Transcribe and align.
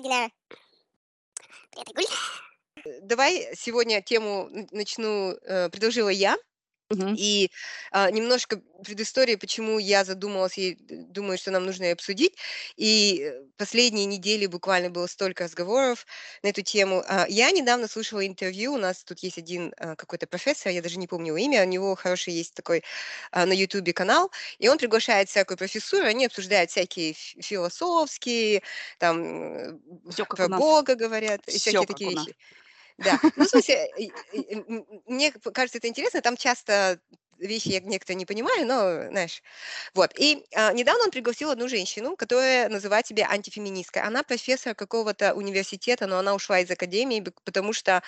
Динара. 0.00 0.30
Привет, 1.70 1.88
Айгуль. 1.88 2.04
Э, 2.84 3.00
Давай 3.02 3.48
сегодня 3.54 4.00
тему 4.00 4.48
начну, 4.70 5.32
э, 5.32 5.68
предложила 5.68 6.08
я. 6.08 6.36
И 7.14 7.50
а, 7.90 8.10
немножко 8.10 8.60
предыстории, 8.84 9.36
почему 9.36 9.78
я 9.78 10.04
задумалась 10.04 10.58
и 10.58 10.76
думаю, 10.80 11.38
что 11.38 11.50
нам 11.50 11.64
нужно 11.66 11.84
ее 11.84 11.92
обсудить. 11.92 12.34
И 12.76 13.20
э, 13.22 13.42
последние 13.56 14.06
недели 14.06 14.46
буквально 14.46 14.90
было 14.90 15.06
столько 15.06 15.44
разговоров 15.44 16.06
на 16.42 16.48
эту 16.48 16.62
тему. 16.62 17.02
А, 17.06 17.26
Я 17.28 17.50
недавно 17.52 17.88
слушала 17.88 18.26
интервью, 18.26 18.74
у 18.74 18.78
нас 18.78 19.04
тут 19.04 19.20
есть 19.20 19.38
один 19.38 19.72
а, 19.78 19.94
какой-то 19.96 20.26
профессор, 20.26 20.72
я 20.72 20.82
даже 20.82 20.98
не 20.98 21.06
помню 21.06 21.28
его 21.28 21.36
имя, 21.38 21.62
у 21.62 21.66
него 21.68 21.94
хороший 21.94 22.32
есть 22.34 22.54
такой 22.54 22.82
а, 23.30 23.46
на 23.46 23.52
ютубе 23.52 23.92
канал, 23.92 24.30
и 24.58 24.68
он 24.68 24.78
приглашает 24.78 25.28
всякую 25.28 25.56
профессуру, 25.58 26.06
они 26.06 26.26
обсуждают 26.26 26.70
всякие 26.70 27.12
фи- 27.14 27.40
философские, 27.42 28.62
там 28.98 29.22
э, 29.54 29.72
как 30.14 30.34
про. 30.34 30.48
Бога 30.48 30.94
говорят, 30.94 31.48
и 31.48 31.58
Всё 31.58 31.58
всякие 31.58 31.86
такие 31.86 32.10
вещи. 32.10 32.34
Да, 33.04 33.18
ну, 33.36 33.44
в 33.44 33.48
смысле, 33.48 33.88
мне 35.06 35.32
кажется 35.32 35.78
это 35.78 35.88
интересно, 35.88 36.20
там 36.22 36.36
часто 36.36 37.00
вещи 37.48 37.72
я 37.72 37.80
некоторые 37.80 38.16
не 38.18 38.26
понимаю, 38.26 38.66
но, 38.66 39.08
знаешь, 39.10 39.42
вот. 39.94 40.12
И 40.18 40.44
а, 40.54 40.72
недавно 40.72 41.04
он 41.04 41.10
пригласил 41.10 41.50
одну 41.50 41.68
женщину, 41.68 42.16
которая 42.16 42.68
называет 42.68 43.06
себя 43.06 43.28
антифеминисткой. 43.30 44.02
Она 44.02 44.22
профессор 44.22 44.74
какого-то 44.74 45.34
университета, 45.34 46.06
но 46.06 46.18
она 46.18 46.34
ушла 46.34 46.60
из 46.60 46.70
академии, 46.70 47.24
потому 47.44 47.72
что 47.72 48.02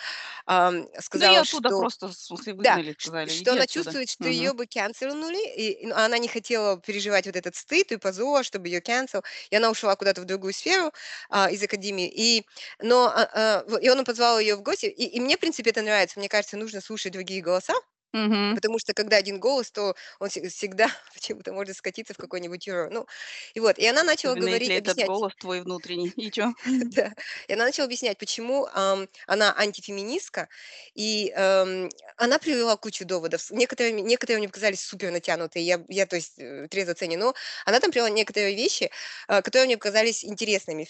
Да 1.12 1.26
и 1.26 1.32
сказала, 1.32 1.44
оттуда 1.44 1.72
что... 1.72 1.72
просто, 1.72 2.08
в 2.08 2.12
смысле, 2.12 2.52
Да, 2.56 2.80
выгнали, 2.92 2.92
ш- 2.98 3.10
сказали: 3.10 3.32
что 3.32 3.52
"Иди 3.52 3.54
она 3.54 3.66
отсюда". 3.66 3.98
чувствует, 4.06 4.08
что 4.10 4.28
Мгм. 4.28 4.28
ее 4.28 4.52
бы 4.52 4.66
канцелнули, 4.66 5.38
и 5.56 5.86
ну, 5.86 5.94
она 5.96 6.18
не 6.18 6.28
хотела 6.28 6.80
переживать 6.80 7.26
вот 7.26 7.36
этот 7.36 7.56
стыд 7.56 7.90
и 7.92 7.96
позор, 7.96 8.44
чтобы 8.44 8.68
ее 8.68 8.80
cancel, 8.80 9.24
и 9.50 9.56
она 9.56 9.70
ушла 9.70 9.96
куда-то 9.96 10.20
в 10.22 10.24
другую 10.24 10.52
сферу 10.54 10.92
а, 11.30 11.50
из 11.50 11.62
академии. 11.62 12.08
И, 12.14 12.46
но, 12.80 13.06
а, 13.08 13.64
а, 13.66 13.78
и 13.80 13.88
он 13.90 14.04
позвал 14.04 14.38
ее 14.38 14.54
в 14.56 14.62
гости, 14.62 14.86
и, 14.86 15.04
и 15.06 15.20
мне, 15.20 15.36
в 15.36 15.40
принципе, 15.40 15.70
это 15.70 15.82
нравится. 15.82 16.18
Мне 16.18 16.28
кажется, 16.28 16.56
нужно 16.56 16.80
слушать 16.80 17.12
другие 17.12 17.42
голоса, 17.42 17.74
Мгм. 18.14 18.56
потому 18.56 18.78
что 18.78 18.94
когда 18.94 19.16
один 19.18 19.40
голос, 19.40 19.70
то 19.72 19.94
он 20.20 20.30
се- 20.30 20.48
всегда 20.48 20.88
почему-то 21.14 21.52
может 21.52 21.76
скатиться 21.76 22.14
в 22.14 22.18
какой-нибудь 22.18 22.64
террор. 22.64 22.90
Ну, 22.90 23.06
и 23.54 23.60
вот, 23.60 23.78
и 23.78 23.86
она 23.86 24.02
начала 24.04 24.34
Особенно 24.34 24.36
говорить, 24.36 24.74
если 24.74 24.76
этот 24.76 24.98
объяснять, 24.98 25.00
голос 25.00 25.34
твой 25.36 25.60
внутренний. 25.62 26.12
И 26.16 26.30
чё? 26.30 26.52
да. 26.90 27.14
И 27.48 27.52
она 27.54 27.64
начала 27.66 27.86
объяснять, 27.86 28.18
почему 28.18 28.66
ам, 28.74 29.08
она 29.26 29.54
антифеминистка, 29.56 30.48
и 30.94 31.32
ам, 31.36 31.90
она 32.16 32.38
привела 32.38 32.76
кучу 32.76 33.04
доводов. 33.04 33.50
Некоторые, 33.50 33.92
мне- 33.94 34.02
некоторые 34.04 34.38
мне 34.38 34.48
показались 34.48 34.82
супер 34.84 35.10
натянутые, 35.10 35.64
я, 35.66 35.84
я 35.88 36.06
то 36.06 36.16
есть, 36.16 36.38
э, 36.38 36.68
трезво 36.70 36.94
ценю, 36.94 37.18
но 37.18 37.34
она 37.66 37.80
там 37.80 37.90
привела 37.92 38.10
некоторые 38.10 38.54
вещи, 38.56 38.90
а, 39.28 39.42
которые 39.42 39.66
мне 39.66 39.76
показались 39.78 40.24
интересными. 40.24 40.88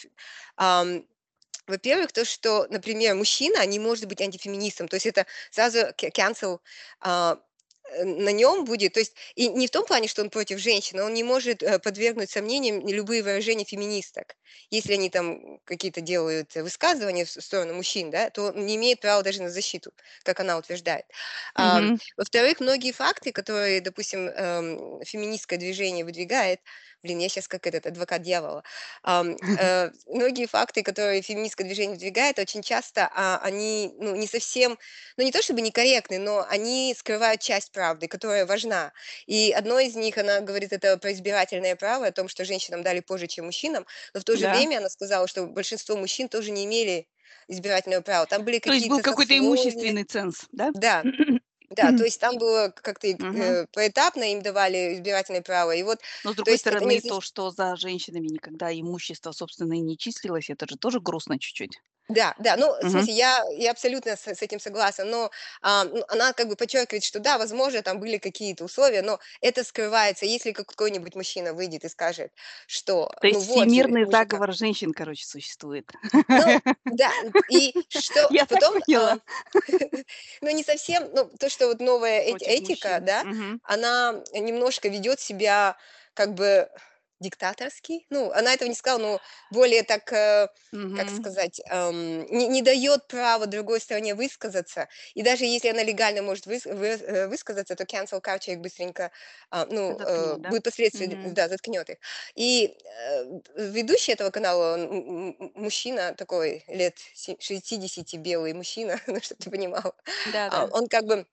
Ам, 0.57 1.05
во-первых, 1.67 2.13
то, 2.13 2.25
что, 2.25 2.67
например, 2.71 3.15
мужчина 3.15 3.65
не 3.67 3.79
может 3.79 4.07
быть 4.07 4.21
антифеминистом, 4.21 4.89
то 4.89 4.97
есть 4.97 5.07
это 5.07 5.27
сразу 5.51 5.79
cancel 5.99 6.59
а, 7.01 7.39
э, 7.93 8.05
на 8.05 8.31
нем 8.33 8.65
будет, 8.65 8.95
то 8.95 9.01
есть 9.01 9.15
и 9.35 9.49
не 9.49 9.67
в 9.67 9.71
том 9.71 9.85
плане, 9.87 10.09
что 10.09 10.23
он 10.23 10.31
против 10.31 10.59
женщин, 10.59 11.01
он 11.01 11.15
не 11.15 11.23
может 11.25 11.63
э, 11.63 11.79
подвергнуть 11.79 12.31
сомнениям 12.31 12.87
любые 12.87 13.23
выражения 13.23 13.65
феминисток. 13.65 14.37
Если 14.71 14.95
они 14.95 15.11
там 15.11 15.59
какие-то 15.65 16.01
делают 16.01 16.55
высказывания 16.55 17.25
в 17.25 17.31
сторону 17.31 17.75
мужчин, 17.75 18.11
да, 18.11 18.31
то 18.31 18.45
он 18.53 18.67
не 18.67 18.77
имеет 18.77 19.01
права 19.01 19.23
даже 19.23 19.43
на 19.43 19.51
защиту, 19.51 19.93
как 20.25 20.41
она 20.41 20.59
утверждает. 20.59 21.05
Ам, 21.55 21.85
Мгм. 21.85 21.99
Во-вторых, 22.17 22.61
многие 22.61 22.93
факты, 22.93 23.33
которые, 23.33 23.81
допустим, 23.81 24.29
эм, 24.29 25.03
феминистское 25.05 25.59
движение 25.59 26.05
выдвигает, 26.05 26.61
блин, 27.05 27.19
я 27.21 27.29
сейчас 27.29 27.49
как 27.49 27.67
этот 27.69 27.87
адвокат 27.87 28.23
дьявола, 28.23 28.65
э, 29.59 29.91
многие 30.07 30.47
факты, 30.47 30.83
которые 30.83 31.23
феминистское 31.23 31.67
движение 31.67 31.95
выдвигает, 31.95 32.39
очень 32.39 32.63
часто 32.63 33.09
а, 33.15 33.39
они 33.43 33.95
ну, 33.99 34.17
не 34.17 34.27
совсем, 34.27 34.79
ну 35.17 35.25
не 35.25 35.33
то 35.33 35.43
чтобы 35.43 35.61
некорректны, 35.61 36.19
но 36.19 36.45
они 36.49 36.95
скрывают 36.99 37.41
часть 37.41 37.73
правды, 37.73 38.09
которая 38.09 38.47
важна. 38.47 38.93
И 39.27 39.53
одно 39.53 39.79
из 39.81 39.95
них, 39.97 40.19
она 40.19 40.41
говорит, 40.41 40.73
это 40.73 40.97
про 40.99 41.13
избирательное 41.13 41.77
право, 41.77 42.07
о 42.07 42.13
том, 42.13 42.29
что 42.29 42.45
женщинам 42.45 42.83
дали 42.83 43.01
позже, 43.01 43.27
чем 43.27 43.47
мужчинам, 43.47 43.87
но 44.15 44.21
в 44.21 44.25
то 44.25 44.37
же 44.37 44.47
Да. 44.47 44.49
время 44.49 44.79
она 44.79 44.89
сказала, 44.89 45.27
что 45.29 45.47
большинство 45.47 45.97
мужчин 45.97 46.29
тоже 46.29 46.51
не 46.51 46.65
имели 46.65 47.09
избирательного 47.49 48.03
права. 48.03 48.27
Там 48.27 48.45
были 48.45 48.59
То 48.65 48.73
есть 48.73 48.87
был 48.87 49.01
какие-то 49.01 49.03
какой-то 49.03 49.39
имущественный 49.39 50.05
ценз, 50.05 50.47
да? 50.53 50.73
Да, 50.75 51.07
да, 51.75 51.93
то 51.93 52.05
есть 52.05 52.21
там 52.21 52.39
было 52.39 52.71
как-то 52.75 53.07
и, 53.09 53.19
э, 53.33 53.67
поэтапно 53.73 54.25
им 54.33 54.43
давали 54.43 54.95
избирательное 54.95 55.43
право. 55.43 55.73
И 55.73 55.83
вот, 55.83 56.01
Но 56.25 56.33
с 56.33 56.35
то 56.43 56.51
другой 56.51 56.57
есть 56.57 56.67
это 56.69 56.85
не 56.85 56.99
стороны, 56.99 57.03
то, 57.03 57.21
что 57.21 57.51
за 57.51 57.77
женщинами 57.77 58.27
никогда 58.29 58.73
имущество 58.73 59.31
собственное 59.33 59.79
не 59.79 59.97
числилось, 59.97 60.51
это 60.51 60.67
же 60.69 60.77
тоже 60.77 61.01
грустно 61.01 61.39
чуть-чуть. 61.39 61.81
Да, 62.09 62.35
да, 62.39 62.57
ну, 62.57 62.75
смысле, 62.87 63.15
я, 63.15 63.43
я 63.53 63.71
абсолютно 63.71 64.17
с, 64.17 64.27
с 64.27 64.43
этим 64.43 64.61
согласна, 64.61 65.05
но 65.05 65.31
а, 65.63 65.85
ну, 65.85 66.05
она 66.09 66.35
как 66.35 66.49
бы 66.49 66.57
подчеркивает, 66.57 67.03
что 67.03 67.19
да, 67.19 67.39
возможно, 67.39 67.81
там 67.83 67.99
были 67.99 68.19
какие-то 68.19 68.65
условия, 68.65 69.01
но 69.03 69.19
это 69.41 69.65
скрывается, 69.65 70.27
если 70.27 70.53
какой-нибудь 70.53 71.15
мужчина 71.15 71.55
выйдет 71.55 71.85
и 71.85 71.89
скажет, 71.89 72.33
что, 72.67 73.11
То 73.21 73.27
ну 73.27 73.39
есть 73.39 73.43
вот 73.43 73.73
же, 73.73 73.81
всемирный 73.81 74.05
мужика. 74.05 74.43
заговор 74.45 74.53
женщин, 74.53 74.93
короче, 74.93 75.25
существует. 75.27 75.91
Ну, 76.31 76.59
да, 76.91 77.13
и 77.49 77.77
что 77.89 78.31
Я 78.31 78.47
потом, 78.49 78.83
а, 78.93 79.17
ну, 80.41 80.51
не 80.51 80.63
совсем, 80.63 81.11
ну, 81.15 81.31
то, 81.39 81.49
что 81.49 81.69
вот 81.69 81.81
новая 81.81 82.21
Против 82.27 82.59
этика, 82.61 82.61
мужчин. 82.61 83.01
да, 83.01 83.27
Мгм. 83.29 83.61
она 83.63 84.23
немножко 84.33 84.89
ведет 84.89 85.21
себя 85.21 85.77
как 86.15 86.35
бы 86.35 86.69
диктаторски. 87.25 88.07
Ну, 88.11 88.31
она 88.33 88.55
этого 88.55 88.69
не 88.69 88.75
сказала, 88.75 89.01
но 89.01 89.21
более 89.51 89.83
так, 89.83 90.13
э, 90.13 90.49
как 90.93 91.11
сказать, 91.11 91.61
эм, 91.71 92.25
не, 92.27 92.47
не 92.47 92.63
дает 92.63 93.09
права 93.09 93.47
другой 93.47 93.81
стороне 93.81 94.15
высказаться. 94.15 94.89
И 95.15 95.23
даже 95.23 95.45
если 95.45 95.69
она 95.69 95.83
легально 95.83 96.23
может 96.23 96.47
выс- 96.47 96.73
вы- 96.73 96.87
э, 96.87 97.27
высказаться, 97.27 97.75
то 97.75 97.83
cancel 97.85 98.23
culture 98.23 98.53
их 98.53 98.61
быстренько, 98.61 99.11
а, 99.51 99.67
ну, 99.67 99.99
э, 99.99 99.99
Заткнет, 99.99 100.41
да? 100.43 100.53
будет 100.53 100.63
последствия, 100.63 101.09
Мгм. 101.09 101.35
да, 101.35 101.49
заткнет 101.49 101.91
их. 101.91 101.97
И 102.37 102.77
э, 102.85 103.25
ведущий 103.57 104.13
этого 104.13 104.31
канала, 104.31 104.75
он 104.75 105.37
мужчина 105.55 106.15
такой, 106.15 106.65
лет 106.69 106.99
се- 107.15 107.37
60, 107.41 108.17
белый 108.17 108.53
мужчина, 108.53 109.01
ну, 109.09 109.21
чтобы 109.21 109.41
ты 109.43 109.51
понимала, 109.51 109.95
а, 110.49 110.65
Да-да. 110.65 110.71
он 110.71 110.89
как 110.89 111.05
бы 111.07 111.27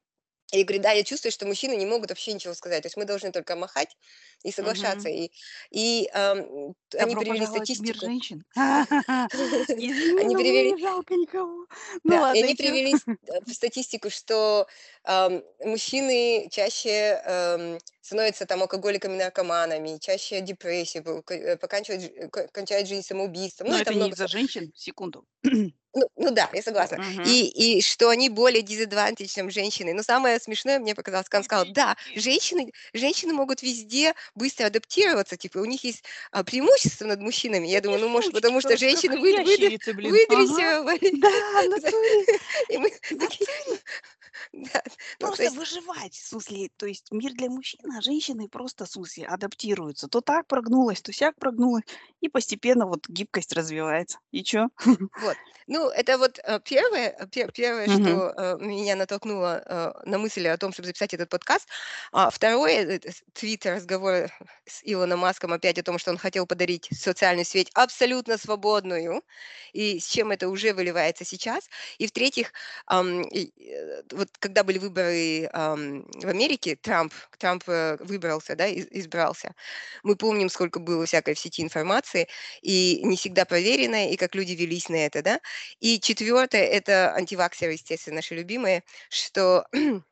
и 0.52 0.64
говорит, 0.64 0.82
да, 0.82 0.92
я 0.92 1.04
чувствую, 1.04 1.32
что 1.32 1.46
мужчины 1.46 1.76
не 1.76 1.86
могут 1.86 2.10
вообще 2.10 2.34
ничего 2.34 2.54
сказать. 2.54 2.84
То 2.84 2.88
есть 2.88 2.98
мы 2.98 3.06
должны 3.06 3.32
только 3.32 3.56
махать 3.56 3.96
и 4.44 4.52
соглашаться. 4.52 5.10
Мгм. 5.10 5.18
И, 5.18 5.32
и 5.72 6.10
ам, 6.14 6.74
т- 6.90 6.98
они 7.00 7.16
Добро 7.16 7.22
привели 7.22 7.46
в 7.46 7.50
мир 7.50 7.56
статистику. 7.56 8.00
женщин. 8.00 8.44
Они 8.56 10.36
привели. 10.36 10.76
Ну 12.04 12.24
они 12.24 12.56
привели 12.56 12.96
э, 13.28 13.40
в 13.46 13.54
статистику, 13.54 14.10
что 14.10 14.68
мужчины 15.64 16.50
чаще 16.52 17.80
становятся 18.02 18.46
там 18.46 18.62
алкоголиками, 18.62 19.16
наркоманами, 19.16 19.98
чаще 20.00 20.42
депрессии, 20.42 21.02
э, 21.30 21.58
поканчивают, 21.58 22.04
жи- 22.04 22.28
к- 22.30 22.48
кончают 22.52 22.88
жизнь 22.88 23.04
самоубийством. 23.08 23.68
Ну, 23.68 23.76
Но 23.76 23.82
это 23.82 23.94
не 23.94 24.10
из-за 24.10 24.28
женщин? 24.28 24.74
Секунду. 24.76 25.26
Ну, 25.94 26.08
ну 26.16 26.32
да, 26.32 26.50
я 26.54 26.62
согласна. 26.62 26.98
Мгм. 26.98 27.24
И, 27.26 27.78
и 27.78 27.82
что 27.82 28.10
они 28.10 28.30
более 28.30 28.64
disadvantage, 28.64 29.28
чем 29.28 29.50
женщины. 29.52 29.94
Но 29.94 30.04
самое 30.04 30.40
смешное 30.40 30.80
мне 30.80 30.96
показалось, 30.96 31.28
когда 31.28 31.40
он 31.40 31.44
сказал, 31.44 31.66
да, 31.66 31.98
женщины, 32.16 32.72
женщины 32.94 33.34
могут 33.34 33.62
везде 33.62 34.14
быстро 34.36 34.68
адаптироваться, 34.68 35.36
типа 35.36 35.58
у 35.60 35.66
них 35.66 35.84
есть 35.84 36.04
а, 36.32 36.44
преимущество 36.44 37.06
над 37.06 37.20
мужчинами. 37.20 37.68
Я 37.68 37.82
думаю, 37.82 38.00
ну, 38.02 38.08
может, 38.10 38.32
потому 38.32 38.62
что 38.62 38.78
женщины 38.78 39.18
вы, 39.18 39.32
ящерицы. 39.32 39.92
Ага. 40.30 40.54
выдрессировали. 40.54 41.12
Да, 41.12 41.30
в 41.64 41.68
натуре. 41.68 42.26
И 42.70 42.78
мы 42.78 42.92
натуре. 43.20 43.80
да, 44.54 44.84
ну, 45.20 45.32
то 45.34 45.38
Просто 45.38 45.44
есть, 45.44 45.56
выживать, 45.58 46.14
в 46.16 46.28
смысле, 46.28 46.70
то 46.78 46.86
есть 46.86 47.12
мир 47.12 47.34
для 47.34 47.50
мужчин, 47.50 47.80
а 47.98 48.02
женщины 48.02 48.48
просто, 48.50 48.86
в 48.86 48.90
смысле, 48.90 49.26
адаптируются. 49.28 50.08
То 50.08 50.22
так 50.22 50.48
прогнулась, 50.48 51.02
то 51.02 51.12
сяк 51.14 51.36
прогнулась, 51.38 51.84
и 52.22 52.30
постепенно 52.30 52.86
вот 52.88 53.08
гибкость 53.10 53.54
развивается. 53.54 54.20
И 54.32 54.44
чё? 54.44 54.70
вот. 55.16 55.38
Ну, 55.74 55.90
это 55.90 56.18
вот 56.18 56.38
э, 56.44 56.60
первое, 56.66 57.16
э, 57.18 57.28
пе- 57.28 57.48
первое, 57.54 57.88
Мгм. 57.88 58.22
что 58.28 58.34
э, 58.38 58.58
меня 58.60 58.98
натолкнуло 58.98 60.02
на 60.06 60.18
мысль 60.18 60.46
о 60.50 60.58
том, 60.58 60.74
чтобы 60.74 60.88
записать 60.88 61.14
этот 61.14 61.30
подкаст. 61.30 61.70
А 62.12 62.30
второе, 62.30 63.00
твиттер, 63.34 63.76
разговор 63.76 64.30
с 64.66 64.82
Илоном 64.84 65.20
Маском 65.20 65.54
опять 65.54 65.78
о 65.80 65.84
том, 65.84 65.98
что 65.98 66.12
он 66.12 66.18
хотел 66.18 66.46
подарить 66.46 66.90
социальную 66.92 67.46
сеть 67.46 67.72
абсолютно 67.74 68.38
свободную, 68.38 69.24
и 69.72 69.98
с 70.02 70.08
чем 70.08 70.32
это 70.32 70.50
уже 70.50 70.74
выливается 70.74 71.24
сейчас. 71.24 71.70
И 72.00 72.06
в-третьих, 72.08 72.52
вот 72.90 74.30
когда 74.40 74.64
были 74.64 74.78
выборы 74.78 75.50
в 75.54 76.28
Америке, 76.28 76.76
Трамп, 76.76 77.14
Трамп 77.38 77.64
выбрался, 78.00 78.56
да, 78.56 78.68
из- 78.68 78.88
избрался. 78.92 79.54
Мы 80.04 80.16
помним, 80.16 80.50
сколько 80.50 80.80
было 80.80 81.06
всякой 81.06 81.34
в 81.36 81.40
сети 81.40 81.62
информации, 81.62 82.28
и 82.62 83.02
не 83.04 83.16
всегда 83.16 83.46
проверенной, 83.46 84.12
и 84.12 84.18
как 84.18 84.36
люди 84.36 84.54
велись 84.54 84.90
на 84.90 84.96
это, 85.06 85.22
да. 85.22 85.40
И 85.80 86.00
четвертое, 86.00 86.66
это 86.66 87.14
антиваксеры, 87.16 87.74
естественно, 87.74 88.18
наши 88.18 88.36
любимые, 88.36 88.84
что 89.10 89.66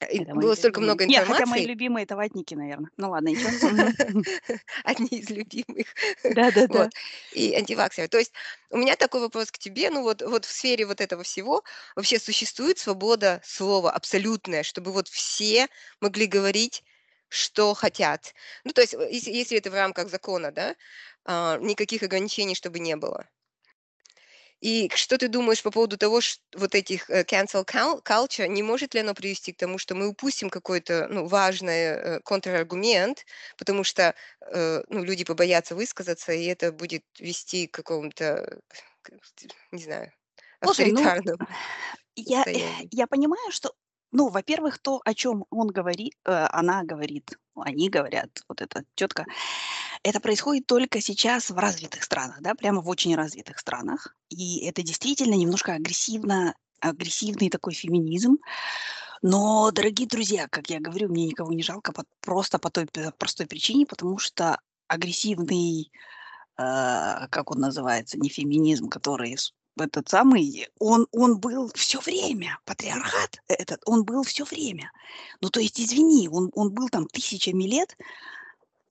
Это 0.00 0.34
мои 0.34 0.44
было 0.44 0.54
столько 0.54 0.80
любимые. 0.80 0.94
много 0.94 1.06
Не, 1.06 1.18
хотя 1.20 1.46
мои 1.46 1.62
информации. 1.62 1.64
любимые 1.64 2.04
это 2.04 2.16
ватники, 2.16 2.54
наверное. 2.54 2.90
Ну 2.96 3.10
ладно, 3.10 3.28
ничего. 3.28 3.50
Одни 4.84 5.08
из 5.08 5.30
любимых. 5.30 5.86
Да-да-да. 6.24 6.84
Вот. 6.84 6.90
И 7.32 7.54
антиваксеры. 7.54 8.08
То 8.08 8.18
есть 8.18 8.32
у 8.70 8.76
меня 8.76 8.96
такой 8.96 9.20
вопрос 9.20 9.50
к 9.50 9.58
тебе. 9.58 9.90
Ну 9.90 10.02
вот, 10.02 10.22
вот 10.22 10.44
в 10.44 10.50
сфере 10.50 10.86
вот 10.86 11.00
этого 11.00 11.22
всего 11.22 11.62
вообще 11.94 12.18
существует 12.18 12.78
свобода 12.78 13.40
слова 13.44 13.90
абсолютная, 13.92 14.64
чтобы 14.64 14.92
вот 14.92 15.08
все 15.08 15.68
могли 16.00 16.26
говорить, 16.26 16.82
что 17.28 17.74
хотят. 17.74 18.34
Ну 18.64 18.72
то 18.72 18.80
есть 18.80 18.94
э, 18.94 19.08
если, 19.10 19.30
если 19.30 19.58
это 19.58 19.70
в 19.70 19.74
рамках 19.74 20.08
закона, 20.10 20.50
да, 20.52 20.74
а, 21.24 21.58
никаких 21.58 22.02
ограничений, 22.02 22.54
чтобы 22.54 22.78
не 22.80 22.96
было. 22.96 23.26
И 24.60 24.90
что 24.94 25.18
ты 25.18 25.28
думаешь 25.28 25.62
по 25.62 25.70
поводу 25.70 25.98
того, 25.98 26.20
что 26.20 26.42
вот 26.56 26.74
этих 26.74 27.10
э, 27.10 27.24
cancel 27.24 27.64
cul- 27.64 28.02
culture, 28.02 28.48
не 28.48 28.62
может 28.62 28.94
ли 28.94 29.00
оно 29.00 29.14
привести 29.14 29.52
к 29.52 29.58
тому, 29.58 29.78
что 29.78 29.94
мы 29.94 30.08
упустим 30.08 30.48
какой-то 30.48 31.08
ну, 31.10 31.26
важный 31.26 31.72
э, 31.72 32.20
контраргумент, 32.20 33.26
потому 33.58 33.84
что 33.84 34.14
э, 34.40 34.82
ну, 34.88 35.04
люди 35.04 35.24
побоятся 35.24 35.74
высказаться, 35.74 36.32
и 36.32 36.44
это 36.46 36.72
будет 36.72 37.04
вести 37.18 37.66
к 37.66 37.74
какому-то, 37.74 38.60
не 39.72 39.82
знаю, 39.82 40.12
Слушай, 40.62 40.90
ну, 40.92 41.00
авторитарному 41.00 41.46
я, 42.16 42.44
я 42.90 43.06
понимаю, 43.06 43.52
что, 43.52 43.74
ну, 44.10 44.28
во-первых, 44.28 44.78
то, 44.78 45.00
о 45.04 45.14
чем 45.14 45.44
он 45.50 45.68
говорит, 45.68 46.14
она 46.24 46.82
говорит, 46.82 47.38
они 47.54 47.90
говорят, 47.90 48.30
вот 48.48 48.62
эта 48.62 48.84
тетка, 48.94 49.26
это 50.06 50.20
происходит 50.20 50.66
только 50.66 51.00
сейчас 51.00 51.50
в 51.50 51.58
развитых 51.58 52.04
странах, 52.04 52.40
да, 52.40 52.54
прямо 52.54 52.80
в 52.80 52.88
очень 52.88 53.16
развитых 53.16 53.58
странах. 53.58 54.14
И 54.28 54.64
это 54.64 54.82
действительно 54.82 55.34
немножко 55.34 55.72
агрессивно, 55.72 56.54
агрессивный 56.80 57.50
такой 57.50 57.74
феминизм. 57.74 58.36
Но, 59.20 59.68
дорогие 59.72 60.06
друзья, 60.06 60.46
как 60.48 60.70
я 60.70 60.78
говорю, 60.78 61.08
мне 61.08 61.26
никого 61.26 61.52
не 61.52 61.64
жалко 61.64 61.92
по- 61.92 62.04
просто 62.20 62.60
по 62.60 62.70
той 62.70 62.86
п- 62.86 63.10
простой 63.18 63.46
причине, 63.46 63.84
потому 63.84 64.18
что 64.18 64.60
агрессивный, 64.86 65.90
э, 66.56 67.26
как 67.28 67.50
он 67.50 67.58
называется, 67.58 68.16
не 68.16 68.28
феминизм, 68.28 68.88
который 68.88 69.36
этот 69.76 70.08
самый, 70.08 70.68
он, 70.78 71.08
он 71.10 71.40
был 71.40 71.68
все 71.74 72.00
время, 72.00 72.60
патриархат 72.64 73.42
этот, 73.48 73.82
он 73.86 74.04
был 74.04 74.22
все 74.22 74.44
время. 74.44 74.92
Ну, 75.40 75.50
то 75.50 75.58
есть, 75.58 75.80
извини, 75.80 76.28
он, 76.28 76.50
он 76.54 76.70
был 76.70 76.88
там 76.90 77.06
тысячами 77.06 77.64
лет, 77.64 77.96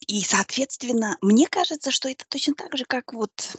и, 0.08 0.22
соответственно, 0.22 1.18
мне 1.22 1.48
кажется, 1.48 1.92
что 1.92 2.10
это 2.10 2.26
точно 2.28 2.54
так 2.54 2.78
же, 2.78 2.86
как 2.86 3.14
вот, 3.14 3.58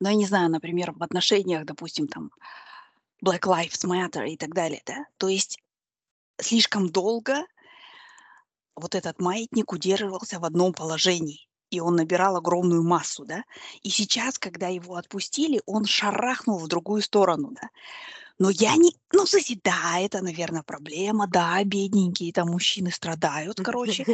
ну, 0.00 0.08
я 0.08 0.14
не 0.14 0.26
знаю, 0.26 0.50
например, 0.50 0.92
в 0.92 1.02
отношениях, 1.02 1.64
допустим, 1.64 2.08
там, 2.08 2.30
Black 3.24 3.42
Lives 3.42 3.84
Matter 3.84 4.28
и 4.28 4.36
так 4.36 4.54
далее, 4.54 4.82
да, 4.84 5.06
то 5.18 5.28
есть 5.28 5.58
слишком 6.40 6.90
долго 6.90 7.44
вот 8.74 8.94
этот 8.94 9.20
маятник 9.20 9.72
удерживался 9.72 10.38
в 10.38 10.44
одном 10.44 10.74
положении, 10.74 11.48
и 11.70 11.80
он 11.80 11.96
набирал 11.96 12.36
огромную 12.36 12.82
массу, 12.82 13.24
да, 13.24 13.44
и 13.82 13.88
сейчас, 13.88 14.38
когда 14.38 14.68
его 14.68 14.96
отпустили, 14.96 15.62
он 15.66 15.86
шарахнул 15.86 16.58
в 16.58 16.68
другую 16.68 17.02
сторону, 17.02 17.52
да, 17.52 17.70
но 18.38 18.50
я 18.50 18.76
не, 18.76 18.94
ну, 19.12 19.24
смысле, 19.24 19.58
да, 19.64 19.98
это, 19.98 20.22
наверное, 20.22 20.62
проблема, 20.62 21.26
да, 21.26 21.62
бедненькие 21.64 22.32
там 22.32 22.50
мужчины 22.50 22.90
страдают, 22.90 23.58
короче, 23.64 24.04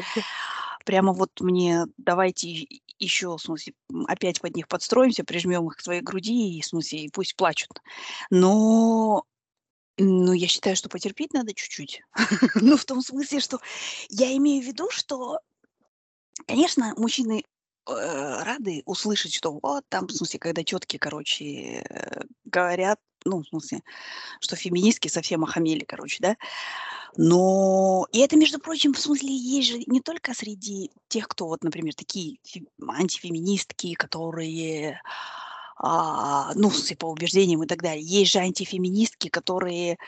прямо 0.84 1.12
вот 1.12 1.30
мне 1.40 1.86
давайте 1.96 2.66
еще, 2.98 3.36
в 3.36 3.40
смысле, 3.40 3.74
опять 4.06 4.40
под 4.40 4.56
них 4.56 4.68
подстроимся, 4.68 5.24
прижмем 5.24 5.66
их 5.68 5.76
к 5.76 5.80
своей 5.80 6.00
груди, 6.00 6.58
и, 6.58 6.62
в 6.62 6.66
смысле, 6.66 7.00
и 7.00 7.10
пусть 7.10 7.36
плачут. 7.36 7.82
Но, 8.30 9.24
ну, 9.98 10.32
я 10.32 10.46
считаю, 10.46 10.76
что 10.76 10.88
потерпеть 10.88 11.32
надо 11.32 11.54
чуть-чуть. 11.54 12.02
Ну, 12.54 12.76
в 12.76 12.84
том 12.84 13.02
смысле, 13.02 13.40
что 13.40 13.58
я 14.08 14.34
имею 14.36 14.62
в 14.62 14.66
виду, 14.66 14.88
что, 14.90 15.40
конечно, 16.46 16.94
мужчины 16.96 17.44
э, 17.88 18.42
рады 18.42 18.82
услышать, 18.86 19.34
что 19.34 19.58
вот 19.60 19.84
там, 19.88 20.06
в 20.06 20.12
смысле, 20.12 20.38
когда 20.38 20.62
тетки, 20.62 20.96
короче, 20.96 21.84
э, 21.88 22.22
говорят, 22.44 23.00
ну, 23.24 23.42
в 23.42 23.48
смысле, 23.48 23.82
что 24.40 24.56
феминистки 24.56 25.08
совсем 25.08 25.44
охамели, 25.44 25.84
короче, 25.84 26.18
да, 26.20 26.36
но 27.16 28.06
и 28.12 28.20
это, 28.20 28.36
между 28.36 28.58
прочим, 28.58 28.94
в 28.94 28.98
смысле, 29.00 29.34
есть 29.34 29.68
же 29.68 29.78
не 29.86 30.00
только 30.00 30.34
среди 30.34 30.90
тех, 31.08 31.28
кто 31.28 31.46
вот, 31.46 31.62
например, 31.62 31.94
такие 31.94 32.38
фе- 32.44 32.66
антифеминистки, 32.88 33.94
которые, 33.94 35.00
а, 35.76 36.54
ну, 36.54 36.70
смысле, 36.70 36.96
по 36.96 37.06
убеждениям 37.06 37.62
и 37.62 37.66
так 37.66 37.82
далее. 37.82 38.02
Есть 38.04 38.32
же 38.32 38.38
антифеминистки, 38.38 39.28
которые 39.28 39.98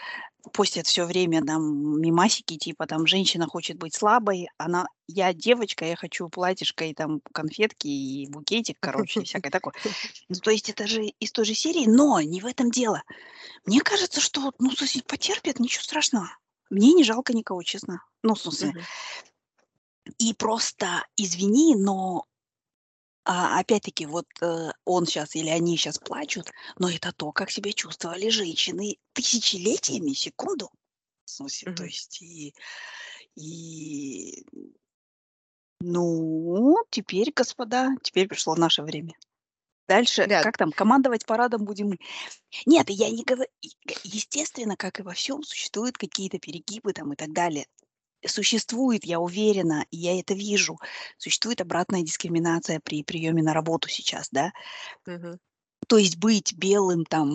постят 0.53 0.87
все 0.87 1.05
время 1.05 1.45
там 1.45 2.01
мимасики, 2.01 2.57
типа 2.57 2.87
там 2.87 3.07
женщина 3.07 3.47
хочет 3.47 3.79
быть 3.79 3.95
слабой, 3.95 4.49
она, 4.59 4.87
я 5.07 5.33
девочка, 5.33 5.85
я 5.85 5.97
хочу 5.97 6.29
платьишко 6.29 6.85
и 6.85 6.95
там 6.95 7.21
конфетки 7.33 7.87
и 7.87 8.27
букетик, 8.29 8.77
короче, 8.81 9.21
и 9.21 9.25
всякое 9.25 9.51
такое. 9.51 9.75
Ну, 10.29 10.37
то 10.37 10.51
есть 10.51 10.69
это 10.69 10.87
же 10.87 11.05
из 11.05 11.33
той 11.33 11.45
же 11.45 11.55
серии, 11.55 11.87
но 11.87 12.21
не 12.21 12.41
в 12.41 12.47
этом 12.47 12.71
дело. 12.71 13.03
Мне 13.65 13.81
кажется, 13.81 14.21
что, 14.21 14.53
ну, 14.59 14.71
потерпят, 15.07 15.61
ничего 15.61 15.83
страшного. 15.83 16.31
Мне 16.75 16.93
не 16.93 17.05
жалко 17.05 17.33
никого, 17.33 17.63
честно. 17.63 18.03
Ну, 18.25 18.35
в 18.35 18.41
смысле, 18.41 18.71
Мгм. 18.71 18.81
и 20.19 20.35
просто 20.35 21.07
извини, 21.17 21.77
но 21.77 22.25
а, 23.25 23.61
опять-таки 23.61 24.07
вот 24.07 24.27
э, 24.43 24.73
он 24.85 25.07
сейчас 25.07 25.37
или 25.37 25.49
они 25.51 25.77
сейчас 25.77 25.99
плачут, 25.99 26.51
но 26.79 26.91
это 26.91 27.13
то, 27.13 27.31
как 27.31 27.53
себя 27.53 27.73
чувствовали 27.73 28.29
женщины 28.29 28.99
тысячелетиями, 29.13 30.15
секунду. 30.15 30.69
В 31.25 31.31
смысле, 31.31 31.73
то 31.75 31.85
Мгм. 31.85 31.91
есть 31.91 32.23
и, 32.23 32.55
и 33.37 34.45
ну, 35.81 36.77
теперь, 36.91 37.33
господа, 37.33 37.95
теперь 38.03 38.27
пришло 38.27 38.57
наше 38.57 38.83
время. 38.83 39.15
Дальше, 39.89 40.27
Да, 40.27 40.43
как 40.43 40.57
там, 40.57 40.73
командовать 40.73 41.27
парадом 41.27 41.65
будем 41.65 41.89
мы. 41.89 41.99
Нет, 42.67 42.91
я 42.91 43.11
не 43.11 43.25
говорю, 43.25 43.51
естественно, 44.05 44.77
как 44.77 45.01
и 45.01 45.03
во 45.03 45.13
всем, 45.13 45.43
существуют 45.43 45.99
какие-то 45.99 46.39
перегибы 46.39 46.93
там 46.93 47.13
и 47.13 47.17
так 47.17 47.33
далее. 47.33 47.67
Существует, 48.27 49.05
я 49.05 49.21
уверена, 49.21 49.85
и 49.91 49.99
я 49.99 50.19
это 50.19 50.35
вижу, 50.35 50.79
существует 51.19 51.61
обратная 51.61 52.03
дискриминация 52.03 52.81
при 52.81 53.05
приеме 53.05 53.43
на 53.43 53.53
работу 53.55 53.89
сейчас, 53.89 54.29
да. 54.33 54.53
Мгм. 55.07 55.39
То 55.87 55.99
есть 55.99 56.17
быть 56.17 56.55
белым 56.57 57.05
там 57.05 57.29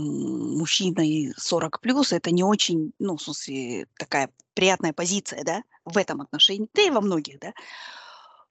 мужчиной 0.58 1.34
40 1.38 1.80
плюс 1.82 2.12
это 2.12 2.32
не 2.32 2.44
очень, 2.44 2.94
ну, 3.00 3.18
в 3.18 3.22
смысле, 3.22 3.86
такая 3.98 4.32
приятная 4.56 4.94
позиция, 4.94 5.44
да, 5.44 5.62
в 5.86 5.98
этом 5.98 6.22
отношении, 6.22 6.68
да 6.74 6.82
и 6.82 6.90
во 6.90 7.02
многих, 7.02 7.40
да. 7.40 7.54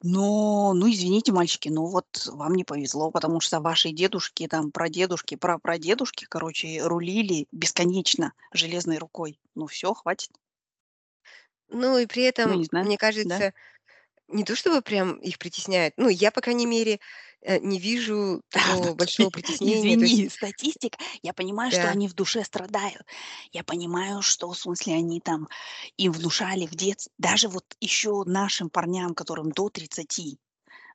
Но, 0.02 0.74
ну, 0.74 0.88
извините, 0.88 1.32
мальчики, 1.32 1.68
ну 1.68 1.86
вот 1.86 2.06
вам 2.26 2.54
не 2.54 2.64
повезло, 2.64 3.10
потому 3.10 3.40
что 3.40 3.60
ваши 3.60 3.90
дедушки, 3.90 4.46
там, 4.46 4.70
прадедушки, 4.70 5.34
прапрадедушки, 5.34 6.26
короче, 6.28 6.82
рулили 6.82 7.46
бесконечно 7.50 8.32
железной 8.52 8.98
рукой. 8.98 9.40
Ну 9.56 9.66
все, 9.66 9.94
хватит. 9.94 10.30
Ну 11.68 11.98
и 11.98 12.06
при 12.06 12.22
Ну, 12.22 12.28
этом, 12.28 12.52
не 12.54 12.64
знаю, 12.64 12.86
мне 12.86 12.96
да? 12.96 12.98
кажется, 12.98 13.54
не 14.28 14.44
то 14.44 14.56
чтобы 14.56 14.82
прям 14.82 15.16
их 15.16 15.38
притесняет, 15.38 15.94
ну, 15.96 16.08
я, 16.08 16.30
по 16.32 16.40
крайней 16.40 16.66
мере, 16.66 17.00
не 17.42 17.78
вижу 17.78 18.42
такого 18.50 18.94
большого 18.94 19.30
притеснения. 19.30 19.96
То 19.96 20.02
есть, 20.02 20.14
Извини, 20.14 20.28
статистика. 20.28 20.98
Я 21.22 21.32
понимаю, 21.32 21.70
что 21.70 21.82
да. 21.82 21.90
они 21.90 22.08
в 22.08 22.14
душе 22.14 22.44
страдают. 22.44 23.02
Я 23.52 23.64
понимаю, 23.64 24.22
что, 24.22 24.50
в 24.50 24.58
смысле, 24.58 24.94
они 24.94 25.20
там 25.20 25.48
им 25.96 26.12
внушали 26.12 26.66
в 26.66 26.74
детстве, 26.74 27.12
даже 27.18 27.48
вот 27.48 27.64
еще 27.80 28.24
нашим 28.24 28.70
парням, 28.70 29.14
которым 29.14 29.50
до 29.50 29.68
30, 29.68 30.38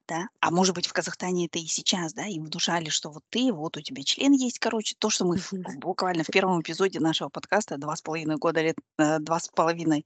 да, 0.07 0.27
а 0.39 0.51
может 0.51 0.75
быть 0.75 0.87
в 0.87 0.93
Казахстане 0.93 1.45
это 1.45 1.59
и 1.59 1.65
сейчас, 1.65 2.13
да, 2.13 2.25
им 2.25 2.45
внушали, 2.45 2.89
что 2.89 3.09
вот 3.09 3.23
ты, 3.29 3.53
вот 3.53 3.77
у 3.77 3.81
тебя 3.81 4.03
член 4.03 4.33
есть, 4.33 4.59
короче, 4.59 4.95
то, 4.99 5.09
что 5.09 5.25
мы 5.25 5.37
в- 5.37 5.53
буквально 5.77 6.23
в 6.23 6.27
первом 6.27 6.61
эпизоде 6.61 6.99
нашего 6.99 7.29
подкаста 7.29 7.77
два 7.77 7.95
с 7.95 8.01
половиной 8.01 8.35
года 8.35 8.61
лет, 8.61 8.75
э, 8.97 9.19
два 9.19 9.39
с 9.39 9.47
половиной, 9.47 10.05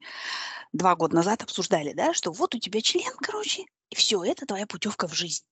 два 0.71 0.95
года 0.95 1.15
назад 1.15 1.41
обсуждали, 1.41 1.93
да, 1.93 2.13
что 2.13 2.31
вот 2.31 2.53
у 2.53 2.59
тебя 2.59 2.81
член, 2.81 3.11
короче, 3.19 3.65
и 3.89 3.95
все, 3.95 4.23
это 4.23 4.45
твоя 4.45 4.67
путевка 4.67 5.07
в 5.07 5.13
жизнь. 5.13 5.43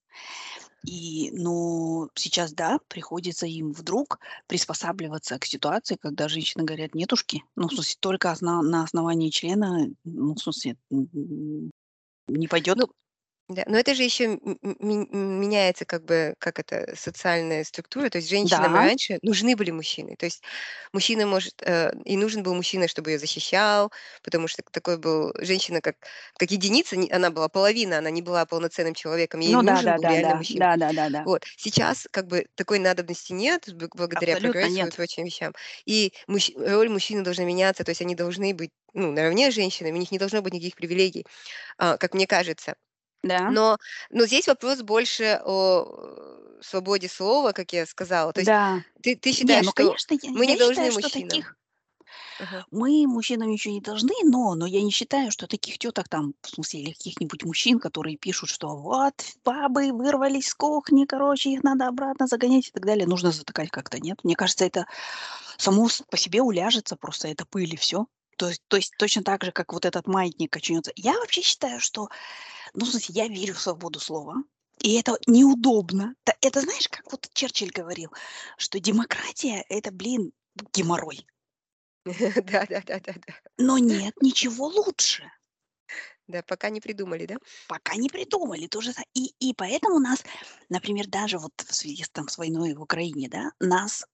И, 0.86 1.32
ну, 1.34 2.10
сейчас, 2.16 2.54
да, 2.54 2.80
приходится 2.88 3.48
им 3.48 3.72
вдруг 3.72 4.20
приспосабливаться 4.48 5.40
к 5.40 5.46
ситуации, 5.46 5.98
когда 6.00 6.28
женщины 6.28 6.64
говорят, 6.64 6.94
нетушки, 6.94 7.44
ну, 7.56 7.68
в 7.68 7.74
смысле, 7.74 7.96
только 8.00 8.36
на 8.42 8.84
основании 8.84 9.30
члена, 9.32 9.90
ну, 10.04 10.36
в 10.36 10.40
смысле, 10.40 10.78
не 12.28 12.48
пойдет. 12.48 12.78
Ну, 12.78 12.88
Да, 13.50 13.64
но 13.68 13.78
это 13.78 13.94
же 13.94 14.02
еще 14.02 14.40
меняется 14.42 15.86
как 15.86 16.04
бы, 16.04 16.34
как 16.40 16.58
это, 16.60 16.96
социальная 16.96 17.64
структура. 17.64 18.10
То 18.10 18.18
есть 18.18 18.28
женщинам 18.30 18.74
Да. 18.74 18.76
раньше 18.76 19.20
нужны 19.22 19.56
были 19.56 19.70
мужчины. 19.70 20.16
То 20.18 20.26
есть 20.26 20.42
мужчина 20.94 21.28
может, 21.28 21.62
э, 21.62 21.92
и 22.06 22.18
нужен 22.18 22.42
был 22.42 22.56
мужчина, 22.56 22.88
чтобы 22.88 23.12
ее 23.12 23.20
защищал, 23.20 23.92
потому 24.24 24.48
что 24.48 24.64
такой 24.72 24.98
был 24.98 25.32
женщина 25.40 25.80
как 25.82 25.96
как 26.40 26.50
единица, 26.50 26.98
не 26.98 27.10
она 27.12 27.30
была 27.30 27.48
половина, 27.48 28.00
она 28.00 28.10
не 28.10 28.24
была 28.24 28.46
полноценным 28.48 28.96
человеком, 28.96 29.42
ей 29.42 29.54
Ну 29.54 29.62
нужен 29.62 29.94
был 29.94 30.04
реально 30.06 30.34
да-да-да-да. 30.34 30.36
мужчина. 30.36 30.66
Да-да-да-да. 30.66 31.26
Вот. 31.26 31.44
Сейчас 31.58 32.08
как 32.12 32.28
бы 32.28 32.48
такой 32.56 32.80
надобности 32.80 33.34
нет 33.34 33.66
б 33.76 33.90
благодаря 33.94 34.38
Абсолютно 34.38 34.68
прогрессу 34.68 34.88
и 34.88 34.92
нет. 34.92 34.94
прочим 34.94 35.26
вещам. 35.26 35.54
И 35.86 36.14
мужч 36.28 36.52
роль 36.56 36.90
мужчины 36.90 37.24
должна 37.24 37.46
меняться, 37.46 37.84
то 37.84 37.90
есть 37.92 38.02
они 38.02 38.16
должны 38.16 38.54
быть, 38.56 38.72
ну, 38.94 39.12
наравне 39.12 39.52
с 39.52 39.56
женщинами, 39.56 39.94
у 39.98 40.00
них 40.00 40.12
не 40.12 40.20
должно 40.20 40.42
быть 40.42 40.54
никаких 40.54 40.76
привилегий, 40.76 41.26
а, 41.78 41.98
как 41.98 42.14
мне 42.16 42.28
кажется. 42.28 42.76
Да. 43.26 43.56
Но 43.56 43.78
но 44.12 44.26
здесь 44.26 44.48
вопрос 44.48 44.82
больше 44.82 45.40
о, 45.46 46.58
э, 46.60 46.62
свободе 46.64 47.08
слова, 47.10 47.52
как 47.54 47.74
я 47.74 47.86
сказала. 47.86 48.34
То 48.34 48.42
есть 48.42 48.54
Да. 48.54 48.84
ты 49.04 49.16
ты 49.16 49.34
Не, 49.40 49.62
считаешь, 49.62 49.66
ну, 49.66 49.72
что 49.72 49.74
конечно, 49.74 50.14
я 50.22 50.32
мы 50.34 50.48
не 50.48 50.56
я 50.56 50.58
должны 50.58 50.90
считаю, 50.90 50.92
что 50.92 51.10
мужчинам? 51.10 51.10
таких 51.10 51.56
Ага. 52.40 52.66
мы, 52.72 53.06
мужчинам, 53.08 53.50
ничего 53.50 53.74
не 53.76 53.82
должны, 53.82 54.14
но 54.24 54.56
но 54.56 54.66
я 54.66 54.82
не 54.82 54.92
считаю, 54.92 55.32
что 55.32 55.48
таких 55.48 55.78
теток 55.78 56.10
там, 56.10 56.34
в 56.42 56.48
смысле, 56.50 56.82
или 56.82 56.92
каких-нибудь 56.94 57.44
мужчин, 57.46 57.80
которые 57.80 58.18
пишут, 58.18 58.50
что 58.50 58.76
вот 58.76 59.14
бабы 59.44 59.92
вырвались 59.92 60.48
с 60.50 60.56
кухни, 60.56 61.06
короче, 61.06 61.52
их 61.52 61.64
надо 61.64 61.88
обратно 61.88 62.28
загонять 62.28 62.68
и 62.70 62.72
так 62.72 62.86
далее, 62.86 63.08
нужно 63.08 63.32
затыкать 63.32 63.70
как-то. 63.70 64.00
Нет? 64.00 64.20
Мне 64.24 64.36
кажется, 64.36 64.66
это 64.66 64.86
само 65.58 65.88
по 66.10 66.18
себе 66.18 66.42
уляжется, 66.42 66.96
просто 66.98 67.28
это 67.30 67.46
пыль 67.46 67.74
и 67.74 67.78
всё. 67.78 68.08
То 68.38 68.50
есть 68.50 68.62
то 68.68 68.78
есть 68.78 68.94
точно 68.98 69.24
так 69.24 69.44
же, 69.44 69.52
как 69.52 69.74
вот 69.74 69.86
этот 69.86 70.08
маятник 70.08 70.56
очнется. 70.56 70.92
Я 70.96 71.14
вообще 71.14 71.42
считаю, 71.42 71.80
что, 71.80 72.10
ну, 72.74 72.86
в 72.86 72.90
смысле, 72.90 73.16
я 73.16 73.28
верю 73.28 73.54
в 73.54 73.62
свободу 73.62 74.00
слова, 74.00 74.44
и 74.80 74.94
это 75.00 75.18
неудобно. 75.28 76.16
Та 76.24 76.34
это 76.42 76.62
знаешь, 76.62 76.88
как 76.90 77.12
вот 77.12 77.30
Черчилль 77.34 77.72
говорил, 77.72 78.12
что 78.58 78.80
демократия- 78.80 79.66
это, 79.70 79.92
блин, 79.92 80.32
геморрой. 80.74 81.26
Да-да-да-да-да. 82.06 83.34
Но 83.58 83.78
нет 83.80 84.14
ничего 84.22 84.68
лучше. 84.68 85.32
Да, 86.28 86.42
пока 86.42 86.70
не 86.70 86.82
придумали, 86.82 87.26
да? 87.26 87.38
Пока 87.68 87.96
не 87.96 88.10
придумали. 88.10 88.68
То 88.68 88.82
же 88.82 88.94
са 88.94 89.04
и 89.14 89.34
и 89.40 89.54
поэтому 89.54 90.00
нас, 90.00 90.24
например, 90.70 91.08
даже 91.08 91.38
вот 91.38 91.54
в 91.58 91.74
связи 91.74 92.04
с 92.04 92.10
там 92.10 92.28
с 92.28 92.38
войной 92.38 92.74
в 92.74 92.82
Украине, 92.82 93.30
да, 93.30 93.52
нас, 93.60 94.06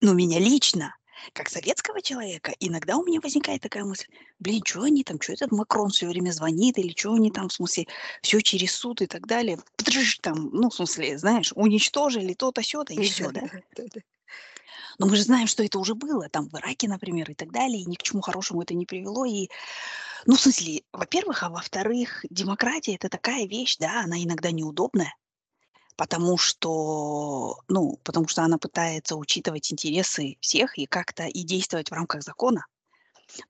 ну, 0.00 0.14
меня 0.14 0.38
лично, 0.38 0.94
как 1.34 1.48
советского 1.50 2.02
человека, 2.02 2.52
иногда 2.60 2.96
у 2.96 3.04
меня 3.04 3.20
возникает 3.20 3.62
такая 3.62 3.84
мысль: 3.84 4.06
"Блин, 4.40 4.62
чё 4.62 4.82
они 4.82 5.04
там, 5.04 5.18
чё 5.18 5.32
этот 5.34 5.52
Макрон 5.52 5.90
всё 5.90 6.08
время 6.08 6.30
звонит 6.32 6.78
или 6.78 6.92
чё 6.92 7.14
они 7.14 7.30
там, 7.30 7.48
в 7.48 7.52
смысле, 7.52 7.86
всё 8.22 8.40
через 8.40 8.72
суд 8.74 9.02
и 9.02 9.06
так 9.06 9.26
далее, 9.26 9.58
птрж 9.76 10.18
там, 10.22 10.50
ну, 10.52 10.70
в 10.70 10.74
смысле, 10.74 11.18
знаешь, 11.18 11.52
уничтожили 11.56 12.34
то-то, 12.34 12.62
сё-то 12.62 12.92
и 12.94 13.00
всё, 13.00 13.30
да?" 13.32 13.42
Но 14.98 15.06
мы 15.06 15.16
же 15.16 15.22
знаем, 15.24 15.46
что 15.46 15.62
это 15.64 15.78
уже 15.78 15.94
было 15.94 16.28
там 16.28 16.48
в 16.48 16.54
Ираке, 16.56 16.88
например, 16.88 17.30
и 17.30 17.34
так 17.34 17.52
далее, 17.52 17.80
и 17.82 17.86
ни 17.86 17.94
к 17.96 18.02
чему 18.02 18.22
хорошему 18.22 18.62
это 18.62 18.74
не 18.74 18.86
привело. 18.86 19.24
И, 19.26 19.48
ну, 20.26 20.36
в 20.36 20.40
смысле, 20.40 20.82
во-первых, 20.92 21.42
а 21.44 21.50
во-вторых, 21.50 22.24
демократия- 22.30 22.96
это 22.96 23.08
такая 23.10 23.46
вещь, 23.46 23.76
да, 23.78 24.02
она 24.04 24.22
иногда 24.22 24.50
неудобная, 24.52 25.14
потому 25.96 26.38
что, 26.38 27.58
ну, 27.68 27.98
потому 28.04 28.28
что 28.28 28.42
она 28.42 28.58
пытается 28.58 29.16
учитывать 29.16 29.72
интересы 29.72 30.36
всех 30.40 30.78
и 30.78 30.86
как-то 30.86 31.24
и 31.26 31.42
действовать 31.44 31.90
в 31.90 31.94
рамках 31.94 32.22
закона. 32.22 32.66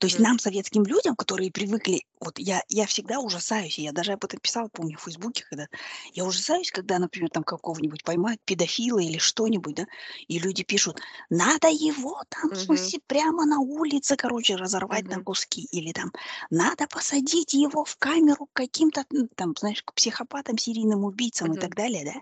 То 0.00 0.06
есть 0.06 0.18
нам, 0.18 0.38
советским 0.38 0.84
людям, 0.84 1.16
которые 1.16 1.50
привыкли 1.50 2.02
вот 2.20 2.38
я 2.38 2.62
я 2.68 2.86
всегда 2.86 3.20
ужасаюсь, 3.20 3.78
я 3.78 3.92
даже 3.92 4.12
об 4.12 4.24
этом 4.24 4.40
писала, 4.40 4.68
помню, 4.72 4.96
в 4.98 5.02
"Фейсбуке", 5.02 5.44
когда 5.48 5.66
я 6.14 6.24
ужасаюсь, 6.24 6.70
когда, 6.70 6.98
например, 6.98 7.30
там 7.30 7.44
какого-нибудь 7.44 8.02
поймают 8.04 8.40
педофила 8.44 8.98
или 8.98 9.18
что-нибудь, 9.18 9.74
да, 9.74 9.86
и 10.28 10.38
люди 10.38 10.64
пишут: 10.64 11.00
"Надо 11.30 11.68
его 11.68 12.22
там, 12.28 12.52
в 12.52 12.58
смысле, 12.58 13.00
прямо 13.06 13.44
на 13.46 13.60
улице, 13.60 14.16
короче, 14.16 14.56
разорвать 14.56 15.08
на 15.10 15.20
куски", 15.20 15.66
или 15.70 15.92
там: 15.92 16.12
"Надо 16.50 16.86
посадить 16.88 17.52
его 17.54 17.84
в 17.84 17.96
камеру 17.98 18.46
к 18.46 18.52
каким-то, 18.54 19.04
м, 19.12 19.28
там, 19.36 19.54
знаешь, 19.58 19.82
к 19.82 19.92
психопатам, 19.94 20.58
серийным 20.58 21.04
убийцам" 21.04 21.52
и 21.54 21.58
так 21.58 21.74
далее, 21.74 22.04
да. 22.04 22.20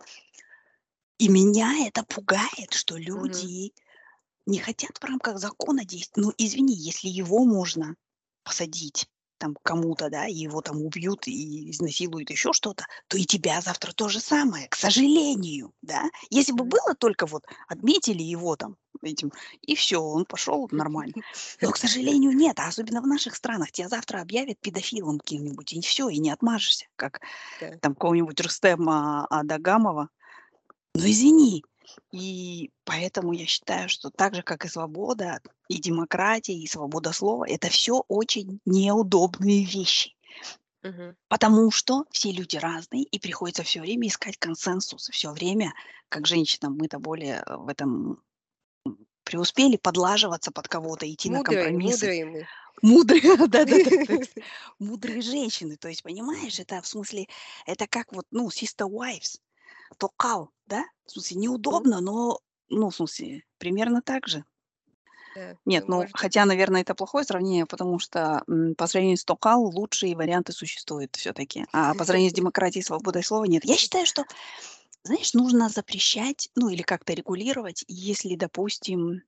И 1.20 1.28
меня 1.28 1.86
это 1.86 2.02
пугает, 2.04 2.72
что 2.72 2.96
люди 2.96 3.72
не 4.46 4.58
хотят 4.58 4.98
в 4.98 5.04
рамках 5.04 5.38
закона 5.38 5.84
действ 5.84 6.12
ну, 6.16 6.32
извини, 6.38 6.74
если 6.74 7.08
его 7.08 7.44
можно 7.44 7.96
посадить 8.44 9.06
там 9.38 9.56
кому-то, 9.62 10.10
да, 10.10 10.26
и 10.28 10.34
его 10.34 10.60
там 10.62 10.80
убьют 10.82 11.26
и 11.26 11.70
изнасилуют, 11.70 12.30
еще 12.30 12.52
что-то, 12.52 12.86
то 13.08 13.18
и 13.18 13.24
тебя 13.24 13.60
завтра 13.60 13.92
то 13.92 14.08
же 14.08 14.20
самое, 14.20 14.68
к 14.68 14.76
сожалению, 14.76 15.72
да. 15.82 16.04
Если 16.30 16.52
бы 16.52 16.64
было 16.64 16.94
только 16.98 17.26
вот 17.26 17.44
отметили 17.68 18.22
его 18.22 18.56
там 18.56 18.76
этим, 19.02 19.32
и 19.62 19.74
всё, 19.74 20.02
он 20.02 20.24
пошел 20.24 20.68
нормально. 20.72 21.14
Но, 21.60 21.70
к 21.72 21.76
сожалению, 21.78 22.32
нет, 22.32 22.58
а 22.60 22.68
особенно 22.68 23.02
в 23.02 23.06
наших 23.06 23.34
странах. 23.36 23.72
Тебя 23.72 23.88
завтра 23.88 24.20
объявят 24.22 24.58
педофилом 24.60 25.18
каким-нибудь, 25.18 25.72
и 25.74 25.80
всё, 25.82 26.08
и 26.08 26.18
не 26.18 26.30
отмажешься, 26.30 26.86
как 26.96 27.20
Да. 27.60 27.80
там 27.80 27.94
какого-нибудь 27.94 28.40
Рустема 28.40 29.26
Адагамова. 29.28 30.10
Ну, 30.96 31.06
извини. 31.10 31.64
И 32.12 32.70
поэтому 32.84 33.32
я 33.32 33.46
считаю, 33.46 33.88
что 33.88 34.10
так 34.10 34.34
же, 34.34 34.42
как 34.42 34.64
и 34.64 34.68
свобода, 34.68 35.40
и 35.68 35.80
демократия, 35.80 36.54
и 36.54 36.66
свобода 36.66 37.12
слова- 37.12 37.46
это 37.48 37.68
всё 37.68 38.04
очень 38.08 38.60
неудобные 38.66 39.64
вещи. 39.64 40.14
Потому 41.30 41.70
что 41.70 42.04
все 42.10 42.32
люди 42.32 42.56
разные, 42.56 43.02
и 43.04 43.18
приходится 43.18 43.62
всё 43.62 43.80
время 43.80 44.08
искать 44.08 44.36
консенсус. 44.38 45.08
Всё 45.10 45.32
время, 45.32 45.72
как 46.08 46.26
женщинам, 46.26 46.76
мы-то 46.78 46.98
более, 46.98 47.42
э, 47.46 47.56
в 47.56 47.68
этом, 47.68 48.18
преуспели 49.24 49.76
подлаживаться 49.76 50.52
под 50.52 50.68
кого-то, 50.68 51.12
идти 51.12 51.30
на 51.30 51.40
Мудрые, 51.40 51.42
компромиссы. 51.42 52.10
мудрые 52.10 52.24
мы. 52.26 52.48
Мудрые, 52.82 53.36
да-да-да, 53.48 53.92
так 54.06 54.24
с 54.24 54.30
мудрые 54.80 55.22
женщины. 55.22 55.76
То 55.78 55.88
есть, 55.88 56.02
понимаешь, 56.04 56.60
это 56.60 56.82
в 56.82 56.86
смысле, 56.88 57.26
это 57.66 57.86
как 57.88 58.12
вот, 58.12 58.26
ну, 58.32 58.48
sister 58.48 58.88
wives, 58.88 59.38
тоқал, 59.94 60.50
да? 60.66 60.84
В 61.06 61.12
смысле, 61.12 61.38
неудобно, 61.38 62.00
но, 62.00 62.40
ну, 62.68 62.90
в 62.90 62.96
смысле, 62.96 63.44
примерно 63.58 64.02
так 64.02 64.28
же. 64.28 64.44
Да, 65.34 65.58
Нет, 65.66 65.84
ну, 65.88 65.96
может 65.96 66.16
быть. 66.16 66.30
хотя, 66.32 66.44
наверное, 66.44 66.82
это 66.82 66.94
плохое 66.94 67.24
сравнение, 67.24 67.64
потому 67.64 67.98
что, 67.98 68.42
м, 68.48 68.74
по 68.74 68.86
сравнению 68.86 69.16
с 69.16 69.24
тоқал 69.24 69.62
лучшие 69.62 70.14
варианты 70.14 70.52
существуют 70.52 71.16
всё-таки, 71.16 71.64
а 71.72 71.94
по 71.94 72.04
сравнению 72.04 72.30
с 72.32 72.34
демократией 72.34 72.82
и 72.82 72.84
свободой 72.84 73.22
слова- 73.24 73.44
нет. 73.46 73.64
Я 73.64 73.76
считаю, 73.76 74.04
что, 74.04 74.24
знаешь, 75.04 75.34
нужно 75.34 75.68
запрещать, 75.70 76.50
ну, 76.56 76.68
или 76.70 76.82
как-то 76.82 77.14
регулировать, 77.14 77.84
если, 77.88 78.36
допустим 78.36 79.22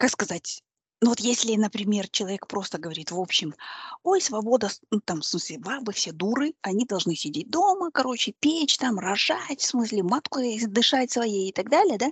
как 0.00 0.10
сказать, 0.10 0.62
ну, 1.02 1.10
вот 1.10 1.20
если, 1.20 1.54
например, 1.56 2.08
человек 2.08 2.46
просто 2.46 2.78
говорит 2.78 3.10
в 3.10 3.20
общем: 3.20 3.54
"Ой, 4.02 4.20
свобода 4.20 4.68
с" 4.68 4.80
ну, 4.90 5.00
там, 5.00 5.20
в 5.20 5.26
смысле, 5.26 5.58
бабы 5.58 5.92
все 5.92 6.12
дуры, 6.12 6.54
они 6.62 6.84
должны 6.86 7.14
сидеть 7.14 7.50
дома, 7.50 7.90
короче, 7.92 8.32
печь 8.40 8.78
там, 8.78 8.98
рожать, 8.98 9.60
в 9.60 9.66
смысле, 9.66 10.02
маткой 10.02 10.58
дышать 10.66 11.10
своей 11.10 11.50
и 11.50 11.52
так 11.52 11.68
далее, 11.68 11.98
да. 11.98 12.10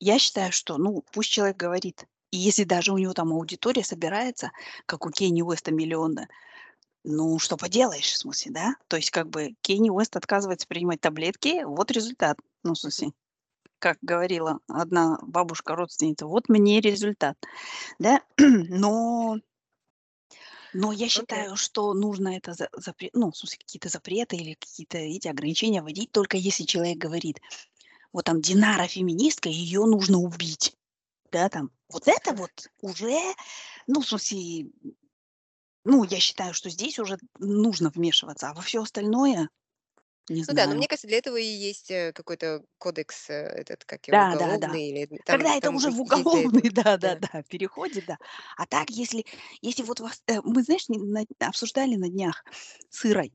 Я 0.00 0.18
считаю, 0.18 0.52
что, 0.52 0.78
ну, 0.78 1.04
пусть 1.12 1.30
человек 1.30 1.56
говорит. 1.56 2.06
И 2.32 2.38
если 2.38 2.64
даже 2.64 2.92
у 2.92 2.98
него 2.98 3.14
там 3.14 3.32
аудитория 3.32 3.84
собирается, 3.84 4.52
как 4.86 5.06
у 5.06 5.10
Кенни 5.10 5.42
Уэста 5.42 5.72
миллионная, 5.72 6.28
ну, 7.04 7.38
что 7.38 7.56
поделаешь, 7.56 8.12
в 8.12 8.18
смысле, 8.18 8.52
да. 8.52 8.74
То 8.88 8.96
есть 8.96 9.10
как 9.10 9.28
бы 9.30 9.54
Кенни 9.62 9.90
Уэст 9.90 10.16
отказывается 10.16 10.66
принимать 10.66 11.00
таблетки, 11.00 11.64
вот 11.64 11.90
результат. 11.92 12.38
Ну, 12.64 12.74
в 12.74 12.78
смысле, 12.78 13.12
как 13.78 13.98
говорила 14.02 14.60
одна 14.68 15.18
бабушка-родственница: 15.22 16.26
"Вот 16.26 16.48
мне 16.48 16.80
результат". 16.80 17.36
Да, 17.98 18.20
но 18.38 19.38
но 20.74 20.92
я 20.92 21.06
Окей. 21.06 21.08
считаю, 21.08 21.56
что 21.56 21.92
нужно 21.94 22.36
это 22.36 22.52
за 22.54 22.68
запре 22.72 23.10
ну, 23.12 23.30
в 23.30 23.36
смысле, 23.36 23.58
какие-то 23.58 23.88
запреты 23.88 24.36
или 24.36 24.54
какие-то 24.54 24.98
эти 24.98 25.28
ограничения 25.28 25.82
вводить 25.82 26.10
только 26.12 26.36
если 26.36 26.64
человек 26.64 26.98
говорит: 26.98 27.40
"Вот 28.12 28.26
там 28.26 28.40
Динара 28.40 28.86
феминистка, 28.88 29.50
ее 29.50 29.84
нужно 29.86 30.18
убить". 30.18 30.76
Да, 31.32 31.48
там. 31.50 31.70
Вот 31.90 32.08
это 32.08 32.34
вот 32.34 32.52
уже, 32.82 33.18
ну, 33.88 34.00
в 34.02 34.08
смысле, 34.08 34.70
ну, 35.84 36.04
я 36.04 36.20
считаю, 36.20 36.54
что 36.54 36.70
здесь 36.70 36.98
уже 37.00 37.18
нужно 37.38 37.90
вмешиваться, 37.90 38.50
а 38.50 38.54
во 38.54 38.62
всё 38.62 38.82
остальное- 38.82 39.48
не 40.28 40.44
Ну 40.48 40.54
да, 40.54 40.66
но 40.66 40.74
знаю. 40.74 40.76
мне 40.76 40.88
кажется, 40.88 41.08
для 41.08 41.18
этого 41.18 41.36
и 41.36 41.44
есть, 41.44 41.90
э, 41.90 42.12
какой-то 42.12 42.64
кодекс, 42.78 43.30
э, 43.30 43.34
этот, 43.34 43.84
как 43.84 44.06
его, 44.08 44.20
Да-да-да. 44.20 44.22
уголовный 44.22 44.88
или 44.90 45.10
там 45.24 45.42
Когда 45.42 45.54
это 45.56 45.70
там 45.70 45.74
уже 45.74 45.90
в 45.90 46.00
есть 46.04 46.34
уголовный, 46.34 46.70
Да. 47.02 47.10
да-да-да, 47.10 47.42
переходит, 47.48 48.04
да. 48.04 48.18
А 48.56 48.66
так, 48.66 48.88
если 48.90 49.24
если 49.62 49.82
вот 49.82 50.00
вас 50.00 50.22
э, 50.28 50.40
мы, 50.44 50.62
знаешь, 50.62 50.88
не 50.88 50.98
на 50.98 51.24
обсуждали 51.40 51.96
на 51.96 52.08
днях 52.08 52.44
с 52.90 53.04
Ирой. 53.04 53.32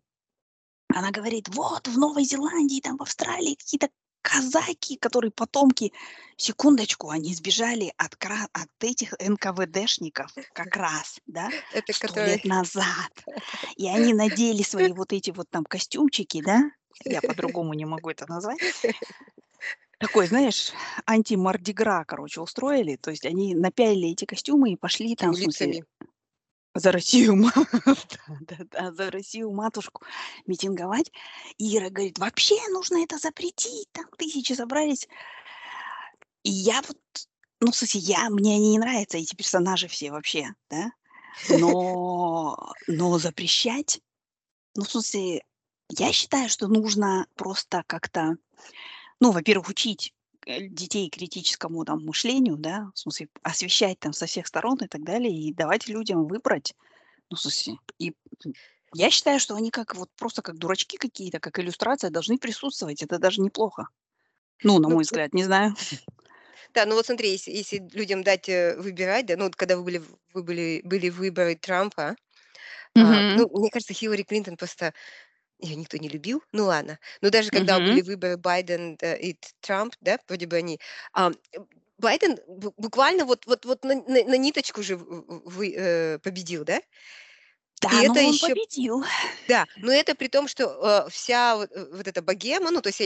Она 0.93 1.12
говорит: 1.12 1.50
"Вот 1.50 1.88
в 1.88 1.98
Новой 1.98 2.24
Зеландии, 2.25 2.81
там 2.81 2.98
в 2.98 3.03
Австралии 3.03 3.55
какие-то 3.55 3.89
казаки, 4.24 4.98
которые 4.98 5.31
потомки, 5.31 5.93
секундочку, 6.38 7.10
они 7.10 7.33
сбежали 7.36 7.93
от, 7.98 8.15
кра- 8.17 8.50
от 8.53 8.69
этих 8.81 9.13
НКВДшников 9.19 10.31
как 10.53 10.75
раз, 10.77 11.19
да, 11.27 11.51
Это 11.69 11.93
сто 11.93 12.13
который... 12.13 12.19
лет 12.19 12.45
назад. 12.45 13.13
И 13.77 13.88
они 13.88 14.13
надели 14.13 14.63
свои 14.63 14.91
вот 14.93 15.13
эти 15.13 15.31
вот 15.31 15.50
там 15.50 15.65
костюмчики, 15.65 16.41
да, 16.41 16.71
я 17.05 17.22
по-другому 17.22 17.74
не 17.74 17.86
могу 17.86 18.10
это 18.10 18.27
назвать. 18.27 18.60
Такой, 20.00 20.25
знаешь, 20.27 20.72
анти-мардигра, 21.05 22.05
короче, 22.08 22.41
устроили. 22.41 22.96
То 22.96 23.12
есть 23.12 23.25
они 23.25 23.53
напялили 23.53 24.10
эти 24.10 24.25
костюмы 24.25 24.72
и 24.72 24.75
пошли 24.75 25.15
там, 25.15 25.31
в 25.31 25.38
смысле, 25.38 25.67
лицами. 25.67 25.86
за 26.74 26.91
Россию, 26.91 27.36
да, 28.41 28.58
да, 28.72 28.91
за 28.91 29.12
Россию 29.12 29.51
матушку 29.51 30.03
митинговать. 30.48 31.12
И 31.60 31.77
Ира 31.77 31.91
говорит, 31.91 32.17
вообще 32.17 32.55
нужно 32.70 33.03
это 33.03 33.20
запретить, 33.20 33.89
там 33.91 34.05
тысячи 34.17 34.53
собрались. 34.53 35.08
И 36.43 36.50
я 36.50 36.81
вот, 36.81 36.98
ну, 37.60 37.72
в 37.72 37.75
смысле, 37.75 38.00
я, 38.01 38.29
мне 38.31 38.55
они 38.55 38.72
не 38.72 38.79
нравятся, 38.79 39.20
эти 39.20 39.36
персонажи 39.36 39.88
все 39.88 40.12
вообще, 40.12 40.48
да, 40.72 40.91
но, 41.50 42.74
но 42.88 43.20
запрещать, 43.20 44.01
ну, 44.75 44.84
в 44.84 44.89
смысле, 44.89 45.43
я 45.98 46.12
считаю, 46.13 46.50
что 46.50 46.67
нужно 46.67 47.27
просто 47.36 47.83
как-то, 47.88 48.36
ну, 49.19 49.31
во-первых, 49.31 49.69
учить 49.69 50.13
э, 50.48 50.67
детей 50.67 51.10
критическому 51.10 51.86
там 51.86 52.05
мышлению, 52.05 52.57
да, 52.57 52.91
в 52.95 53.00
смысле 53.00 53.29
освещать 53.43 54.00
там 54.00 54.13
со 54.13 54.25
всех 54.27 54.48
сторон 54.48 54.77
и 54.83 54.88
так 54.88 55.03
далее, 55.03 55.33
и 55.33 55.53
давать 55.53 55.88
людям 55.88 56.27
выбрать, 56.27 56.75
ну, 57.31 57.38
в 57.38 57.41
смысле, 57.41 57.77
и 58.00 58.13
я 58.95 59.12
считаю, 59.12 59.39
что 59.39 59.55
они 59.55 59.71
как 59.71 59.95
вот 59.95 60.10
просто 60.17 60.41
как 60.43 60.57
дурачки 60.57 60.98
какие-то, 60.98 61.39
как 61.39 61.60
иллюстрация 61.60 62.12
должны 62.12 62.38
присутствовать, 62.39 63.03
это 63.03 63.19
даже 63.19 63.41
неплохо. 63.41 63.88
Ну, 64.63 64.79
на 64.79 64.89
Ну, 64.89 64.95
мой 64.95 65.03
взгляд, 65.03 65.33
не 65.33 65.43
знаю. 65.43 65.75
да, 66.74 66.86
ну 66.86 66.95
вот 66.95 67.05
смотри, 67.05 67.31
если, 67.31 67.51
если 67.51 67.77
людям 67.93 68.24
дать 68.24 68.50
э, 68.50 68.75
выбирать, 68.77 69.25
да, 69.25 69.36
ну 69.38 69.45
вот 69.45 69.55
когда 69.55 69.77
вы 69.77 69.83
были, 69.83 70.01
вы 70.33 70.43
были, 70.43 70.81
были 70.83 71.10
выборы 71.10 71.55
Трампа, 71.55 72.15
а, 73.00 73.21
Мгм. 73.21 73.31
ну, 73.33 73.50
мне 73.60 73.69
кажется, 73.71 73.93
Хиллари 73.93 74.24
Клинтон 74.24 74.57
просто 74.57 74.93
ее 75.62 75.75
никто 75.75 75.98
не 75.98 76.10
любил, 76.10 76.44
ну 76.51 76.65
ладно. 76.65 77.00
Но 77.22 77.30
даже 77.30 77.51
когда 77.51 77.80
Мгм. 77.80 77.88
были 77.88 78.01
выборы 78.01 78.38
Байден 78.38 78.96
и 79.01 79.38
Трамп, 79.62 79.96
да, 80.01 80.20
вроде 80.27 80.48
бы 80.48 80.58
они, 80.58 80.80
а, 81.13 81.32
э, 81.53 81.60
Байден 81.98 82.34
бу- 82.48 82.74
буквально 82.77 83.25
вот, 83.25 83.46
вот, 83.46 83.65
вот 83.65 83.84
на, 83.86 83.96
на- 83.96 84.24
на 84.25 84.38
ниточку 84.38 84.82
же 84.84 84.96
вы, 84.98 85.74
э, 85.77 86.20
победил, 86.20 86.63
да? 86.65 86.82
И 87.89 87.97
Да, 87.97 88.03
но 88.03 88.13
это 88.13 88.21
он 88.21 88.38
еще 88.38 88.57
победил. 88.61 89.03
Да, 89.47 89.67
но 89.81 89.91
это 89.91 90.15
при 90.15 90.27
том, 90.27 90.47
что, 90.47 91.05
э, 91.07 91.09
вся 91.09 91.57
вот, 91.57 91.71
э, 91.71 91.85
вот 91.91 92.07
эта 92.07 92.21
богема, 92.21 92.71
ну, 92.71 92.81
то 92.81 92.89
есть, 92.89 93.01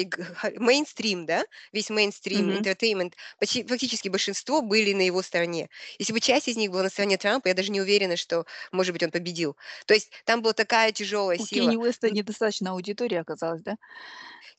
мейнстрим, 0.60 1.26
да, 1.26 1.46
весь 1.74 1.90
мейнстрим, 1.90 2.50
Мгм. 2.50 2.66
entertainment, 2.66 3.14
почти 3.40 3.64
фактически 3.66 4.10
большинство 4.10 4.62
были 4.62 4.94
на 4.94 5.02
его 5.02 5.22
стороне. 5.24 5.70
Если 6.00 6.14
бы 6.14 6.20
часть 6.20 6.48
из 6.48 6.58
них 6.58 6.72
была 6.72 6.84
на 6.84 6.90
стороне 6.90 7.18
Трампа, 7.18 7.48
я 7.50 7.54
даже 7.56 7.72
не 7.72 7.82
уверена, 7.82 8.18
что, 8.18 8.46
может 8.72 8.94
быть, 8.94 9.04
он 9.04 9.12
победил. 9.12 9.58
То 9.88 9.94
есть 9.94 10.12
там 10.26 10.42
была 10.42 10.54
такая 10.54 10.92
тяжелая 10.92 11.38
У 11.38 11.48
сила. 11.48 11.76
Кенни 11.76 11.78
Уэста 11.78 12.12
недостаточно 12.12 12.72
аудитории 12.72 13.16
оказалось, 13.18 13.62
да? 13.64 13.78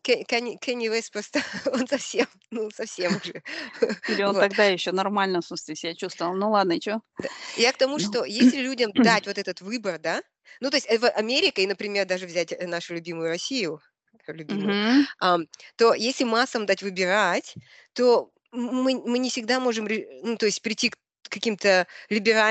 Ке 0.02 0.24
Канье 0.24 0.58
Кенни 0.58 0.88
Уэст 0.88 1.12
просто, 1.12 1.40
он 1.66 1.86
совсем, 1.88 2.26
ну, 2.50 2.70
совсем 2.70 3.16
уже. 3.16 3.42
Или 4.06 4.22
он 4.22 4.36
Вот. 4.36 4.36
тогда 4.36 4.66
еще 4.66 4.92
нормально, 4.92 5.40
в 5.42 5.46
смысле, 5.46 5.76
себя 5.76 5.94
чувствовал? 5.94 6.34
Ну 6.36 6.50
ладно, 6.50 6.80
и? 6.80 7.02
Да. 7.18 7.28
Я 7.54 7.72
к 7.72 7.78
тому, 7.78 7.98
Ну, 7.98 7.98
что 7.98 8.24
если 8.24 8.58
людям 8.60 8.92
дать 9.02 9.26
вот 9.26 9.38
этот 9.38 9.60
выбор, 9.62 9.98
да, 10.06 10.22
ну, 10.60 10.70
то 10.70 10.76
есть, 10.78 10.86
э, 10.90 10.98
в 10.98 11.08
Америка 11.10 11.60
и, 11.60 11.66
например, 11.66 12.06
даже 12.06 12.26
взять, 12.26 12.52
э, 12.52 12.66
нашу 12.66 12.94
любимую 12.94 13.28
Россию, 13.28 13.80
любимую, 14.28 14.78
Мгм. 14.78 15.06
ам, 15.20 15.46
то 15.76 15.94
если 15.94 16.24
массам 16.24 16.66
дать 16.66 16.82
выбирать, 16.82 17.54
то 17.94 18.30
мы 18.52 18.94
мы 19.04 19.18
не 19.18 19.30
всегда 19.30 19.60
можем 19.60 19.86
ну, 20.22 20.36
то 20.36 20.46
есть 20.46 20.62
прийти 20.62 20.90
к 20.90 20.96
каким-то 21.30 21.86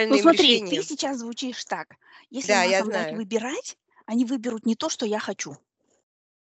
Ну 0.10 0.18
либеральным 0.18 0.18
смотри, 0.18 0.60
ты 0.62 0.82
решениям. 0.82 0.82
сейчас 0.82 1.18
звучишь 1.20 1.64
так. 1.66 1.96
Если 2.32 2.54
Да, 2.54 2.64
я 2.64 2.82
массам 2.82 2.90
дать 2.90 3.12
выбирать, 3.12 3.78
они 4.08 4.26
выберут 4.26 4.66
не 4.66 4.76
то, 4.76 4.90
что 4.90 5.06
я 5.06 5.20
хочу. 5.20 5.58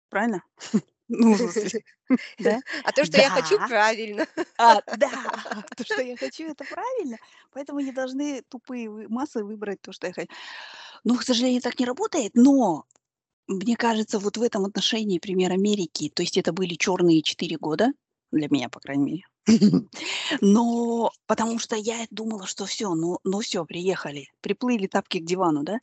Правильно? 0.08 0.42
Ну, 1.08 1.36
да? 2.38 2.60
А 2.84 2.92
то, 2.92 3.04
что 3.06 3.18
я 3.18 3.30
хочу, 3.30 3.58
Да. 3.58 3.68
правильно. 3.68 4.26
А, 4.58 4.82
да, 4.92 5.08
то, 5.76 5.84
что 5.84 6.02
я 6.02 6.16
хочу, 6.16 6.44
это 6.44 6.64
правильно. 6.66 7.18
Поэтому 7.52 7.80
не 7.80 7.92
должны 7.92 8.42
тупые 8.48 8.90
массы 9.08 9.44
выбрать 9.44 9.82
то, 9.82 9.92
что 9.92 10.06
я 10.08 10.12
хочу. 10.14 10.30
Ну, 11.06 11.16
к 11.16 11.22
сожалению, 11.22 11.62
так 11.62 11.78
не 11.78 11.86
работает, 11.86 12.32
но 12.34 12.84
мне 13.46 13.76
кажется, 13.76 14.18
вот 14.18 14.36
в 14.36 14.42
этом 14.42 14.64
отношении 14.64 15.20
пример 15.20 15.52
Америки, 15.52 16.10
то 16.12 16.25
есть 16.25 16.36
это 16.36 16.52
были 16.52 16.75
черные 16.75 17.22
четыре 17.22 17.58
года, 17.58 17.92
для 18.32 18.48
меня, 18.50 18.68
по 18.68 18.80
крайней 18.80 19.04
мере. 19.04 19.26
Но 20.40 21.12
потому 21.26 21.60
что 21.60 21.76
я 21.76 22.08
думала, 22.10 22.44
что 22.48 22.66
все, 22.66 22.92
ну, 22.92 23.20
ну 23.22 23.38
все, 23.38 23.64
приехали, 23.64 24.32
приплыли 24.40 24.88
тапки 24.88 25.20
к 25.20 25.25
дивану, 25.25 25.62
да. 25.62 25.78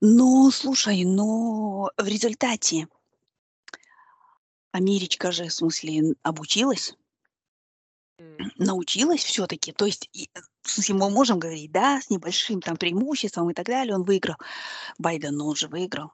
Но, 0.00 0.50
слушай, 0.50 1.04
но 1.04 1.90
в 1.98 2.06
результате 2.06 2.88
Америчка 4.70 5.30
же, 5.30 5.44
в 5.44 5.52
смысле, 5.52 6.14
обучилась, 6.22 6.96
научилась 8.56 9.24
все-таки. 9.24 9.72
То 9.72 9.84
есть, 9.84 10.08
э, 10.14 10.40
в 10.62 10.70
смысле, 10.70 10.94
мы 10.94 11.10
можем 11.10 11.38
говорить, 11.38 11.72
да, 11.72 12.00
с 12.00 12.10
небольшим 12.10 12.60
там 12.60 12.76
преимуществом 12.76 13.50
и 13.50 13.54
так 13.54 13.66
далее, 13.66 13.94
он 13.94 14.04
выиграл. 14.04 14.36
Байден, 14.98 15.36
но 15.36 15.48
он 15.48 15.56
же 15.56 15.68
выиграл. 15.68 16.12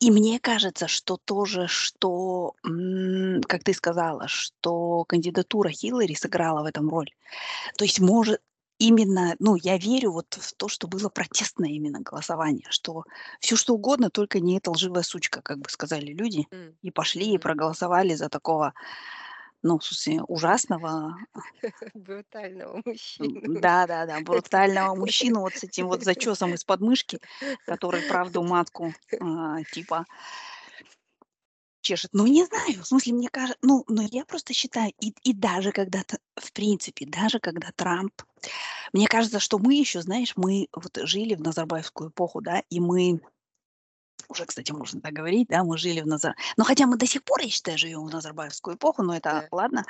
И 0.00 0.10
мне 0.10 0.40
кажется, 0.40 0.88
что 0.88 1.16
тоже, 1.16 1.66
что, 1.66 2.54
как 2.62 3.64
ты 3.64 3.74
сказала, 3.74 4.26
что 4.28 5.04
кандидатура 5.04 5.70
Хиллари 5.70 6.14
сыграла 6.14 6.62
в 6.62 6.66
этом 6.66 6.88
роль. 6.88 7.10
То 7.76 7.84
есть, 7.84 8.00
может, 8.00 8.40
именно, 8.78 9.34
ну, 9.38 9.56
я 9.56 9.76
верю 9.76 10.12
вот 10.12 10.34
в 10.34 10.54
то, 10.54 10.68
что 10.68 10.88
было 10.88 11.08
протестное 11.08 11.70
именно 11.70 12.00
голосование, 12.00 12.66
что 12.70 13.04
все 13.40 13.56
что 13.56 13.74
угодно, 13.74 14.08
только 14.08 14.40
не 14.40 14.56
эта 14.56 14.70
лживая 14.70 15.02
сучка, 15.02 15.42
как 15.42 15.58
бы 15.58 15.68
сказали 15.68 16.12
люди, 16.12 16.46
и 16.82 16.90
пошли 16.90 17.34
и 17.34 17.38
проголосовали 17.38 18.14
за 18.14 18.28
такого, 18.28 18.72
ну, 19.62 19.78
в 19.78 19.84
смысле, 19.84 20.22
ужасного, 20.22 21.16
Брутального 21.94 22.82
мужчину. 22.84 23.40
да-да-да, 23.60 24.20
брутального 24.20 24.94
мужчину 24.94 25.40
вот 25.40 25.54
с 25.54 25.64
этим 25.64 25.88
вот 25.88 26.02
зачесом 26.02 26.54
из 26.54 26.64
подмышки, 26.64 27.20
который 27.66 28.02
правду 28.02 28.42
матку, 28.42 28.94
а, 29.20 29.62
типа 29.64 30.06
чешет. 31.80 32.10
Ну, 32.12 32.26
не 32.26 32.44
знаю, 32.44 32.82
в 32.82 32.86
смысле, 32.86 33.14
мне 33.14 33.28
кажется, 33.28 33.58
ну, 33.62 33.84
но 33.88 34.02
я 34.02 34.24
просто 34.24 34.52
считаю, 34.52 34.92
и, 35.00 35.14
и 35.22 35.32
даже 35.32 35.72
когда, 35.72 36.02
т- 36.02 36.18
в 36.36 36.52
принципе, 36.52 37.06
даже 37.06 37.40
когда 37.40 37.70
Трамп, 37.74 38.12
мне 38.92 39.06
кажется, 39.06 39.40
что 39.40 39.58
мы 39.58 39.74
еще, 39.74 40.02
знаешь, 40.02 40.34
мы 40.36 40.68
вот 40.72 40.98
жили 41.02 41.34
в 41.34 41.40
Назарбаевскую 41.40 42.10
эпоху, 42.10 42.40
да, 42.40 42.62
и 42.68 42.80
мы, 42.80 43.20
уже, 44.28 44.44
кстати, 44.44 44.72
можно 44.72 45.00
так 45.00 45.12
говорить, 45.12 45.48
да, 45.48 45.64
мы 45.64 45.78
жили 45.78 46.00
в 46.00 46.06
Назар... 46.06 46.34
Но 46.56 46.64
хотя 46.64 46.86
мы 46.86 46.96
до 46.96 47.06
сих 47.06 47.24
пор, 47.24 47.40
я 47.40 47.48
считаю, 47.48 47.78
живем 47.78 48.04
в 48.04 48.10
Назарбаевскую 48.10 48.76
эпоху, 48.76 49.02
но 49.02 49.16
это 49.16 49.30
Да. 49.30 49.48
ладно. 49.50 49.84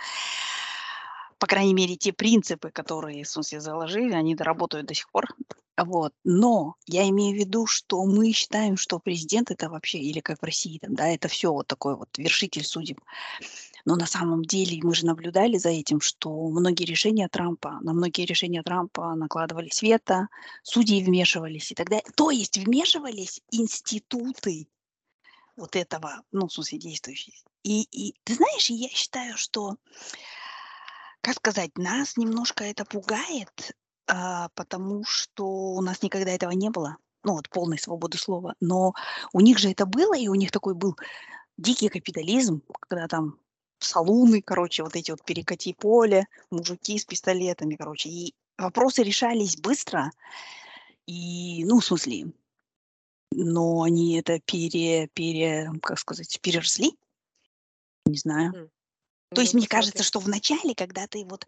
По 1.38 1.46
крайней 1.46 1.74
мере, 1.74 1.96
те 1.96 2.12
принципы, 2.12 2.70
которые, 2.70 3.24
в 3.24 3.28
смысле, 3.28 3.60
заложили, 3.60 4.12
они 4.12 4.34
работают 4.34 4.86
до 4.86 4.94
сих 4.94 5.08
пор. 5.10 5.26
Вот. 5.76 6.12
Но 6.24 6.74
я 6.86 7.08
имею 7.08 7.36
в 7.36 7.38
виду, 7.38 7.66
что 7.66 8.04
мы 8.04 8.32
считаем, 8.32 8.76
что 8.76 8.98
президент 8.98 9.50
это 9.52 9.68
вообще, 9.70 9.98
или 9.98 10.18
как 10.20 10.40
в 10.40 10.44
России, 10.44 10.78
там, 10.78 10.94
да, 10.94 11.06
это 11.08 11.28
все 11.28 11.52
вот 11.52 11.68
такой 11.68 11.96
вот 11.96 12.08
вершитель 12.18 12.64
судеб. 12.64 13.00
Но 13.84 13.96
на 13.96 14.06
самом 14.06 14.44
деле 14.44 14.80
мы 14.82 14.94
же 14.94 15.06
наблюдали 15.06 15.56
за 15.58 15.70
этим, 15.70 16.00
что 16.00 16.48
многие 16.48 16.84
решения 16.84 17.28
Трампа, 17.28 17.78
на 17.80 17.92
многие 17.92 18.24
решения 18.24 18.62
Трампа 18.62 19.14
накладывались 19.14 19.82
вето, 19.82 20.28
судьи 20.62 21.02
вмешивались 21.02 21.70
и 21.72 21.74
так 21.74 21.88
далее. 21.88 22.06
То 22.14 22.30
есть 22.30 22.58
вмешивались 22.58 23.40
институты 23.50 24.68
вот 25.56 25.76
этого, 25.76 26.22
ну, 26.32 26.46
в 26.46 26.52
смысле, 26.52 26.78
действующие. 26.78 27.34
И, 27.64 27.82
и 27.82 28.14
ты 28.24 28.34
знаешь, 28.34 28.70
я 28.70 28.88
считаю, 28.88 29.36
что, 29.36 29.76
как 31.20 31.36
сказать, 31.36 31.76
нас 31.76 32.16
немножко 32.16 32.64
это 32.64 32.84
пугает, 32.84 33.76
а, 34.06 34.48
потому 34.54 35.04
что 35.04 35.44
у 35.46 35.80
нас 35.82 36.02
никогда 36.02 36.30
этого 36.30 36.52
не 36.52 36.70
было, 36.70 36.96
ну, 37.24 37.34
вот 37.34 37.48
полной 37.50 37.78
свободы 37.78 38.18
слова. 38.18 38.54
Но 38.60 38.94
у 39.32 39.40
них 39.40 39.58
же 39.58 39.70
это 39.70 39.84
было, 39.84 40.16
и 40.16 40.28
у 40.28 40.34
них 40.34 40.50
такой 40.52 40.74
был 40.74 40.96
дикий 41.56 41.88
капитализм, 41.88 42.62
когда 42.88 43.08
там 43.08 43.38
салуны, 43.80 44.42
короче, 44.42 44.82
вот 44.82 44.96
эти 44.96 45.10
вот 45.10 45.24
перекати 45.24 45.74
поле, 45.74 46.26
мужики 46.50 46.98
с 46.98 47.04
пистолетами, 47.04 47.76
короче, 47.76 48.08
и 48.10 48.34
вопросы 48.58 49.02
решались 49.02 49.56
быстро, 49.56 50.10
и, 51.06 51.64
ну, 51.66 51.80
в 51.80 51.84
смысле, 51.84 52.32
но 53.32 53.82
они 53.82 54.18
это 54.18 54.38
пере, 54.40 55.08
пере, 55.14 55.70
как 55.82 55.98
сказать, 55.98 56.38
переросли, 56.42 56.92
не 58.06 58.18
знаю. 58.18 58.54
М. 58.54 58.70
То 59.34 59.42
есть 59.42 59.54
Ну, 59.54 59.60
мне 59.60 59.68
кажется, 59.68 60.02
посмотрим. 60.02 60.04
что 60.04 60.20
в 60.20 60.28
начале, 60.28 60.74
когда 60.74 61.06
ты 61.08 61.24
вот, 61.26 61.46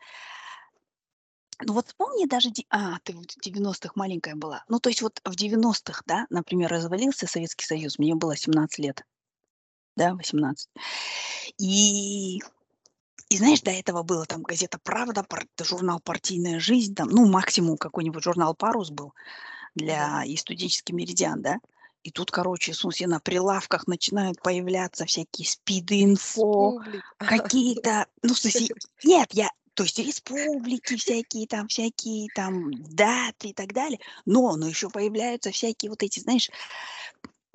ну 1.62 1.74
вот 1.74 1.86
вспомни 1.88 2.26
даже, 2.26 2.50
а, 2.70 2.98
ты 3.00 3.12
в 3.14 3.24
90-х 3.40 3.92
маленькая 3.96 4.34
была, 4.34 4.64
ну 4.68 4.78
то 4.80 4.88
есть 4.88 5.02
вот 5.02 5.20
в 5.24 5.34
90-х, 5.36 6.02
да, 6.06 6.26
например, 6.30 6.70
развалился 6.70 7.26
Советский 7.26 7.66
Союз, 7.66 7.98
мне 7.98 8.14
было 8.14 8.36
17 8.36 8.78
лет, 8.78 9.04
да, 9.96 10.14
18. 10.14 10.68
И 11.58 12.40
и 13.30 13.36
знаешь, 13.36 13.60
до 13.60 13.70
этого 13.70 14.02
было 14.02 14.26
там 14.26 14.42
газета 14.42 14.78
«Правда», 14.82 15.22
пар 15.22 15.46
журнал 15.62 16.00
«Партийная 16.00 16.58
жизнь», 16.58 16.96
там, 16.96 17.08
ну, 17.08 17.26
максимум 17.26 17.78
какой-нибудь 17.78 18.24
журнал 18.24 18.54
«Парус» 18.54 18.90
был 18.90 19.14
для 19.76 20.24
и 20.24 20.36
студенческий 20.36 20.92
«Меридиан», 20.94 21.40
да. 21.40 21.58
И 22.02 22.10
тут, 22.10 22.32
короче, 22.32 22.72
в 22.72 22.76
смысле, 22.76 23.06
на 23.06 23.20
прилавках 23.20 23.86
начинают 23.86 24.42
появляться 24.42 25.04
всякие 25.04 25.46
спид-инфо, 25.46 26.80
Республик. 26.80 27.04
какие-то, 27.18 28.06
ну, 28.22 28.34
в 28.34 28.38
смысле, 28.38 28.68
нет, 29.04 29.28
я, 29.32 29.48
то 29.74 29.84
есть 29.84 29.98
республики 29.98 30.96
всякие 30.96 31.46
там, 31.46 31.68
всякие 31.68 32.28
там 32.34 32.72
даты 32.72 33.48
и 33.48 33.52
так 33.52 33.72
далее, 33.72 34.00
но, 34.24 34.56
но 34.56 34.66
еще 34.66 34.90
появляются 34.90 35.52
всякие 35.52 35.90
вот 35.90 36.02
эти, 36.02 36.18
знаешь, 36.18 36.50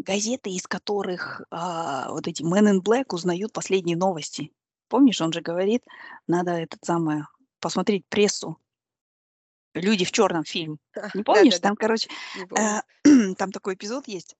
газеты, 0.06 0.50
из 0.52 0.68
которых 0.68 1.42
а, 1.52 2.10
вот 2.12 2.28
эти 2.28 2.44
Men 2.44 2.72
in 2.72 2.82
Black 2.82 3.14
узнают 3.14 3.52
последние 3.52 3.98
новости. 3.98 4.52
Помнишь, 4.88 5.22
он 5.22 5.34
же 5.34 5.42
говорит, 5.42 5.84
надо 6.28 6.52
этот 6.52 6.84
самое 6.86 7.28
посмотреть 7.60 8.06
прессу. 8.08 8.58
Люди 9.74 10.06
в 10.06 10.12
черном 10.12 10.46
фильм. 10.46 10.80
Не 11.14 11.24
помнишь? 11.24 11.60
Там, 11.60 11.76
короче, 11.76 12.10
э, 12.58 12.82
там 13.38 13.52
такой 13.52 13.74
эпизод 13.74 14.08
есть. 14.08 14.36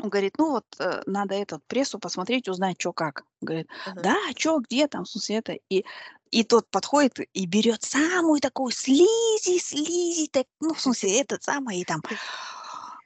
Он 0.00 0.08
говорит, 0.08 0.38
ну 0.38 0.50
вот 0.52 0.64
э, 0.78 1.02
надо 1.06 1.34
этот 1.34 1.64
прессу 1.66 1.98
посмотреть, 1.98 2.48
узнать, 2.48 2.80
что 2.80 2.92
как. 2.92 3.24
Говорит, 3.40 3.68
да, 3.96 4.16
что, 4.36 4.60
где 4.60 4.86
там, 4.86 5.04
в 5.04 5.08
смысле 5.08 5.36
это. 5.36 5.58
И, 5.68 5.84
и 6.30 6.44
тот 6.44 6.70
подходит 6.70 7.18
и 7.32 7.46
берет 7.46 7.82
самую 7.82 8.40
такую 8.40 8.70
слизи, 8.72 9.58
слизи, 9.58 10.28
так, 10.28 10.46
ну, 10.60 10.74
в 10.74 10.80
смысле, 10.80 11.20
этот 11.20 11.42
самый, 11.42 11.80
и 11.80 11.84
там, 11.84 12.02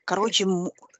короче, 0.04 0.46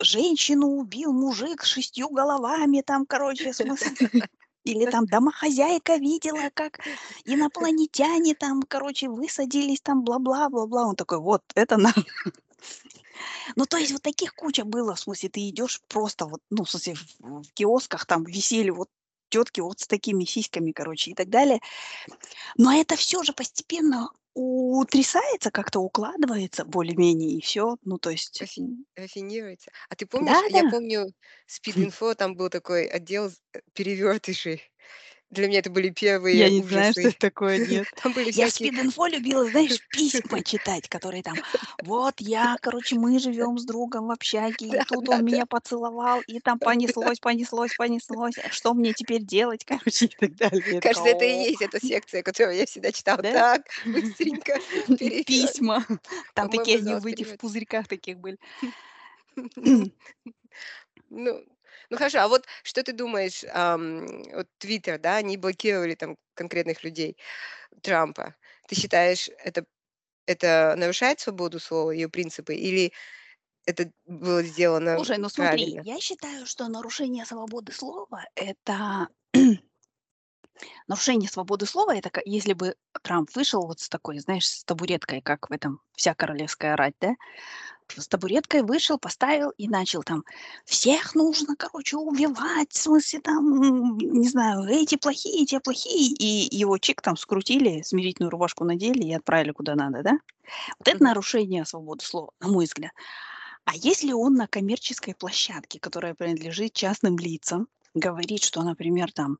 женщину 0.01 0.69
убил 0.69 1.13
мужик 1.13 1.63
с 1.63 1.67
шестью 1.67 2.09
головами, 2.09 2.83
там, 2.83 3.07
короче, 3.07 3.53
в 3.53 3.57
смысле. 3.57 3.91
Или 4.65 4.91
там 4.91 5.05
домохозяйка 5.05 5.97
видела, 5.97 6.51
как 6.55 6.81
инопланетяне 7.27 8.35
там, 8.35 8.63
короче, 8.63 9.09
высадились 9.09 9.83
там, 9.83 10.03
бла-бла-бла-бла. 10.05 10.87
Он 10.87 10.97
такой, 10.97 11.19
вот, 11.19 11.43
это 11.55 11.77
надо. 11.77 12.03
Ну, 13.57 13.65
то 13.67 13.77
есть 13.77 13.93
вот 13.93 14.03
таких 14.03 14.35
куча 14.35 14.65
было, 14.65 14.95
в 14.97 15.01
смысле, 15.01 15.29
ты 15.29 15.49
идешь 15.49 15.81
просто 15.87 16.27
вот, 16.27 16.41
ну, 16.51 16.65
в 16.65 16.71
смысле, 16.71 16.95
в, 17.21 17.43
в 17.43 17.53
киосках 17.55 18.07
там 18.07 18.25
висели 18.25 18.71
вот 18.71 18.89
тетки 19.29 19.61
вот 19.61 19.81
с 19.81 19.87
такими 19.87 20.25
сиськами, 20.25 20.73
короче, 20.73 21.11
и 21.11 21.15
так 21.15 21.29
далее. 21.29 21.61
Но 22.57 22.73
это 22.73 22.97
все 22.97 23.23
же 23.23 23.33
постепенно 23.33 24.11
утрясается, 24.35 25.51
как-то 25.51 25.81
укладывается 25.81 26.65
более-менее, 26.65 27.39
и 27.39 27.41
все. 27.41 27.77
Ну, 27.83 27.99
то 27.99 28.11
есть... 28.11 28.41
Рафи- 28.43 28.85
Рафинируется. 28.97 29.71
А 29.89 29.95
ты 29.95 30.07
помнишь, 30.07 30.33
Да, 30.33 30.43
я 30.51 30.63
да. 30.65 30.71
помню, 30.71 31.07
спид-инфо, 31.47 32.15
там 32.15 32.35
был 32.35 32.51
такой 32.51 32.87
отдел 32.87 33.31
э, 33.53 33.61
перевертышей. 33.73 34.63
Для 35.35 35.49
меня 35.49 35.59
это 35.59 35.71
были 35.71 35.89
Я 35.89 35.93
первые 35.93 36.51
не 36.51 36.63
знаю, 36.63 36.93
что 36.93 37.01
ужасы. 37.01 37.09
это 37.17 37.19
такое, 37.19 37.67
нет. 37.67 37.87
Там 38.03 38.13
были 38.13 38.31
Я 38.31 38.47
в 38.47 38.51
всякие... 38.51 38.73
спид-инфо 38.73 39.07
любила, 39.07 39.45
знаешь, 39.51 39.79
письма 39.91 40.43
читать, 40.43 40.89
которые 40.89 41.23
там, 41.23 41.35
вот 41.83 42.15
я, 42.19 42.57
короче, 42.63 42.97
мы 42.97 43.19
живем 43.19 43.59
с 43.59 43.65
другом 43.65 44.07
в 44.07 44.11
общаге, 44.11 44.67
и 44.67 44.85
тут 44.89 45.09
он 45.09 45.25
меня 45.25 45.47
поцеловал, 45.47 46.21
и 46.27 46.41
там 46.41 46.59
понеслось, 46.59 47.19
понеслось, 47.19 47.75
понеслось, 47.77 48.35
а 48.39 48.51
что 48.51 48.75
мне 48.75 48.93
теперь 48.93 49.23
делать, 49.23 49.65
короче, 49.67 50.07
и 50.07 50.09
так 50.09 50.37
далее. 50.37 50.63
Я 50.75 50.81
Кажется, 50.81 51.09
это 51.09 51.25
и 51.25 51.33
«О, 51.33 51.49
есть 51.49 51.63
эта 51.63 51.85
секция, 51.85 52.23
которую 52.23 52.57
я 52.57 52.67
всегда 52.67 52.93
читала. 52.93 53.23
Так, 53.23 53.67
быстренько. 53.85 54.59
Письма. 55.27 55.85
Там 56.35 56.49
такие 56.51 56.79
они 56.79 56.95
в 56.95 57.07
этих 57.07 57.37
пузырьках 57.39 57.89
таких 57.89 58.19
были. 58.19 58.39
Ну, 61.11 61.45
ну 61.91 61.97
хорошо, 61.97 62.21
а 62.21 62.29
вот 62.29 62.47
что 62.63 62.83
ты 62.83 62.93
думаешь, 62.93 63.45
ам, 63.53 64.07
вот 64.33 64.49
Твиттер, 64.59 64.99
да, 64.99 65.17
они 65.17 65.37
блокировали 65.37 65.95
там 65.95 66.17
конкретных 66.35 66.85
людей, 66.85 67.17
Трампа. 67.83 68.35
Ты 68.69 68.75
считаешь, 68.75 69.31
это, 69.39 69.65
это 70.27 70.75
нарушает 70.77 71.21
свободу 71.21 71.61
слова, 71.61 71.91
ее 71.91 72.09
принципы, 72.09 72.55
или 72.55 72.93
это 73.67 73.91
было 74.07 74.43
сделано 74.43 74.97
Слушай, 74.97 75.19
ну 75.19 75.29
смотри, 75.29 75.65
правильно? 75.65 75.83
я 75.85 76.01
считаю, 76.01 76.47
что 76.47 76.69
нарушение 76.69 77.25
свободы 77.25 77.73
слова– 77.73 78.25
это 78.35 79.09
нарушение 80.87 81.31
свободы 81.31 81.67
слова, 81.67 81.95
это 81.95 82.11
если 82.25 82.53
бы 82.53 82.77
Трамп 83.03 83.35
вышел 83.35 83.67
вот 83.67 83.81
с 83.81 83.89
такой, 83.89 84.19
знаешь, 84.19 84.47
с 84.47 84.65
табуреткой, 84.65 85.21
как 85.21 85.51
в 85.51 85.53
этом 85.53 85.81
«Вся 85.95 86.15
королевская 86.15 86.77
рать», 86.77 86.95
да? 87.01 87.15
С 87.89 88.09
табуреткой 88.09 88.63
вышел, 88.63 88.99
поставил 88.99 89.51
и 89.51 89.69
начал 89.69 90.03
там 90.03 90.25
«Всех 90.65 91.15
нужно, 91.15 91.55
короче, 91.57 91.97
убивать, 91.97 92.73
в 92.73 92.77
смысле 92.77 93.21
там, 93.21 93.99
не 93.99 94.29
знаю, 94.29 94.65
эти 94.69 94.97
плохие, 94.97 95.47
те 95.47 95.61
плохие». 95.61 96.13
И 96.19 96.57
его 96.57 96.79
чик 96.79 97.03
там 97.03 97.17
скрутили, 97.17 97.83
смирительную 97.83 98.31
рубашку 98.31 98.65
надели 98.65 99.03
и 99.03 99.13
отправили 99.15 99.53
куда 99.53 99.75
надо, 99.75 100.03
да? 100.03 100.13
Вот 100.79 100.89
это 100.89 101.03
нарушение 101.03 101.65
свободы 101.65 102.05
слова, 102.05 102.31
на 102.41 102.49
мой 102.49 102.65
взгляд. 102.65 102.93
А 103.65 103.75
если 103.77 104.13
он 104.13 104.35
на 104.35 104.47
коммерческой 104.47 105.15
площадке, 105.15 105.79
которая 105.79 106.15
принадлежит 106.15 106.73
частным 106.75 107.19
лицам, 107.19 107.69
говорит, 107.95 108.43
что, 108.43 108.63
например, 108.63 109.13
там, 109.13 109.39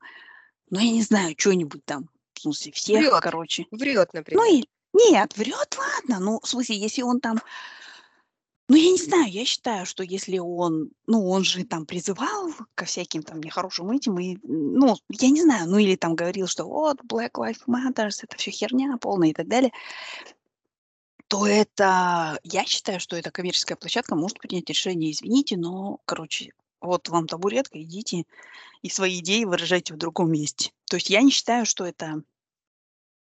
ну, 0.71 0.81
я 0.81 0.91
не 0.91 1.03
знаю, 1.03 1.35
что-нибудь 1.39 1.85
там, 1.85 2.09
в 2.35 2.41
смысле, 2.41 2.73
всех, 2.73 3.01
Врет, 3.01 3.21
короче. 3.21 3.67
врет, 3.71 4.11
Ну, 4.13 4.19
например. 4.21 4.47
и 4.47 4.65
нет, 4.93 5.37
врет, 5.37 5.77
ладно. 5.79 6.21
Ну, 6.25 6.41
в 6.43 6.49
смысле, 6.49 6.77
если 6.79 7.03
он 7.03 7.21
там, 7.21 7.39
ну, 8.69 8.77
я 8.77 8.91
не 8.91 8.99
знаю, 8.99 9.31
я 9.31 9.45
считаю, 9.45 9.85
что 9.85 10.03
если 10.03 10.39
он, 10.39 10.91
ну, 11.07 11.29
он 11.29 11.45
же 11.45 11.65
там 11.65 11.85
призывал 11.85 12.51
ко 12.75 12.87
всяким 12.87 13.23
там 13.23 13.43
нехорошим 13.43 13.91
этим, 13.91 14.19
и, 14.19 14.39
ну, 14.43 14.97
я 15.11 15.31
не 15.31 15.43
знаю, 15.43 15.69
ну, 15.69 15.79
или 15.79 15.97
там 15.97 16.15
говорил, 16.15 16.47
что 16.47 16.65
вот, 16.65 17.01
Black 17.03 17.33
Lives 17.33 17.67
Matters, 17.67 18.21
это 18.23 18.37
все 18.39 18.51
херня 18.51 18.97
полная 18.99 19.31
и 19.31 19.35
так 19.35 19.49
далее, 19.49 19.71
то 21.29 21.47
это, 21.47 22.39
я 22.43 22.65
считаю, 22.65 23.01
что 23.01 23.17
эта 23.17 23.31
коммерческая 23.31 23.77
площадка 23.77 24.15
может 24.15 24.39
принять 24.39 24.69
решение, 24.69 25.11
извините, 25.11 25.57
но, 25.57 25.99
короче, 26.07 26.53
вот 26.81 27.09
вам 27.09 27.27
табуретка, 27.27 27.83
идите 27.83 28.25
и 28.83 28.89
свои 28.89 29.19
идеи 29.19 29.45
выражайте 29.45 29.95
в 29.95 29.97
другом 29.99 30.31
месте. 30.31 30.71
То 30.87 30.97
есть 30.97 31.11
я 31.11 31.23
не 31.23 31.31
считаю, 31.31 31.67
что 31.67 31.85
это 31.85 32.23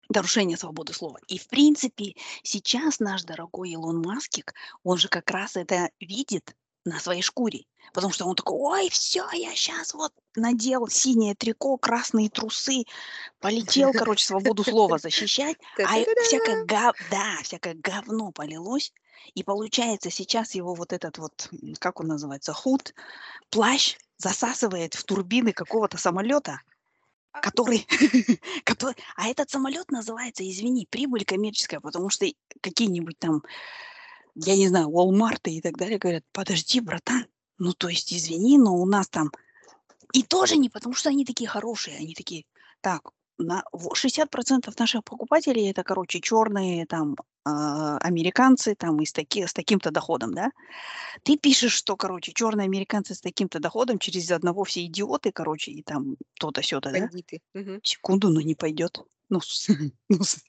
нарушение 0.10 0.58
свободы 0.58 0.94
слова. 0.94 1.20
И, 1.28 1.38
в 1.38 1.48
принципе, 1.48 2.16
сейчас 2.44 3.00
наш 3.00 3.24
дорогой 3.24 3.72
Илон 3.72 4.02
Маскик, 4.02 4.54
он 4.84 4.98
же 4.98 5.08
как 5.08 5.30
раз 5.32 5.56
это 5.56 5.90
видит 6.00 6.56
на 6.86 7.00
своей 7.00 7.22
шкуре. 7.22 7.66
Потому 7.94 8.14
что 8.14 8.26
он 8.26 8.36
такой, 8.36 8.58
ой, 8.58 8.90
все, 8.90 9.28
я 9.34 9.56
сейчас 9.56 9.94
вот 9.94 10.14
надел 10.36 10.88
синее 10.88 11.34
трико, 11.36 11.78
красные 11.78 12.30
трусы, 12.30 12.84
полетел, 13.40 13.92
короче, 13.94 14.26
свободу 14.26 14.64
слова 14.64 14.98
защищать, 14.98 15.58
а 15.84 15.96
всякое, 16.24 16.66
гов... 16.66 16.96
да, 17.10 17.38
всякое 17.44 17.74
говно 17.76 18.32
полилось. 18.32 18.94
И 19.34 19.44
получается, 19.44 20.10
сейчас 20.10 20.56
его 20.56 20.76
вот 20.76 20.94
этот 20.94 21.18
вот, 21.18 21.50
как 21.80 22.00
он 22.00 22.08
называется, 22.08 22.54
худ, 22.54 22.94
плащ 23.50 23.98
засасывает 24.18 24.94
в 24.94 25.04
турбины 25.04 25.52
какого-то 25.52 25.98
самолета, 25.98 26.62
который, 27.32 27.88
который, 28.64 28.96
а 29.16 29.28
этот 29.28 29.50
самолет 29.50 29.92
называется, 29.92 30.48
извини, 30.48 30.88
прибыль 30.90 31.26
коммерческая, 31.26 31.80
потому 31.80 32.10
что 32.10 32.26
какие-нибудь 32.62 33.20
там, 33.20 33.44
я 34.36 34.56
не 34.56 34.68
знаю, 34.68 34.90
Walmart 34.90 35.42
и 35.46 35.62
так 35.62 35.78
далее 35.78 35.98
говорят, 35.98 36.24
подожди, 36.32 36.80
братан, 36.80 37.28
ну 37.58 37.74
то 37.74 37.90
есть 37.90 38.14
извини, 38.14 38.58
но 38.58 38.76
у 38.76 38.86
нас 38.86 39.08
там 39.10 39.32
и 40.14 40.24
тоже 40.24 40.58
не 40.58 40.70
потому, 40.70 40.96
что 40.96 41.10
они 41.10 41.26
такие 41.26 41.48
хорошие, 41.48 41.98
они 41.98 42.14
такие, 42.16 42.46
так, 42.82 43.12
на 43.40 43.64
во- 43.72 43.96
60% 43.96 44.78
наших 44.78 45.04
покупателей 45.04 45.70
это, 45.70 45.84
короче, 45.84 46.20
черные 46.22 46.86
там 46.86 47.16
а, 47.46 47.98
американцы 48.00 48.76
там 48.76 49.02
и 49.02 49.06
с, 49.06 49.14
таки, 49.14 49.48
с 49.48 49.54
таким-то 49.54 49.92
доходом, 49.92 50.34
да? 50.34 50.52
Ты 51.24 51.38
пишешь, 51.38 51.74
что, 51.74 51.96
короче, 51.96 52.34
черные 52.34 52.66
американцы 52.66 53.16
с 53.16 53.22
таким-то 53.22 53.60
доходом, 53.60 54.00
через 54.00 54.30
одного 54.32 54.64
все 54.64 54.86
идиоты, 54.86 55.32
короче, 55.32 55.72
и 55.72 55.82
там 55.82 56.18
то-то, 56.40 56.62
сё-то, 56.62 56.92
да? 56.92 57.10
Мгм. 57.54 57.80
Секунду, 57.84 58.30
но 58.30 58.42
не 58.42 58.56
пойдет. 58.56 59.02
Ну, 59.30 59.40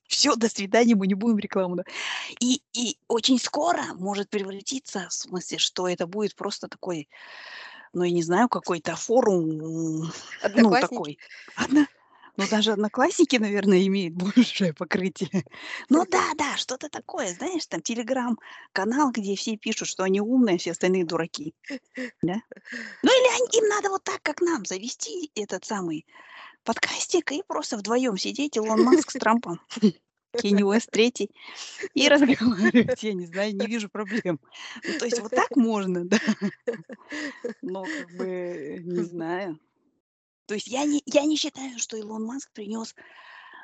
все, 0.09 0.37
до 0.37 0.49
свидания, 0.49 0.95
мы 0.95 1.07
не 1.07 1.15
будем 1.15 1.39
рекламу. 1.39 1.77
Да? 1.77 1.85
И, 2.41 2.63
и 2.73 2.97
очень 3.09 3.39
скоро 3.39 3.83
может 3.95 4.31
превратиться, 4.31 5.07
в 5.09 5.13
смысле, 5.13 5.59
что 5.59 5.87
это 5.87 6.07
будет 6.07 6.35
просто 6.35 6.69
такой, 6.69 7.09
ну, 7.93 8.05
я 8.05 8.11
не 8.11 8.23
знаю, 8.23 8.49
какой-то 8.49 8.97
форум, 8.97 9.59
ну, 9.59 10.71
такой. 10.81 11.19
Одна, 11.57 11.87
ну, 12.41 12.49
даже 12.51 12.73
одноклассники, 12.73 13.37
наверное, 13.37 13.87
имеют 13.87 14.15
большее 14.35 14.73
покрытие. 14.73 15.45
Ну 15.89 16.07
да, 16.07 16.33
да, 16.39 16.57
что-то 16.57 16.89
такое, 16.89 17.35
знаешь, 17.35 17.67
там 17.67 17.83
телеграм-канал, 17.83 19.11
где 19.13 19.37
все 19.37 19.57
пишут, 19.57 19.89
что 19.89 20.05
они 20.05 20.21
умные, 20.21 20.57
а 20.57 20.59
все 20.59 20.71
остальные 20.73 21.05
дураки. 21.05 21.55
Да? 22.23 22.37
Ну 23.03 23.11
или 23.11 23.35
они- 23.35 23.59
им 23.59 23.69
надо 23.69 23.91
вот 23.91 24.05
так, 24.05 24.23
как 24.23 24.41
нам, 24.41 24.65
завести 24.65 25.31
этот 25.35 25.65
самый 25.65 26.07
подкастик 26.65 27.33
и 27.33 27.43
просто 27.47 27.77
вдвоем 27.77 28.17
сидеть, 28.17 28.57
Илон 28.57 28.83
Маск 28.85 29.11
с 29.11 29.15
Трампом, 29.15 29.61
Кенни 30.41 30.63
Уэст 30.63 30.91
третий, 30.91 31.31
и 31.95 32.09
разговаривать, 32.09 33.03
я 33.03 33.13
не 33.15 33.27
знаю, 33.27 33.55
не 33.55 33.67
вижу 33.67 33.89
проблем. 33.89 34.41
Ну, 34.85 34.99
то 34.99 35.05
есть 35.05 35.21
вот 35.21 35.31
так 35.31 35.57
можно, 35.57 36.05
да. 36.09 36.19
Но 37.63 37.85
как 37.85 38.17
бы, 38.17 38.79
не 38.83 39.03
знаю. 39.03 39.59
То 40.51 40.55
есть 40.55 40.67
я 40.67 40.85
не, 40.85 41.01
я 41.07 41.27
не 41.27 41.37
считаю, 41.37 41.79
что 41.79 41.97
Илон 41.97 42.25
Маск 42.25 42.51
принес 42.51 42.97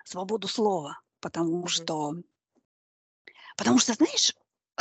свободу 0.05 0.47
слова, 0.47 1.01
потому 1.19 1.67
что, 1.67 2.15
потому 3.57 3.81
что, 3.81 3.95
знаешь, 3.95 4.33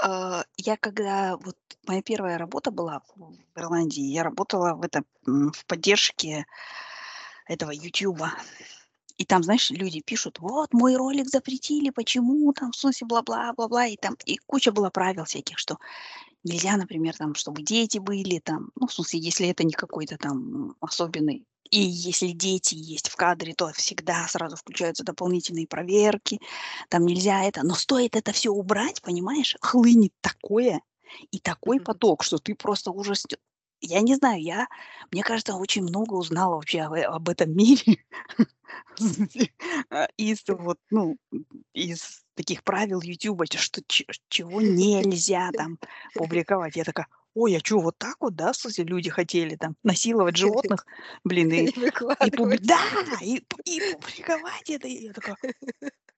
э, 0.03 0.43
я 0.57 0.77
когда 0.77 1.35
вот 1.37 1.57
моя 1.87 2.03
первая 2.03 2.37
работа 2.37 2.69
была 2.69 3.01
в 3.15 3.33
Ирландии, 3.59 4.03
я 4.03 4.21
работала 4.21 4.75
в 4.75 4.83
этом 4.83 5.03
м, 5.25 5.51
в 5.51 5.65
поддержке 5.65 6.45
этого 7.47 7.71
Ютуба. 7.71 8.33
И 9.17 9.25
там, 9.25 9.41
знаешь, 9.41 9.71
люди 9.71 10.01
пишут, 10.01 10.37
вот, 10.39 10.73
мой 10.73 10.95
ролик 10.95 11.27
запретили, 11.27 11.89
почему 11.89 12.53
там, 12.53 12.71
в 12.71 12.75
смысле, 12.75 13.07
бла-бла-бла-бла, 13.07 13.87
и 13.87 13.97
там, 13.97 14.15
и 14.25 14.37
куча 14.45 14.71
было 14.71 14.91
правил 14.91 15.25
всяких, 15.25 15.57
что 15.57 15.79
нельзя, 16.43 16.77
например, 16.77 17.17
там, 17.17 17.33
чтобы 17.35 17.63
дети 17.63 17.97
были, 17.97 18.39
там, 18.39 18.69
ну, 18.75 18.87
в 18.87 18.93
смысле, 18.93 19.21
если 19.21 19.47
это 19.47 19.63
не 19.63 19.73
какой-то 19.73 20.17
там 20.17 20.75
особенный, 20.81 21.45
и 21.75 21.81
если 21.81 22.29
дети 22.29 22.75
есть 22.75 23.09
в 23.09 23.15
кадре, 23.15 23.53
то 23.53 23.71
всегда 23.73 24.27
сразу 24.27 24.55
включаются 24.57 25.03
дополнительные 25.03 25.67
проверки, 25.67 26.39
там 26.89 27.05
нельзя 27.05 27.43
это, 27.43 27.63
но 27.63 27.75
стоит 27.75 28.15
это 28.15 28.31
все 28.31 28.49
убрать, 28.51 29.01
понимаешь, 29.01 29.55
хлынет 29.61 30.11
такое 30.21 30.81
и 31.31 31.39
такой 31.39 31.77
Мгм. 31.77 31.85
поток, 31.85 32.23
что 32.23 32.37
ты 32.37 32.55
просто 32.55 32.91
ужаснё 32.91 33.37
Я 33.81 34.01
не 34.01 34.15
знаю, 34.15 34.41
я, 34.41 34.67
мне 35.11 35.23
кажется, 35.23 35.55
очень 35.55 35.83
много 35.83 36.13
узнала 36.15 36.55
вообще 36.55 36.81
об, 36.81 36.93
э- 36.93 37.03
об 37.03 37.29
этом 37.29 37.55
мире 37.55 37.97
а, 39.89 40.07
из 40.17 40.43
вот, 40.47 40.79
ну, 40.89 41.17
из 41.73 42.23
таких 42.35 42.63
правил 42.63 43.01
ч- 43.87 44.05
что 44.09 44.23
чего 44.29 44.61
нельзя 44.61 45.51
там 45.55 45.79
публиковать. 46.15 46.75
Я 46.75 46.83
такая, 46.83 47.07
ой, 47.35 47.55
а 47.57 47.59
что, 47.59 47.79
вот 47.79 47.97
так 47.99 48.17
вот, 48.21 48.35
да, 48.35 48.53
в 48.53 48.57
смысле, 48.57 48.85
люди 48.85 49.09
хотели 49.11 49.55
там 49.55 49.75
насиловать 49.83 50.37
животных, 50.37 50.85
блин, 51.23 51.51
и, 51.51 51.69
И 52.19 52.31
выкладывать. 52.31 52.61
да, 52.61 52.79
и, 53.21 53.41
и 53.65 53.81
публиковать 53.81 54.69
это. 54.69 54.87
И 54.87 55.05
я 55.07 55.13
такая, 55.13 55.37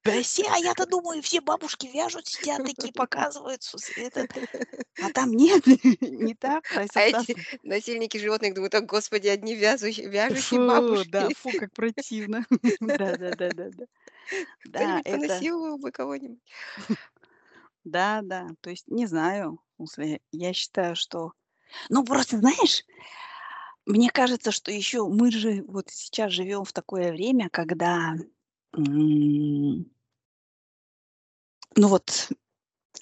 да 0.04 0.22
все, 0.22 0.44
а 0.50 0.58
я-то 0.58 0.86
думаю, 0.86 1.22
все 1.22 1.40
бабушки 1.40 1.86
вяжут, 1.86 2.26
сидят 2.28 2.62
такие, 2.64 2.92
показывают, 2.94 3.62
этот, 3.96 4.32
а 5.00 5.10
там 5.10 5.32
нет, 5.32 5.64
не 6.02 6.34
так, 6.34 6.64
А 6.94 7.00
эти 7.02 7.36
насильники 7.62 8.18
животных 8.18 8.54
думают, 8.54 8.74
о, 8.74 8.80
господи, 8.82 9.28
одни 9.28 9.54
вязущие, 9.54 10.08
вяжущие 10.08 10.60
Фу, 10.60 11.04
да, 11.04 11.30
бабушки. 11.30 11.36
фу, 11.36 11.54
как 11.54 11.72
противно. 11.72 12.44
Да, 12.80 13.16
да, 13.16 13.32
да, 13.34 13.52
да, 13.52 13.70
да. 13.70 13.84
Да, 14.64 15.02
это, 15.04 15.08
понасиловал 15.08 15.78
бы 15.78 15.90
кого-нибудь. 15.92 16.40
да, 17.84 18.20
да, 18.22 18.48
то 18.60 18.70
есть 18.70 18.86
не 18.88 19.06
знаю, 19.06 19.58
смысле, 19.86 20.20
я 20.32 20.52
считаю, 20.52 20.96
что, 20.96 21.32
ну 21.88 22.04
просто 22.04 22.38
знаешь, 22.38 22.84
мне 23.86 24.10
кажется, 24.10 24.50
что 24.50 24.70
еще 24.70 25.06
мы 25.06 25.30
же 25.30 25.64
вот 25.66 25.88
сейчас 25.90 26.32
живем 26.32 26.64
в 26.64 26.72
такое 26.72 27.12
время, 27.12 27.48
когда, 27.50 28.14
ну 28.72 29.84
вот 31.74 32.30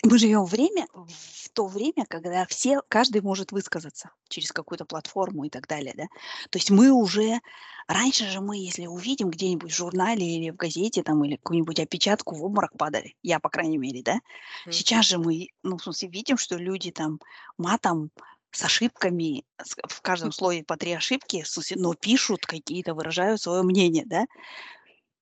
мы 0.07 0.19
живем 0.19 0.45
время, 0.45 0.87
в 0.93 1.49
то 1.53 1.67
время, 1.67 2.05
когда 2.09 2.47
все, 2.47 2.81
каждый 2.89 3.23
может 3.23 3.53
высказаться 3.53 4.11
через 4.29 4.53
какую-то 4.53 4.85
платформу 4.85 5.45
и 5.45 5.51
так 5.51 5.67
далее, 5.67 5.95
да. 5.97 6.05
То 6.51 6.59
есть 6.59 6.71
мы 6.71 6.91
уже, 6.91 7.41
раньше 7.89 8.27
же 8.27 8.41
мы, 8.41 8.59
если 8.59 8.87
увидим 8.87 9.31
где-нибудь 9.31 9.73
в 9.73 9.77
журнале 9.77 10.27
или 10.27 10.51
в 10.51 10.57
газете 10.57 11.03
там, 11.03 11.25
или 11.25 11.37
какую-нибудь 11.37 11.81
опечатку, 11.81 12.35
в 12.35 12.45
обморок 12.45 12.77
падали. 12.77 13.15
Я, 13.23 13.41
по 13.41 13.49
крайней 13.49 13.79
мере, 13.79 14.03
да. 14.03 14.21
Мгм. 14.65 14.73
Сейчас 14.73 15.07
же 15.07 15.19
мы, 15.19 15.49
ну, 15.63 15.79
в 15.79 15.83
смысле, 15.83 16.09
видим, 16.09 16.37
что 16.37 16.57
люди 16.57 16.91
там 16.91 17.21
матом 17.59 18.11
с 18.51 18.63
ошибками, 18.63 19.45
в 19.89 20.01
каждом 20.01 20.33
слове 20.33 20.65
по 20.65 20.77
три 20.77 20.93
ошибки, 20.93 21.45
но 21.75 21.95
пишут 21.95 22.47
какие-то, 22.47 22.95
выражают 22.95 23.41
свое 23.41 23.63
мнение, 23.63 24.05
да. 24.07 24.27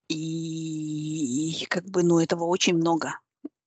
И 0.09 1.67
как 1.69 1.85
бы, 1.87 2.03
ну, 2.03 2.19
этого 2.21 2.45
очень 2.45 2.75
много. 2.75 3.19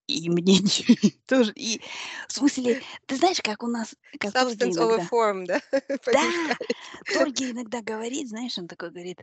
И 0.08 0.30
мнений 0.30 1.20
тоже. 1.28 1.52
И 1.56 1.82
в 2.28 2.34
смысле, 2.34 2.82
ты 3.06 3.18
знаешь, 3.18 3.42
как 3.42 3.62
у 3.62 3.68
нас, 3.68 3.94
как 4.20 4.34
Substance 4.34 4.78
over 4.78 5.06
form, 5.10 5.46
да? 5.46 5.62
да. 6.06 6.58
Торги 7.14 7.52
иногда 7.52 7.82
говорит, 7.82 8.30
знаешь, 8.30 8.58
он 8.58 8.68
такой 8.68 8.90
говорит, 8.90 9.22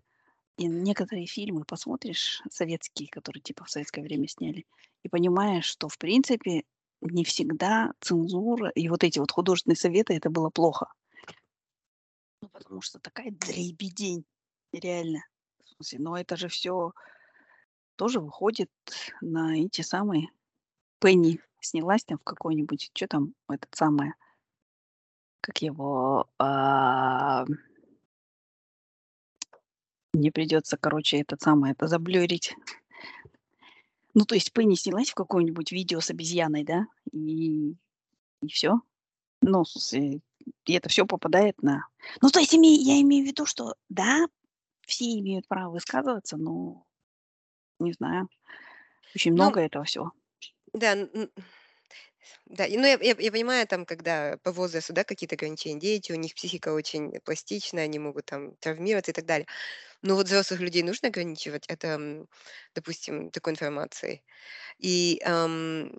и 0.59 0.67
некоторые 0.67 1.27
фильмы 1.27 1.65
посмотришь, 1.65 2.43
советские, 2.51 3.09
которые 3.09 3.43
типа 3.43 3.65
в 3.65 3.71
советское 3.71 4.03
время 4.03 4.29
сняли, 4.29 4.67
и 5.03 5.09
понимаешь, 5.09 5.65
что 5.65 5.89
в 5.89 5.97
принципе 5.97 6.65
не 7.01 7.25
всегда 7.25 7.93
цензура 8.01 8.69
и 8.71 8.89
вот 8.89 9.05
эти 9.05 9.19
вот 9.19 9.31
художественные 9.31 9.77
советы, 9.77 10.15
это 10.15 10.31
было 10.31 10.51
плохо. 10.51 10.93
Ну, 12.43 12.49
потому 12.49 12.83
что 12.83 12.99
такая 12.99 13.31
дребедень, 13.31 14.25
реально. 14.73 15.25
В 15.65 15.69
смысле, 15.77 15.99
но 16.01 16.19
это 16.19 16.37
же 16.37 16.49
все 16.49 16.93
тоже 17.97 18.21
выходит 18.21 18.71
на 19.21 19.59
эти 19.59 19.81
самые 19.81 20.29
Пенни 21.01 21.41
снялась 21.61 22.05
там 22.05 22.19
в 22.19 22.25
какой-нибудь, 22.25 22.91
что 22.95 23.07
там, 23.09 23.35
этот 23.49 23.75
самое, 23.75 24.15
как 25.41 25.61
его, 25.63 26.29
а, 26.39 27.45
мне 30.13 30.31
придется, 30.31 30.77
короче, 30.77 31.19
этот 31.21 31.41
самый, 31.43 31.73
это 31.73 31.87
заблюрить. 31.87 32.55
Ну, 34.15 34.25
то 34.25 34.37
есть 34.37 34.53
Пенни 34.53 34.77
снялась 34.77 35.11
в 35.11 35.15
какое-нибудь 35.15 35.73
видео 35.73 36.01
с 36.01 36.11
обезьяной, 36.11 36.63
да, 36.63 36.87
и, 37.13 37.75
и 38.43 38.49
все. 38.49 38.81
Ну, 39.43 39.65
и 39.93 40.73
это 40.73 40.89
все 40.89 41.05
попадает 41.05 41.61
на... 41.63 41.89
Ну, 42.23 42.31
то 42.31 42.39
есть 42.39 42.55
име- 42.55 42.77
я 42.77 43.01
имею 43.01 43.25
в 43.25 43.29
виду, 43.29 43.45
что 43.45 43.75
да, 43.89 44.27
все 44.87 45.19
имеют 45.19 45.49
право 45.49 45.73
высказываться, 45.73 46.37
но 46.37 46.85
не 47.81 47.93
знаю, 47.93 48.29
очень 49.15 49.33
Ну, 49.33 49.45
много 49.45 49.61
этого 49.61 49.85
всего. 49.85 50.13
Да, 50.75 50.93
н- 50.95 51.11
н- 51.15 51.31
да, 52.47 52.67
и, 52.67 52.77
ну 52.77 52.87
я, 52.87 52.99
я- 53.01 53.17
я 53.19 53.33
понимаю, 53.33 53.67
там, 53.67 53.85
когда 53.87 54.37
по 54.43 54.53
возрасту, 54.53 54.93
да, 54.93 55.05
какие-то 55.05 55.35
ограничения, 55.37 55.79
дети, 55.81 56.13
у 56.13 56.17
них 56.17 56.35
психика 56.35 56.73
очень 56.73 57.13
пластичная, 57.21 57.85
они 57.85 57.99
могут 57.99 58.27
там 58.27 58.55
травмироваться 58.57 59.11
и 59.13 59.15
так 59.15 59.27
далее. 59.27 59.47
Но 60.03 60.17
вот 60.17 60.27
взрослых 60.29 60.61
людей 60.61 60.83
нужно 60.85 61.09
ограничивать, 61.09 61.67
это, 61.69 61.89
м, 61.89 62.29
допустим, 62.75 63.31
такой 63.33 63.53
информацией. 63.55 64.25
И 64.79 65.21
ам, 65.25 65.91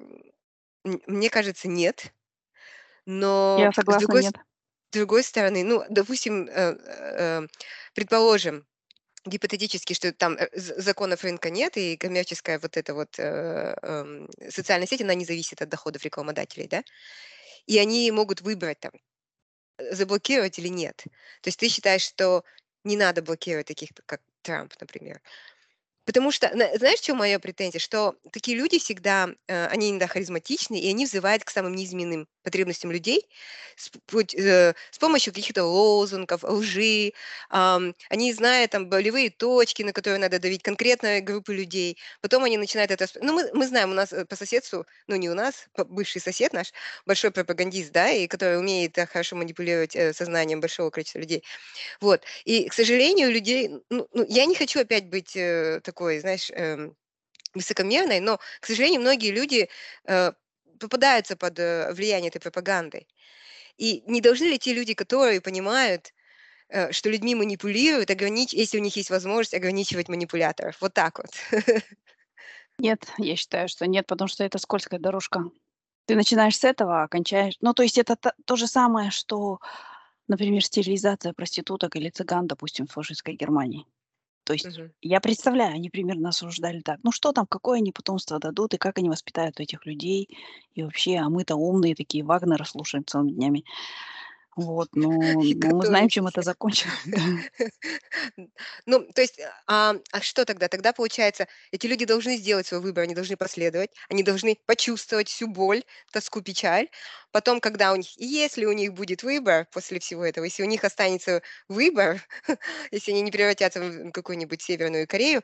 м, 0.85 1.01
мне 1.07 1.29
кажется, 1.29 1.67
нет. 1.67 2.13
Но 3.05 3.69
Я 3.69 3.71
с 3.87 3.97
согласна, 3.97 3.97
другой, 3.97 4.23
с 4.23 4.31
нет. 4.31 4.35
другой 4.93 5.23
стороны, 5.23 5.63
ну, 5.63 5.83
допустим, 5.89 6.47
э, 6.49 6.77
э, 6.79 7.47
предположим, 7.95 8.67
гипотетически, 9.25 9.93
что 9.93 10.11
там 10.13 10.35
э, 10.37 10.47
законов 10.55 11.23
рынка 11.23 11.49
нет, 11.49 11.77
и 11.77 11.97
коммерческая 11.97 12.59
вот 12.59 12.77
эта 12.77 12.93
вот 12.93 13.19
э, 13.19 13.75
эм, 13.81 14.29
социальная 14.49 14.87
сеть, 14.87 15.01
она 15.01 15.13
не 15.15 15.25
зависит 15.25 15.61
от 15.61 15.69
доходов 15.69 16.03
рекламодателей, 16.05 16.67
да, 16.67 16.83
и 17.67 17.77
они 17.79 18.11
могут 18.11 18.41
выбрать 18.41 18.79
там, 18.79 18.91
э, 19.79 19.95
заблокировать 19.95 20.59
или 20.59 20.69
нет. 20.69 20.97
То 21.41 21.49
есть 21.49 21.59
ты 21.59 21.69
считаешь, 21.69 22.03
что 22.03 22.43
не 22.83 22.97
надо 22.97 23.21
блокировать 23.23 23.67
таких, 23.67 23.89
как 24.05 24.21
Трамп, 24.43 24.73
например. 24.79 25.21
Потому 26.05 26.31
что, 26.31 26.55
на- 26.55 26.77
знаешь, 26.77 26.99
чем 26.99 27.17
моя 27.17 27.39
претензия? 27.39 27.79
Что 27.79 28.15
такие 28.31 28.57
люди 28.57 28.79
всегда, 28.79 29.29
э, 29.47 29.67
они 29.67 29.89
иногда 29.89 30.07
харизматичны, 30.07 30.79
и 30.79 30.89
они 30.89 31.05
взывают 31.05 31.43
к 31.43 31.49
самым 31.49 31.75
низменным 31.75 32.27
потребностям 32.45 32.91
людей 32.91 33.27
с, 33.75 33.91
э, 34.37 34.73
с 34.91 34.97
помощью 34.99 35.33
каких-то 35.33 35.65
лозунгов, 35.65 36.43
лжи. 36.43 37.11
они 37.49 38.33
знают 38.33 38.71
там 38.71 38.87
болевые 38.89 39.29
точки, 39.29 39.83
на 39.83 39.91
которые 39.91 40.19
надо 40.19 40.39
давить 40.39 40.63
конкретной 40.63 41.21
группы 41.21 41.53
людей. 41.53 41.97
Потом 42.21 42.43
они 42.43 42.57
начинают 42.57 42.91
это... 42.91 43.07
Ну, 43.21 43.33
мы, 43.33 43.49
мы 43.53 43.67
знаем, 43.67 43.91
у 43.91 43.93
нас 43.93 44.13
э, 44.13 44.25
по 44.25 44.35
соседству, 44.35 44.85
ну, 45.07 45.15
не 45.17 45.29
у 45.29 45.33
нас, 45.33 45.67
бывший 45.77 46.21
сосед 46.21 46.53
наш, 46.53 46.71
большой 47.05 47.31
пропагандист, 47.31 47.91
да, 47.91 48.09
и 48.11 48.27
который 48.27 48.59
умеет 48.59 48.97
э, 48.97 49.05
хорошо 49.05 49.35
манипулировать 49.35 49.97
сознанием 50.15 50.61
большого 50.61 50.89
количества 50.89 51.19
людей. 51.19 51.43
Вот. 51.99 52.23
И, 52.45 52.69
к 52.69 52.73
сожалению, 52.73 53.31
людей, 53.31 53.69
ну, 53.89 54.07
ну, 54.13 54.25
я 54.29 54.45
не 54.45 54.55
хочу 54.55 54.79
опять 54.79 55.09
быть 55.09 55.37
такой, 55.83 56.19
знаешь, 56.19 56.51
эм, 56.51 56.95
высокомерной, 57.55 58.19
но, 58.19 58.39
к 58.59 58.65
сожалению, 58.65 59.01
многие 59.01 59.31
люди 59.31 59.69
э, 60.05 60.31
попадаются 60.79 61.35
под 61.35 61.59
э, 61.59 61.93
влияние 61.93 62.29
этой 62.29 62.39
пропаганды. 62.39 63.07
И 63.77 64.03
не 64.07 64.21
должны 64.21 64.45
ли 64.45 64.57
те 64.57 64.73
люди, 64.73 64.93
которые 64.93 65.41
понимают, 65.41 66.13
э, 66.69 66.91
что 66.91 67.09
людьми 67.09 67.35
манипулируют, 67.35 68.09
огранич... 68.09 68.53
если 68.53 68.77
у 68.77 68.81
них 68.81 68.95
есть 68.95 69.09
возможность 69.09 69.53
ограничивать 69.53 70.09
манипуляторов? 70.09 70.79
Вот 70.81 70.93
так 70.93 71.19
вот. 71.19 71.63
Нет, 72.77 73.05
я 73.17 73.35
считаю, 73.35 73.67
что 73.69 73.87
нет, 73.87 74.05
потому 74.07 74.27
что 74.27 74.43
это 74.43 74.57
скользкая 74.57 74.99
дорожка. 74.99 75.43
Ты 76.07 76.15
начинаешь 76.15 76.57
с 76.57 76.63
этого, 76.63 77.03
а 77.03 77.07
кончаешь. 77.07 77.55
Ну, 77.61 77.73
то 77.73 77.83
есть 77.83 77.97
это 77.97 78.15
та- 78.15 78.35
то 78.45 78.55
же 78.55 78.67
самое, 78.67 79.11
что, 79.11 79.59
например, 80.27 80.63
стерилизация 80.63 81.33
проституток 81.33 81.95
или 81.95 82.09
цыган, 82.09 82.47
допустим, 82.47 82.85
в 82.85 82.91
фашистской 82.91 83.35
Германии. 83.35 83.85
То 84.45 84.53
есть 84.53 84.79
Мгм. 84.79 84.93
я 85.01 85.21
представляю, 85.21 85.75
они 85.75 85.89
примерно 85.91 86.29
осуждали 86.29 86.81
так. 86.81 86.99
Ну 87.03 87.11
что 87.11 87.33
там, 87.33 87.47
какое 87.47 87.79
они 87.79 87.91
потомство 87.93 88.39
дадут, 88.39 88.73
и 88.75 88.77
как 88.79 88.99
они 88.99 89.09
воспитают 89.09 89.59
этих 89.59 89.85
людей, 89.85 90.29
и 90.75 90.83
вообще, 90.83 91.17
а 91.17 91.29
мы-то 91.29 91.55
умные 91.57 91.95
такие, 91.95 92.23
Вагнера 92.25 92.65
слушаем 92.65 93.05
целыми 93.05 93.31
днями. 93.31 93.65
Вот, 94.55 94.89
но, 94.95 95.43
но 95.43 95.75
мы 95.75 95.85
знаем, 95.85 96.07
чем 96.09 96.27
это 96.27 96.41
закончилось. 96.41 97.07
Ну, 98.85 99.05
то 99.13 99.21
есть, 99.21 99.39
а, 99.67 99.95
а 100.11 100.21
что 100.21 100.45
тогда? 100.45 100.67
Тогда, 100.67 100.93
получается, 100.93 101.47
эти 101.71 101.87
люди 101.87 102.05
должны 102.05 102.37
сделать 102.37 102.67
свой 102.67 102.81
выбор, 102.81 103.03
они 103.03 103.15
должны 103.15 103.37
последовать, 103.37 103.91
они 104.09 104.23
должны 104.23 104.57
почувствовать 104.65 105.27
всю 105.29 105.47
боль, 105.47 105.83
тоску, 106.11 106.41
печаль. 106.41 106.89
Потом, 107.31 107.59
когда 107.59 107.93
у 107.93 107.95
них, 107.97 108.07
если 108.17 108.65
у 108.65 108.71
них 108.73 108.93
будет 108.93 109.23
выбор 109.23 109.67
после 109.71 109.99
всего 109.99 110.25
этого, 110.25 110.45
если 110.45 110.63
у 110.63 110.67
них 110.67 110.83
останется 110.83 111.41
выбор, 111.67 112.21
если 112.91 113.11
они 113.11 113.21
не 113.21 113.31
превратятся 113.31 113.81
в 113.81 114.11
какую-нибудь 114.11 114.61
Северную 114.61 115.07
Корею, 115.07 115.43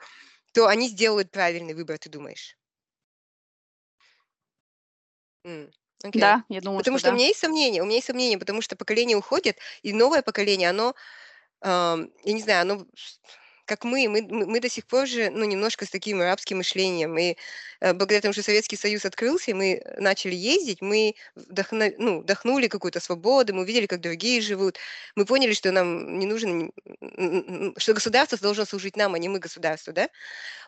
то 0.54 0.68
они 0.68 0.90
сделают 0.90 1.32
правильный 1.32 1.74
выбор, 1.76 1.98
ты 2.00 2.10
думаешь? 2.10 2.58
М, 5.46 5.72
окей. 6.04 6.36
Да, 6.36 6.44
я 6.50 6.62
думаю, 6.62 6.84
Потому 6.84 6.98
что 6.98 7.00
что 7.00 7.12
у 7.12 7.14
да. 7.14 7.16
меня 7.16 7.28
есть 7.28 7.40
сомнения, 7.40 7.82
у 7.82 7.86
меня 7.86 7.96
есть 7.96 8.08
сомнения, 8.08 8.38
потому 8.38 8.62
что 8.62 8.76
поколение 8.76 9.18
уходит, 9.18 9.58
и 9.84 9.94
новое 9.94 10.22
поколение, 10.22 10.70
оно, 10.70 10.96
ам, 11.62 12.10
я 12.24 12.34
не 12.34 12.42
знаю, 12.42 12.62
оно 12.64 12.86
как 13.72 13.86
мы, 13.86 14.10
мы, 14.10 14.22
мы 14.22 14.60
до 14.60 14.68
сих 14.68 14.86
пор 14.86 15.08
же, 15.08 15.30
ну, 15.30 15.46
немножко 15.46 15.86
с 15.86 15.90
таким 15.90 16.20
арабским 16.20 16.58
мышлением. 16.58 17.18
И 17.18 17.38
э, 17.80 17.94
благодаря 17.94 18.20
тому, 18.20 18.34
что 18.34 18.44
Советский 18.44 18.76
Союз 18.76 19.06
открылся, 19.06 19.52
и 19.52 19.54
мы 19.54 19.82
начали 19.98 20.36
ездить, 20.36 20.82
мы 20.82 21.16
вдохно- 21.38 21.94
ну, 21.98 22.20
вдохнули 22.20 22.68
какую-то 22.68 23.00
свободу, 23.00 23.54
мы 23.56 23.62
увидели, 23.62 23.86
как 23.86 24.02
другие 24.02 24.42
живут. 24.42 24.78
Мы 25.16 25.26
поняли, 25.26 25.54
что 25.54 25.72
нам 25.72 26.20
не 26.20 26.26
м, 27.02 27.74
что 27.78 27.94
государство 27.94 28.38
должно 28.38 28.66
служить 28.66 28.98
нам, 28.98 29.14
а 29.14 29.20
не 29.20 29.30
мы 29.30 29.40
государству, 29.40 29.94
да? 29.94 30.10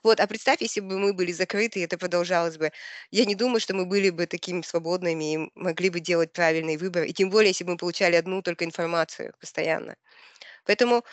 Вот, 0.04 0.20
а 0.22 0.28
представь, 0.28 0.62
если 0.62 0.82
бы 0.82 1.00
мы 1.00 1.14
были 1.14 1.34
закрыты, 1.34 1.80
и 1.80 1.84
это 1.84 1.98
продолжалось 1.98 2.58
бы. 2.58 2.72
Я 3.12 3.26
не 3.26 3.36
думаю, 3.36 3.60
что 3.60 3.74
мы 3.76 3.86
были 3.86 4.12
бы 4.12 4.28
такими 4.28 4.62
свободными 4.62 5.34
и 5.34 5.52
могли 5.56 5.90
бы 5.90 6.00
делать 6.00 6.32
правильный 6.34 6.78
выбор. 6.78 7.04
И 7.04 7.14
тем 7.14 7.30
более, 7.30 7.50
если 7.50 7.66
бы 7.66 7.72
мы 7.72 7.78
получали 7.78 8.16
одну 8.16 8.42
только 8.42 8.64
информацию 8.66 9.34
постоянно. 9.42 9.96
Поэтому 10.66 11.04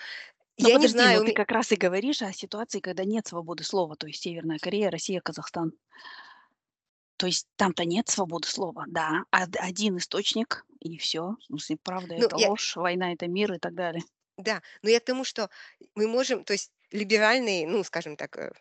Но 0.63 0.69
я 0.69 0.75
не 0.75 0.81
подожди, 0.81 0.97
знаю, 0.97 1.19
но 1.19 1.23
у 1.23 1.27
ты 1.27 1.33
как 1.33 1.51
раз 1.51 1.73
и 1.73 1.77
говоришь 1.77 2.23
о 2.23 2.33
ситуации, 2.33 2.81
когда 2.81 3.05
нет 3.05 3.27
свободы 3.27 3.65
слова, 3.65 3.97
то 3.97 4.07
есть 4.07 4.23
Северная 4.23 4.59
Корея, 4.59 4.91
Россия, 4.91 5.21
Казахстан. 5.21 5.73
То 7.17 7.27
есть 7.27 7.47
там-то 7.57 7.85
нет 7.85 8.09
свободы 8.09 8.49
слова, 8.49 8.85
да. 8.89 9.25
Од- 9.31 9.57
один 9.59 9.99
источник, 9.99 10.65
и 10.81 10.97
все. 10.99 11.37
Смысле, 11.47 11.77
правда 11.83 12.15
ну, 12.17 12.27
это 12.27 12.37
я, 12.39 12.49
ложь, 12.49 12.77
война 12.77 13.13
это 13.13 13.29
мир 13.29 13.53
и 13.53 13.59
так 13.59 13.75
далее. 13.75 14.03
да, 14.39 14.63
но 14.83 14.89
я 14.91 15.01
к 15.01 15.05
тому, 15.05 15.25
что 15.25 15.51
мы 15.95 16.09
можем, 16.09 16.45
то 16.45 16.53
есть 16.55 16.73
либеральные, 16.91 17.67
ну, 17.67 17.85
скажем 17.85 18.17
так, 18.17 18.37
э, 18.39 18.53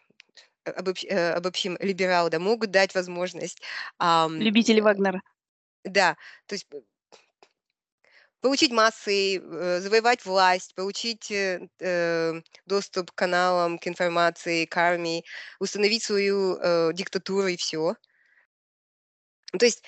обобщ- 0.65 1.07
э, 1.07 1.31
обобщим, 1.33 1.77
либералы, 1.79 2.29
да, 2.29 2.39
могут 2.39 2.71
дать 2.71 2.93
возможность, 2.95 3.61
ам, 3.97 4.37
Любители 4.39 4.79
э, 4.79 4.83
Вагнера. 4.83 5.21
да, 5.83 6.17
то 6.45 6.55
есть 6.55 6.67
Получить 8.43 8.71
массы, 8.71 9.37
э, 9.37 9.79
завоевать 9.81 10.23
власть, 10.25 10.73
получить, 10.75 11.29
э, 11.29 11.67
э, 11.79 12.41
доступ 12.65 13.11
к 13.11 13.15
каналам, 13.15 13.77
к 13.77 13.85
информации, 13.87 14.65
к 14.65 14.77
армии, 14.77 15.25
установить 15.59 16.03
свою, 16.03 16.57
э, 16.57 16.91
диктатуру 16.93 17.47
и 17.47 17.57
все. 17.57 17.95
То 19.57 19.65
есть, 19.65 19.83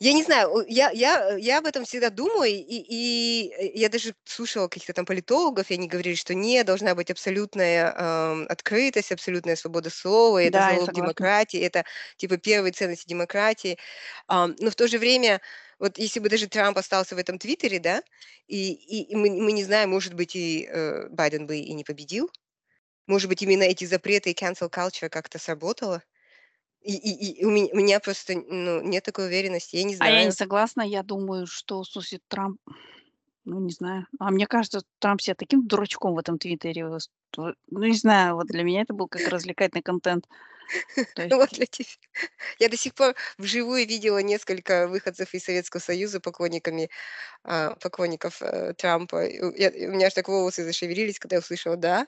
я 0.00 0.12
не 0.14 0.22
знаю, 0.24 0.64
я 0.68 0.90
я, 0.90 1.32
э, 1.36 1.40
я 1.40 1.58
об 1.58 1.66
этом 1.66 1.84
всегда 1.84 2.10
думаю, 2.10 2.50
и 2.52 2.56
и, 2.62 3.52
э, 3.58 3.70
я 3.74 3.88
даже 3.90 4.14
слушала 4.24 4.68
каких-то 4.68 4.94
там 4.94 5.04
политологов, 5.06 5.70
и 5.70 5.74
они 5.74 5.88
говорили, 5.88 6.14
что 6.16 6.34
нет, 6.34 6.66
должна 6.66 6.94
быть 6.94 7.10
абсолютная, 7.10 7.94
ам, 7.96 8.46
открытость, 8.48 9.12
абсолютная 9.12 9.56
свобода 9.56 9.90
слова, 9.90 10.38
это 10.42 10.60
Да, 10.60 10.62
залог 10.62 10.92
демократии, 10.92 11.60
это 11.60 11.84
типа 12.16 12.38
первые 12.38 12.72
ценности 12.72 13.06
демократии. 13.08 13.78
Ам, 14.28 14.56
но 14.58 14.70
в 14.70 14.74
то 14.76 14.88
же 14.88 14.98
время, 14.98 15.40
вот 15.78 15.98
если 15.98 16.20
бы 16.20 16.28
даже 16.30 16.48
Трамп 16.48 16.78
остался 16.78 17.14
в 17.14 17.18
этом 17.18 17.38
"Твиттере", 17.38 17.78
да, 17.80 18.02
и 18.48 18.72
и 18.72 19.02
и 19.12 19.16
мы 19.16 19.30
мы 19.30 19.52
не 19.52 19.64
знаем, 19.64 19.90
может 19.90 20.14
быть, 20.14 20.34
и, 20.36 20.66
э, 20.70 21.08
Байден 21.10 21.46
бы 21.46 21.58
и 21.58 21.72
не 21.74 21.84
победил. 21.84 22.30
Может 23.06 23.28
быть, 23.28 23.42
именно 23.42 23.64
эти 23.64 23.84
запреты 23.84 24.30
и 24.30 24.34
cancel 24.34 24.70
culture 24.70 25.08
как-то 25.10 25.38
сработало. 25.38 26.02
И 26.82 26.94
и 26.96 27.40
и 27.40 27.44
у 27.44 27.50
меня 27.50 27.68
у 27.72 27.76
меня 27.76 28.00
просто, 28.00 28.34
ну, 28.36 28.80
нет 28.82 29.04
такой 29.04 29.26
уверенности, 29.26 29.76
я 29.76 29.84
не 29.84 29.94
А 29.98 30.10
я 30.10 30.24
не 30.24 30.30
знаю. 30.30 30.32
согласна. 30.32 30.82
Я 30.82 31.02
думаю, 31.02 31.46
что, 31.46 31.84
слушай, 31.84 32.20
Трамп, 32.28 32.58
ну, 33.44 33.60
не 33.60 33.72
знаю. 33.72 34.06
А 34.20 34.30
мне 34.30 34.46
кажется, 34.46 34.82
Трамп 35.00 35.22
себя 35.22 35.36
таким 35.36 35.66
дурачком 35.66 36.14
в 36.14 36.18
этом 36.18 36.38
Твиттере 36.38 36.86
Ну, 37.36 37.54
не 37.84 37.94
знаю, 37.96 38.36
вот 38.36 38.48
для 38.48 38.64
меня 38.64 38.82
это 38.82 38.94
был 38.94 39.08
как 39.08 39.28
развлекательный 39.28 39.82
контент. 39.82 40.26
То 41.14 41.22
есть, 41.24 41.38
Вот 41.38 41.50
для 41.52 41.66
тебя. 41.66 41.86
Я 42.58 42.68
до 42.68 42.76
сих 42.76 42.94
пор 42.94 43.14
вживую 43.38 43.86
видела 43.86 44.18
несколько 44.22 44.88
выходцев 44.88 45.34
из 45.34 45.44
Советского 45.44 45.80
Союза 45.80 46.20
поклонниками, 46.20 46.90
а, 47.44 47.76
поклонников, 47.76 48.42
э, 48.42 48.74
Трампа. 48.74 49.26
Я 49.28 49.70
у 49.70 49.92
меня 49.92 50.08
аж 50.08 50.14
так 50.14 50.28
волосы 50.28 50.64
зашевелились, 50.64 51.18
когда 51.20 51.36
я 51.36 51.40
услышала 51.40 51.76
"да". 51.76 52.06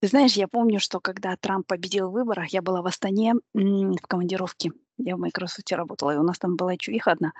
Ты 0.00 0.08
знаешь, 0.08 0.32
я 0.32 0.48
помню, 0.48 0.80
что 0.80 0.98
когда 1.00 1.36
Трамп 1.36 1.66
победил 1.66 2.08
в 2.08 2.12
выборах, 2.12 2.48
я 2.48 2.62
была 2.62 2.80
в 2.82 2.86
Астане 2.86 3.34
м, 3.54 3.92
в 3.92 4.06
командировке. 4.06 4.72
Я 4.96 5.16
в 5.16 5.18
Microsoft 5.18 5.70
работала, 5.72 6.14
и 6.14 6.16
у 6.16 6.22
нас 6.22 6.38
там 6.38 6.56
была 6.56 6.76
чувиха 6.76 7.12
одна 7.12 7.32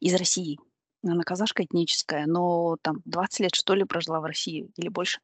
из 0.00 0.14
России. 0.14 0.58
Она 1.04 1.22
казашка 1.22 1.64
этническая, 1.64 2.26
но 2.26 2.76
там 2.82 3.02
20 3.04 3.40
лет, 3.40 3.54
что 3.54 3.74
ли, 3.74 3.84
прожила 3.84 4.20
в 4.20 4.24
России 4.24 4.70
или 4.76 4.88
больше. 4.88 5.20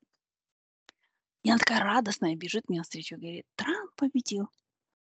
И 1.42 1.50
она 1.50 1.58
такая 1.58 1.80
радостная, 1.80 2.36
бежит 2.36 2.68
мне 2.68 2.78
навстречу, 2.78 3.16
говорит, 3.16 3.46
Трамп 3.56 3.90
победил. 3.96 4.48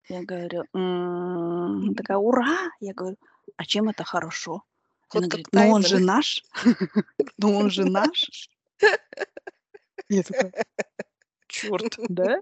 Я 0.09 0.23
говорю, 0.23 0.63
«М». 0.73 1.83
Она 1.83 1.93
такая, 1.93 2.17
ура! 2.17 2.71
Я 2.79 2.93
говорю, 2.93 3.17
а 3.55 3.65
чем 3.65 3.89
это 3.89 4.03
хорошо? 4.03 4.63
Она 5.09 5.21
Ходка 5.21 5.27
говорит, 5.29 5.47
ну 5.51 5.69
он 5.69 5.83
же 5.83 5.99
наш, 5.99 6.43
ну 7.37 7.55
он 7.55 7.69
же 7.69 7.85
наш. 7.89 8.49
Я 10.09 10.23
такая, 10.23 10.51
черт, 11.53 11.95
да? 12.09 12.41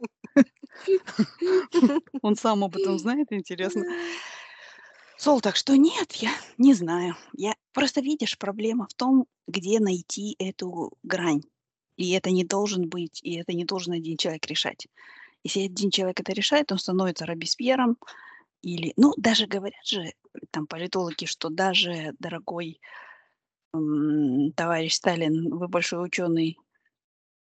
Он 2.22 2.36
сам 2.36 2.64
об 2.64 2.76
этом 2.78 2.98
знает, 2.98 3.28
интересно. 3.32 3.84
Сол, 5.18 5.42
так 5.42 5.56
что 5.56 5.76
нет, 5.76 6.14
я 6.14 6.32
не 6.58 6.74
знаю. 6.74 7.16
Я 7.34 7.54
просто 7.74 8.02
видишь, 8.02 8.38
проблема 8.38 8.88
в 8.90 8.94
том, 8.94 9.28
где 9.48 9.80
найти 9.80 10.36
эту 10.40 10.94
грань. 11.04 11.44
И 11.98 12.12
это 12.12 12.32
не 12.32 12.44
должен 12.44 12.90
быть, 12.90 13.20
и 13.22 13.36
это 13.36 13.54
не 13.54 13.66
должен 13.66 13.94
один 13.94 14.18
человек 14.18 14.48
решать. 14.48 14.88
Если 15.44 15.66
один 15.66 15.92
человек 15.92 16.20
это 16.22 16.34
решает, 16.34 16.72
он 16.72 16.80
становится 16.80 17.26
Робеспьером 17.26 17.98
или, 18.64 18.94
ну, 18.96 19.14
даже 19.18 19.46
говорят 19.46 19.86
же 19.86 20.14
там 20.52 20.66
политологи, 20.66 21.26
что 21.26 21.50
даже 21.50 22.14
дорогой 22.20 22.80
товарищ 24.56 24.94
Сталин, 24.96 25.56
вы 25.56 25.68
большой 25.68 26.06
ученый, 26.06 26.58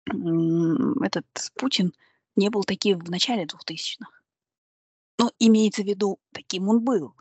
этот 0.07 1.25
Путин 1.55 1.93
не 2.35 2.49
был 2.49 2.63
таким 2.63 2.99
в 2.99 3.09
начале 3.09 3.45
2000-х. 3.45 4.09
Ну, 5.17 5.31
имеется 5.39 5.81
в 5.81 5.85
виду, 5.85 6.19
таким 6.33 6.67
он 6.69 6.83
был, 6.83 7.15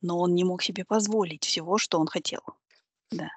но 0.00 0.18
он 0.18 0.34
не 0.34 0.44
мог 0.44 0.62
себе 0.62 0.84
позволить 0.84 1.44
всего, 1.44 1.78
что 1.78 1.98
он 1.98 2.06
хотел, 2.06 2.42
да. 3.10 3.30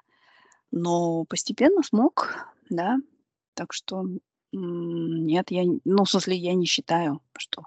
Но 0.70 1.24
постепенно 1.24 1.82
смог, 1.82 2.46
да. 2.68 2.98
Так 3.54 3.72
что 3.72 4.04
нет, 4.52 5.50
я, 5.50 5.64
ну, 5.84 6.04
в 6.04 6.10
смысле, 6.10 6.36
я 6.36 6.54
не 6.54 6.66
считаю, 6.66 7.20
что... 7.36 7.64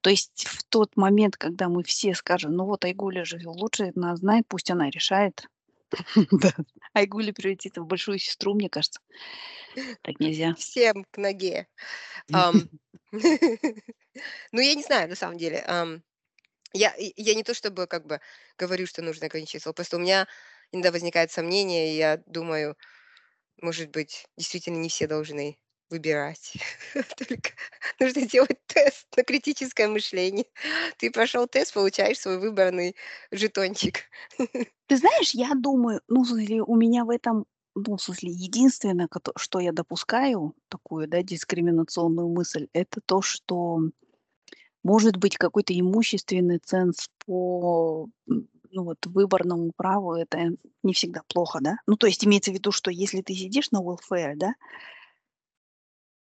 То 0.00 0.08
есть 0.08 0.46
в 0.46 0.64
тот 0.64 0.96
момент, 0.96 1.36
когда 1.36 1.68
мы 1.68 1.82
все 1.82 2.14
скажем, 2.14 2.54
ну 2.56 2.64
вот 2.64 2.84
Айгуля 2.86 3.24
же 3.24 3.38
лучше 3.44 3.92
нас 3.94 4.20
знает, 4.20 4.46
пусть 4.48 4.70
она 4.70 4.88
решает. 4.88 5.46
Да. 6.30 6.52
Айгуля 6.94 7.32
превратится 7.32 7.82
в 7.82 7.86
большую 7.86 8.18
сестру, 8.18 8.54
мне 8.54 8.68
кажется. 8.68 9.00
Так 10.02 10.20
нельзя. 10.20 10.54
Всем 10.54 11.04
к 11.10 11.16
ноге. 11.18 11.66
Ну, 14.52 14.60
я 14.60 14.74
не 14.74 14.82
знаю, 14.82 15.08
на 15.08 15.14
самом 15.14 15.38
деле. 15.38 15.64
Я 16.72 16.94
я 16.98 17.34
не 17.34 17.42
то 17.42 17.54
чтобы 17.54 17.86
как 17.86 18.06
бы 18.06 18.20
говорю, 18.58 18.86
что 18.86 19.02
нужно 19.02 19.26
ограничить 19.26 19.62
слово, 19.62 19.74
просто 19.74 19.96
у 19.96 20.00
меня 20.00 20.28
иногда 20.72 20.92
возникает 20.92 21.32
сомнение, 21.32 21.92
и 21.92 21.96
я 21.96 22.18
думаю, 22.26 22.76
может 23.60 23.90
быть, 23.90 24.26
действительно 24.36 24.76
не 24.78 24.88
все 24.88 25.06
должны 25.06 25.58
выбирать. 25.90 26.54
Только 27.16 27.50
нужно 27.98 28.22
делать 28.22 28.58
тест 28.66 29.06
на 29.16 29.24
критическое 29.24 29.88
мышление. 29.88 30.46
Ты 30.98 31.10
прошел 31.10 31.46
тест, 31.46 31.74
получаешь 31.74 32.18
свой 32.20 32.38
выбранный 32.38 32.96
жетончик. 33.30 34.04
Ты 34.38 34.96
знаешь, 34.96 35.32
я 35.34 35.54
думаю, 35.54 36.00
ну, 36.08 36.22
в 36.22 36.28
смысле, 36.28 36.62
у 36.62 36.76
меня 36.76 37.04
в 37.04 37.10
этом, 37.10 37.46
ну, 37.74 37.96
в 37.96 38.02
смысле, 38.02 38.30
единственное, 38.30 39.08
что 39.36 39.60
я 39.60 39.72
допускаю, 39.72 40.54
такую, 40.68 41.08
да, 41.08 41.22
дискриминационную 41.22 42.28
мысль, 42.28 42.68
это 42.72 43.00
то, 43.04 43.22
что 43.22 43.80
может 44.82 45.16
быть 45.16 45.36
какой-то 45.36 45.78
имущественный 45.78 46.58
ценз 46.58 47.08
по, 47.24 48.08
ну, 48.26 48.84
вот, 48.84 48.98
выборному 49.06 49.72
праву, 49.76 50.14
это 50.14 50.56
не 50.82 50.92
всегда 50.94 51.22
плохо, 51.28 51.58
да? 51.60 51.76
Ну, 51.86 51.96
то 51.96 52.06
есть 52.06 52.24
имеется 52.24 52.50
в 52.50 52.54
виду, 52.54 52.72
что 52.72 52.90
если 52.90 53.20
ты 53.22 53.34
сидишь 53.34 53.70
на 53.70 53.82
welfare, 53.82 54.34
да, 54.36 54.54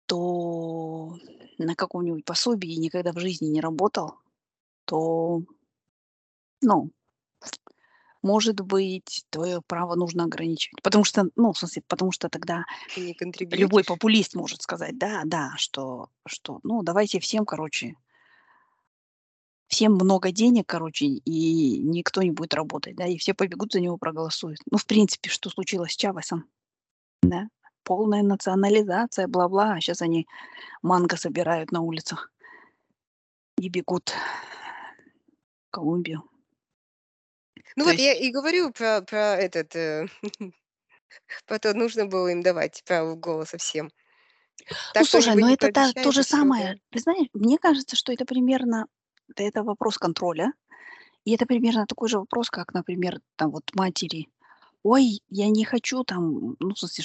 то 0.06 1.18
на 1.58 1.76
каком-нибудь 1.76 2.26
пособии 2.26 2.76
никогда 2.76 3.12
в 3.12 3.20
жизни 3.20 3.48
не 3.48 3.62
работал, 3.62 4.16
то, 4.86 5.42
ну, 6.62 6.92
может 8.22 8.60
быть, 8.62 9.24
твое 9.30 9.62
право 9.62 9.96
нужно 9.96 10.24
ограничивать. 10.24 10.82
Потому 10.82 11.04
что, 11.04 11.30
ну, 11.36 11.54
в 11.54 11.60
смысле, 11.60 11.84
потому 11.88 12.12
что 12.12 12.28
тогда 12.28 12.66
любой 12.96 13.84
популист 13.84 14.34
может 14.34 14.64
сказать, 14.64 14.98
да, 14.98 15.22
да, 15.26 15.54
что, 15.58 16.10
что, 16.26 16.60
ну, 16.64 16.82
давайте 16.82 17.20
всем, 17.20 17.46
короче, 17.46 17.96
всем 19.68 19.94
много 19.94 20.32
денег, 20.32 20.66
короче, 20.68 21.06
и 21.06 21.78
никто 21.80 22.24
не 22.24 22.32
будет 22.32 22.56
работать, 22.56 22.96
да, 22.96 23.06
и 23.06 23.18
все 23.18 23.34
побегут 23.34 23.74
за 23.74 23.80
него 23.80 23.98
проголосуют. 23.98 24.60
Ну, 24.72 24.78
в 24.78 24.86
принципе, 24.86 25.30
что 25.30 25.50
случилось 25.50 25.92
с 25.94 25.96
Чавесом, 25.96 26.50
да, 27.22 27.48
полная 27.86 28.24
национализация, 28.24 29.28
бла-бла, 29.28 29.74
а 29.74 29.80
сейчас 29.80 30.02
они 30.02 30.28
манго 30.82 31.16
собирают 31.16 31.72
на 31.72 31.82
улицах 31.82 32.32
и 33.58 33.70
бегут 33.70 34.10
в 35.68 35.72
Колумбию. 35.72 36.24
Ну 37.78 37.84
То 37.86 37.92
вот 37.92 38.00
я 38.00 38.12
есть, 38.12 38.22
и 38.24 38.32
говорю 38.32 38.72
про, 38.72 39.02
про 39.02 39.36
этот, 39.38 39.76
э, 39.76 40.08
про 41.48 41.60
то, 41.60 41.74
нужно 41.74 42.06
было 42.06 42.28
им 42.30 42.42
давать 42.42 42.84
право 42.86 43.16
голоса 43.16 43.58
всем. 43.58 43.92
ну, 44.70 44.76
Так 44.94 45.06
слушай, 45.06 45.32
кто-нибудь 45.32 45.42
но 45.42 45.54
это 45.54 45.72
та- 45.72 45.94
то 45.94 46.12
же 46.12 46.22
да. 46.22 46.28
самое. 46.28 46.80
Ты 46.90 47.00
знаешь, 47.00 47.28
мне 47.34 47.58
кажется, 47.58 47.96
что 47.96 48.12
это 48.12 48.26
примерно, 48.26 48.88
да, 49.36 49.44
это 49.44 49.64
вопрос 49.64 49.98
контроля, 49.98 50.54
и 51.24 51.34
это 51.34 51.46
примерно 51.46 51.86
такой 51.86 52.10
же 52.10 52.20
вопрос, 52.20 52.50
как, 52.50 52.74
например, 52.74 53.22
там 53.36 53.52
вот 53.52 53.64
матери. 53.74 54.28
Ой, 54.84 55.22
я 55.30 55.50
не 55.50 55.66
хочу 55.66 56.04
там, 56.04 56.56
ну, 56.60 56.74
в 56.74 56.78
смысле, 56.78 57.04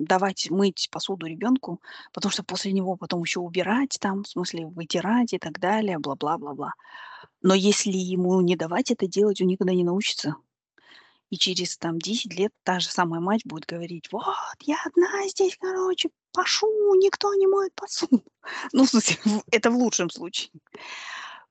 давать 0.00 0.50
мыть 0.50 0.88
посуду 0.90 1.26
ребенку, 1.26 1.80
потому 2.12 2.32
что 2.32 2.42
после 2.42 2.72
него 2.72 2.96
потом 2.96 3.22
еще 3.22 3.40
убирать 3.40 3.98
там, 4.00 4.24
в 4.24 4.28
смысле 4.28 4.66
вытирать 4.66 5.32
и 5.32 5.38
так 5.38 5.60
далее, 5.60 5.98
бла-бла-бла-бла. 5.98 6.72
Но 7.42 7.54
если 7.54 7.92
ему 7.92 8.40
не 8.40 8.56
давать 8.56 8.90
это 8.90 9.06
делать, 9.06 9.40
он 9.40 9.48
никогда 9.48 9.74
не 9.74 9.84
научится. 9.84 10.36
И 11.28 11.36
через 11.36 11.78
там 11.78 11.98
10 11.98 12.34
лет 12.34 12.52
та 12.64 12.80
же 12.80 12.88
самая 12.88 13.20
мать 13.20 13.42
будет 13.44 13.64
говорить, 13.64 14.10
вот, 14.10 14.24
я 14.62 14.76
одна 14.84 15.28
здесь, 15.28 15.56
короче, 15.60 16.10
пашу, 16.32 16.66
никто 16.96 17.32
не 17.34 17.46
моет 17.46 17.74
посуду. 17.74 18.24
Ну, 18.72 18.84
в 18.84 18.88
смысле, 18.88 19.16
это 19.52 19.70
в 19.70 19.76
лучшем 19.76 20.10
случае. 20.10 20.50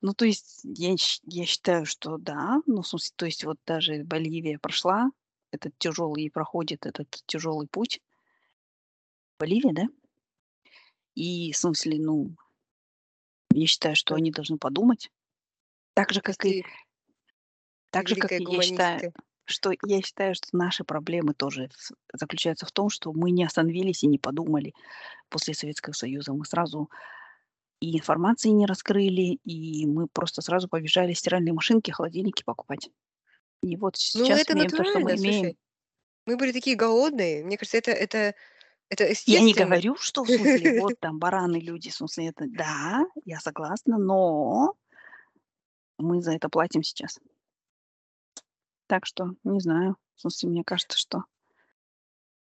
Ну, 0.02 0.12
то 0.12 0.24
есть 0.24 0.60
я, 0.64 0.94
я 1.24 1.46
считаю, 1.46 1.86
что 1.86 2.18
да, 2.18 2.60
ну, 2.66 2.82
в 2.82 2.86
смысле, 2.86 3.12
то 3.16 3.26
есть 3.26 3.44
вот 3.44 3.58
даже 3.66 4.02
Боливия 4.04 4.58
прошла 4.58 5.10
этот 5.52 5.76
тяжелый 5.78 6.24
и 6.24 6.30
проходит 6.30 6.86
этот 6.86 7.08
тяжелый 7.26 7.66
путь. 7.68 8.00
Боливия, 9.38 9.72
да? 9.72 9.84
И 11.14 11.52
в 11.52 11.56
смысле, 11.56 11.98
ну, 11.98 12.36
я 13.52 13.66
считаю, 13.66 13.96
что 13.96 14.14
они 14.14 14.30
должны 14.30 14.58
подумать. 14.58 15.10
Так 15.94 16.12
же, 16.12 16.20
как 16.20 16.44
и, 16.44 16.62
ты, 16.62 16.62
ты 16.62 16.68
так 17.90 18.08
же, 18.08 18.16
как 18.16 18.32
и 18.32 18.44
я 18.48 18.62
считаю, 18.62 19.12
что 19.44 19.72
я 19.84 20.02
считаю, 20.02 20.34
что 20.34 20.48
наши 20.52 20.84
проблемы 20.84 21.34
тоже 21.34 21.68
заключаются 22.12 22.66
в 22.66 22.72
том, 22.72 22.88
что 22.88 23.12
мы 23.12 23.30
не 23.30 23.44
остановились 23.44 24.04
и 24.04 24.06
не 24.06 24.18
подумали 24.18 24.72
после 25.28 25.54
Советского 25.54 25.92
Союза. 25.92 26.32
Мы 26.32 26.44
сразу 26.44 26.88
и 27.80 27.96
информации 27.96 28.50
не 28.50 28.66
раскрыли, 28.66 29.38
и 29.44 29.86
мы 29.86 30.06
просто 30.06 30.42
сразу 30.42 30.68
побежали 30.68 31.14
стиральные 31.14 31.54
машинки, 31.54 31.90
холодильники 31.90 32.44
покупать. 32.44 32.90
И 33.62 33.76
вот 33.76 33.94
Ну, 34.14 34.24
сейчас 34.24 34.40
это 34.40 34.52
имеем 34.54 34.70
то, 34.70 34.84
что 34.84 35.00
мы 35.00 35.12
натурально, 35.12 35.20
имеем. 35.20 35.40
слушай. 35.44 35.58
Мы 36.26 36.36
были 36.36 36.52
такие 36.52 36.76
голодные. 36.76 37.44
Мне 37.44 37.56
кажется, 37.58 37.76
это, 37.78 37.90
это, 37.90 38.34
это 38.88 39.04
Я 39.26 39.40
не 39.40 39.48
естественно. 39.50 39.66
говорю, 39.66 39.96
что 39.96 40.24
в 40.24 40.28
смысле 40.28 40.80
вот 40.80 40.94
там 41.00 41.18
бараны 41.18 41.56
люди, 41.56 41.90
в 41.90 41.94
смысле 41.94 42.28
это, 42.28 42.44
да, 42.48 43.04
я 43.24 43.40
согласна, 43.40 43.98
но 43.98 44.74
мы 45.98 46.22
за 46.22 46.32
это 46.32 46.48
платим 46.48 46.82
сейчас. 46.82 47.18
Так 48.86 49.06
что, 49.06 49.34
не 49.44 49.60
знаю, 49.60 49.96
в 50.16 50.20
смысле, 50.22 50.48
мне 50.50 50.64
кажется, 50.64 50.98
что 50.98 51.24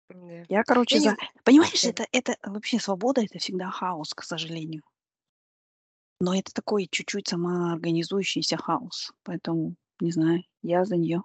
Да. 0.09 0.45
я, 0.49 0.63
короче, 0.65 0.97
не 0.97 1.01
за... 1.01 1.17
Понимаешь, 1.45 1.83
да. 1.83 1.89
это, 1.91 2.07
это 2.13 2.37
вообще 2.43 2.79
свобода, 2.81 3.23
это 3.23 3.39
всегда 3.39 3.71
хаос, 3.71 4.15
к 4.15 4.23
сожалению. 4.23 4.83
Но 6.21 6.35
это 6.37 6.53
такой 6.53 6.87
чуть-чуть 6.91 7.29
самоорганизующийся 7.29 8.57
хаос. 8.57 9.13
Поэтому, 9.25 9.75
не 10.03 10.13
знаю, 10.13 10.43
я 10.63 10.85
за 10.85 10.97
нее. 10.99 11.23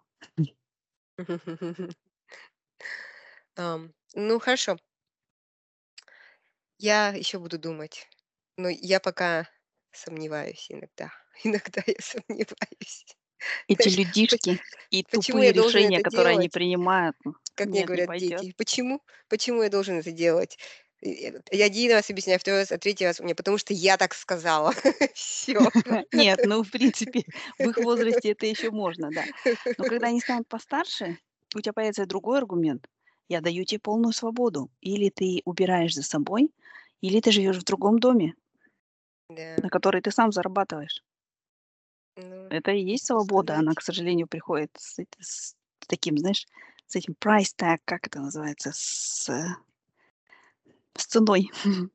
Ну, 4.15 4.39
хорошо. 4.39 4.77
Я 6.79 7.09
еще 7.09 7.39
буду 7.39 7.57
думать. 7.59 8.07
Но 8.57 8.69
я 8.69 8.99
пока 8.99 9.47
сомневаюсь 9.91 10.67
иногда. 10.69 11.11
Иногда 11.43 11.83
я 11.85 11.95
сомневаюсь. 11.99 13.05
Эти 13.69 13.87
Знаешь, 13.87 13.97
людишки 13.97 14.59
и 14.89 15.03
тупые 15.03 15.53
решения, 15.53 16.01
которые 16.01 16.33
они 16.33 16.49
делать? 16.49 16.49
принимают, 16.49 17.15
м, 17.25 17.35
Как 17.55 17.73
мне 17.73 17.83
нет, 17.83 17.83
говорят 17.83 18.15
дети. 18.15 18.53
Почему? 18.57 19.01
Почему 19.29 19.63
я 19.63 19.69
должен 19.69 19.99
это 19.99 20.11
делать? 20.11 20.57
Э, 21.01 21.41
Я 21.51 21.65
один 21.65 21.91
раз 21.91 22.09
объясняю, 22.09 22.39
второй 22.39 22.61
раз, 22.61 22.71
а 22.71 22.77
третий 22.77 23.05
раз 23.05 23.19
мне, 23.19 23.35
потому 23.35 23.57
что 23.57 23.73
я 23.73 23.97
так 23.97 24.13
сказала. 24.13 24.73
Все. 25.13 25.71
Нет, 26.11 26.41
ну, 26.43 26.63
в 26.63 26.71
принципе, 26.71 27.23
в 27.59 27.69
их 27.69 27.77
возрасте 27.81 28.31
это 28.31 28.45
еще 28.45 28.71
можно, 28.71 29.11
да. 29.11 29.27
Но 29.77 29.85
когда 29.85 30.07
они 30.07 30.19
станут 30.21 30.47
постарше, 30.47 31.17
у 31.55 31.61
тебя 31.61 31.73
появится 31.73 32.05
другой 32.05 32.39
аргумент. 32.39 32.87
Я 33.29 33.41
даю 33.41 33.63
тебе 33.65 33.79
полную 33.79 34.13
свободу. 34.13 34.71
Или 34.81 35.09
ты 35.09 35.41
убираешь 35.45 35.95
за 35.95 36.03
собой, 36.03 36.51
или 37.01 37.19
ты 37.19 37.31
живешь 37.31 37.57
в 37.57 37.63
другом 37.63 37.99
доме, 37.99 38.33
Да. 39.29 39.57
на 39.61 39.69
который 39.69 40.01
ты 40.01 40.09
сам 40.11 40.31
зарабатываешь. 40.31 41.03
Ну, 42.17 42.47
Это 42.49 42.71
и 42.71 42.81
есть 42.83 43.05
свобода. 43.05 43.55
Она, 43.55 43.73
к 43.73 43.81
сожалению, 43.81 44.27
приходит 44.27 44.71
с, 44.77 44.99
с 45.19 45.55
таким, 45.87 46.17
знаешь, 46.17 46.45
с 46.87 46.95
этим 46.95 47.15
price 47.19 47.53
tag, 47.57 47.77
как 47.85 48.07
это 48.07 48.19
называется, 48.19 48.71
с, 48.73 49.29
э, 49.29 49.45
с 50.97 51.05
ценой. 51.07 51.49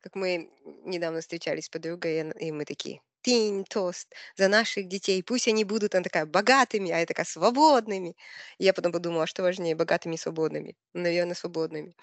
Как 0.00 0.14
мы 0.16 0.50
недавно 0.84 1.20
встречались 1.20 1.66
с 1.66 1.70
подругой, 1.70 2.32
и 2.40 2.52
мы 2.52 2.64
такие, 2.64 3.00
тинь, 3.22 3.64
тост 3.64 4.12
за 4.36 4.48
наших 4.48 4.88
детей. 4.88 5.22
Пусть 5.22 5.48
они 5.48 5.64
будут, 5.64 5.94
она 5.94 6.04
такая, 6.04 6.26
богатыми, 6.26 6.90
а 6.90 6.98
я 6.98 7.06
такая, 7.06 7.26
свободными. 7.26 8.16
И 8.58 8.64
я 8.64 8.72
потом 8.74 8.92
подумала, 8.92 9.24
а 9.24 9.26
что 9.26 9.42
важнее, 9.42 9.76
богатыми 9.76 10.14
и 10.16 10.18
свободными? 10.18 10.76
Наверное, 10.92 11.34
свободными. 11.34 11.94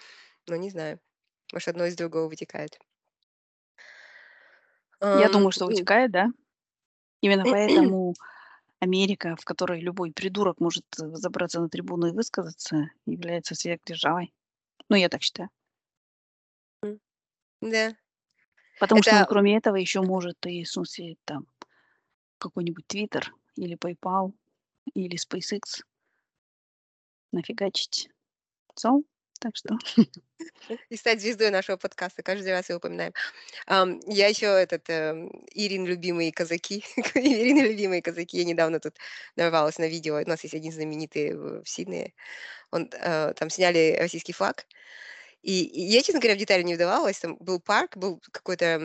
Но 0.47 0.55
не 0.57 0.69
знаю. 0.71 0.99
Может, 1.53 1.69
одно 1.69 1.85
из 1.85 1.95
другого 1.95 2.29
вытекает. 2.29 2.79
Я 5.11 5.27
Ам, 5.27 5.33
думаю, 5.33 5.51
что 5.51 5.65
вытекает, 5.65 6.11
да. 6.11 6.27
Именно 7.21 7.45
поэтому 7.49 8.15
Америка, 8.79 9.35
в 9.39 9.45
которой 9.45 9.81
любой 9.81 10.13
придурок 10.13 10.59
может 10.59 10.85
э, 11.01 11.07
забраться 11.15 11.61
на 11.61 11.69
трибуну 11.69 12.07
и 12.07 12.13
высказаться, 12.13 12.91
является 13.05 13.55
сверхдержавой. 13.55 14.33
Ну, 14.89 14.97
я 14.97 15.09
так 15.09 15.21
считаю. 15.23 15.49
Да. 17.61 17.95
Потому 18.79 19.01
что 19.01 19.11
он, 19.11 19.17
Это 19.17 19.29
кроме 19.29 19.57
этого, 19.57 19.75
еще 19.75 20.01
может 20.01 20.45
и, 20.45 20.63
смысле, 20.63 21.17
там, 21.25 21.45
какой-нибудь 22.37 22.85
Twitter 22.87 23.25
или 23.55 23.77
PayPal 23.77 24.33
или 24.93 25.17
SpaceX 25.17 25.83
нафигачить. 27.31 28.09
So, 28.75 29.03
так 29.39 29.55
что 29.55 29.77
и 30.89 30.95
стать 30.95 31.21
звездой 31.21 31.49
нашего 31.49 31.77
подкаста. 31.77 32.23
Каждый 32.23 32.51
раз 32.51 32.69
его 32.69 32.77
упоминаем. 32.77 33.13
Ам, 33.67 33.99
я 34.07 34.27
еще 34.27 34.45
этот 34.47 34.89
эм, 34.89 35.29
Ирин 35.53 35.85
любимые 35.85 36.31
казаки. 36.31 36.83
Ирины 37.15 37.67
любимые 37.67 38.01
казаки. 38.01 38.37
Я 38.37 38.45
недавно 38.45 38.79
тут 38.79 38.95
нарвалась 39.35 39.77
на 39.77 39.87
видео. 39.87 40.21
У 40.21 40.27
нас 40.27 40.43
есть 40.43 40.55
один 40.55 40.71
знаменитый 40.71 41.35
в 41.35 41.63
в 41.63 41.69
Сиднее. 41.69 42.13
Он 42.71 42.89
э, 42.91 43.33
там 43.35 43.49
сняли 43.49 43.97
российский 43.99 44.33
флаг. 44.33 44.65
И, 45.41 45.53
я, 45.53 46.01
честно 46.01 46.19
говоря, 46.19 46.35
в 46.35 46.39
детали 46.39 46.63
не 46.63 46.75
вдавалась. 46.75 47.19
Там 47.19 47.37
был 47.39 47.59
парк, 47.61 47.95
был 47.97 48.19
какой-то 48.31 48.79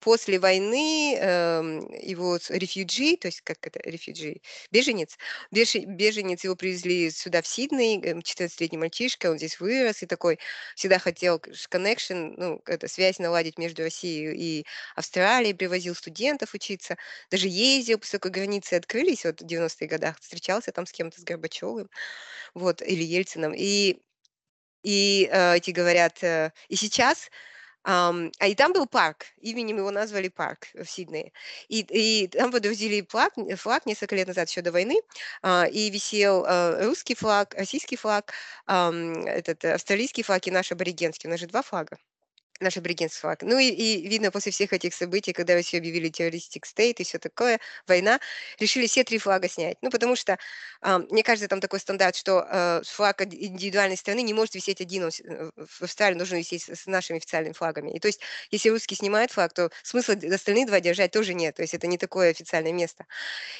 после 0.00 0.38
войны 0.38 1.16
эм, 1.16 1.92
его 1.94 2.38
рефьюджи, 2.48 3.16
то 3.16 3.28
есть 3.28 3.40
как 3.42 3.58
это 3.66 3.80
рефьюджи, 3.80 4.40
беженец, 4.70 5.16
Бежи- 5.50 5.84
беженец, 5.86 6.44
его 6.44 6.56
привезли 6.56 7.10
сюда 7.10 7.42
в 7.42 7.46
Сидней, 7.46 8.00
эм, 8.02 8.22
14-летний 8.22 8.78
мальчишка, 8.78 9.30
он 9.30 9.38
здесь 9.38 9.60
вырос 9.60 10.02
и 10.02 10.06
такой 10.06 10.38
всегда 10.76 10.98
хотел 10.98 11.38
connection, 11.70 12.34
ну, 12.36 12.62
это 12.66 12.88
связь 12.88 13.18
наладить 13.18 13.58
между 13.58 13.82
Россией 13.82 14.34
и 14.60 14.66
Австралией, 14.96 15.54
привозил 15.54 15.94
студентов 15.94 16.54
учиться, 16.54 16.96
даже 17.30 17.48
ездил, 17.48 17.98
как 18.20 18.32
границы 18.32 18.74
открылись, 18.74 19.24
вот 19.24 19.40
в 19.40 19.44
90-х 19.46 19.86
годах, 19.86 20.18
встречался 20.20 20.72
там 20.72 20.86
с 20.86 20.92
кем-то, 20.92 21.20
с 21.20 21.24
Горбачевым, 21.24 21.88
вот, 22.54 22.82
или 22.82 23.02
Ельцином, 23.02 23.52
и 23.56 24.00
и, 24.84 25.28
э, 25.32 25.56
эти 25.56 25.72
говорят, 25.72 26.22
э, 26.22 26.52
и 26.68 26.76
сейчас, 26.76 27.30
ам, 27.84 28.30
а 28.40 28.48
и 28.48 28.54
там 28.54 28.72
был 28.72 28.86
парк, 28.86 29.26
именем 29.40 29.78
его 29.78 29.90
назвали 29.90 30.28
парк 30.28 30.68
в 30.74 30.86
Сиднее. 30.86 31.32
И, 31.68 31.80
и 31.80 32.28
там 32.28 32.52
подвозили 32.52 33.06
флаг, 33.08 33.34
флаг 33.56 33.86
несколько 33.86 34.16
лет 34.16 34.28
назад, 34.28 34.48
еще 34.50 34.62
до 34.62 34.72
войны, 34.72 34.96
а, 35.42 35.66
и 35.66 35.90
висел 35.90 36.44
э, 36.46 36.86
русский 36.86 37.14
флаг, 37.14 37.54
российский 37.54 37.96
флаг, 37.96 38.32
ам, 38.66 39.12
этот 39.26 39.64
э, 39.64 39.74
австралийский 39.74 40.22
флаг 40.24 40.46
и 40.46 40.50
наш 40.50 40.72
аборигенский. 40.72 41.28
У 41.28 41.30
нас 41.32 41.40
же 41.40 41.46
два 41.46 41.62
флага 41.62 41.98
наш 42.64 42.76
аборигенский. 42.76 43.28
Ну 43.42 43.58
и, 43.58 43.68
и 43.68 44.08
видно 44.08 44.30
после 44.30 44.52
всех 44.52 44.72
этих 44.72 44.94
событий, 44.94 45.32
когда 45.32 45.60
все 45.62 45.78
объявили 45.78 46.08
террористик 46.08 46.66
стейт 46.66 47.00
и 47.00 47.04
все 47.04 47.18
такое, 47.18 47.60
война, 47.86 48.20
решили 48.58 48.86
все 48.86 49.04
три 49.04 49.18
флага 49.18 49.48
снять. 49.48 49.76
Ну 49.82 49.90
потому 49.90 50.16
что, 50.16 50.38
а, 50.80 50.98
мне 50.98 51.22
кажется, 51.22 51.48
там 51.48 51.60
такой 51.60 51.80
стандарт, 51.80 52.16
что 52.16 52.44
а, 52.46 52.82
флаг 52.84 53.22
индивидуальной 53.22 53.96
страны 53.96 54.22
не 54.22 54.34
может 54.34 54.54
висеть 54.54 54.80
один, 54.80 55.04
э, 55.04 55.50
в 55.56 55.82
Австралии 55.82 56.16
должен 56.16 56.38
висеть 56.38 56.62
с, 56.62 56.86
нашими 56.86 57.18
официальными 57.18 57.52
флагами. 57.52 57.90
И 57.92 58.00
то 58.00 58.08
есть, 58.08 58.20
если 58.50 58.70
русский 58.70 58.94
снимает 58.94 59.30
флаг, 59.30 59.52
то 59.52 59.70
смысла 59.82 60.14
остальные 60.32 60.66
два 60.66 60.80
держать 60.80 61.10
тоже 61.10 61.34
нет. 61.34 61.56
То 61.56 61.62
есть 61.62 61.74
это 61.74 61.86
не 61.86 61.98
такое 61.98 62.30
официальное 62.30 62.72
место. 62.72 63.06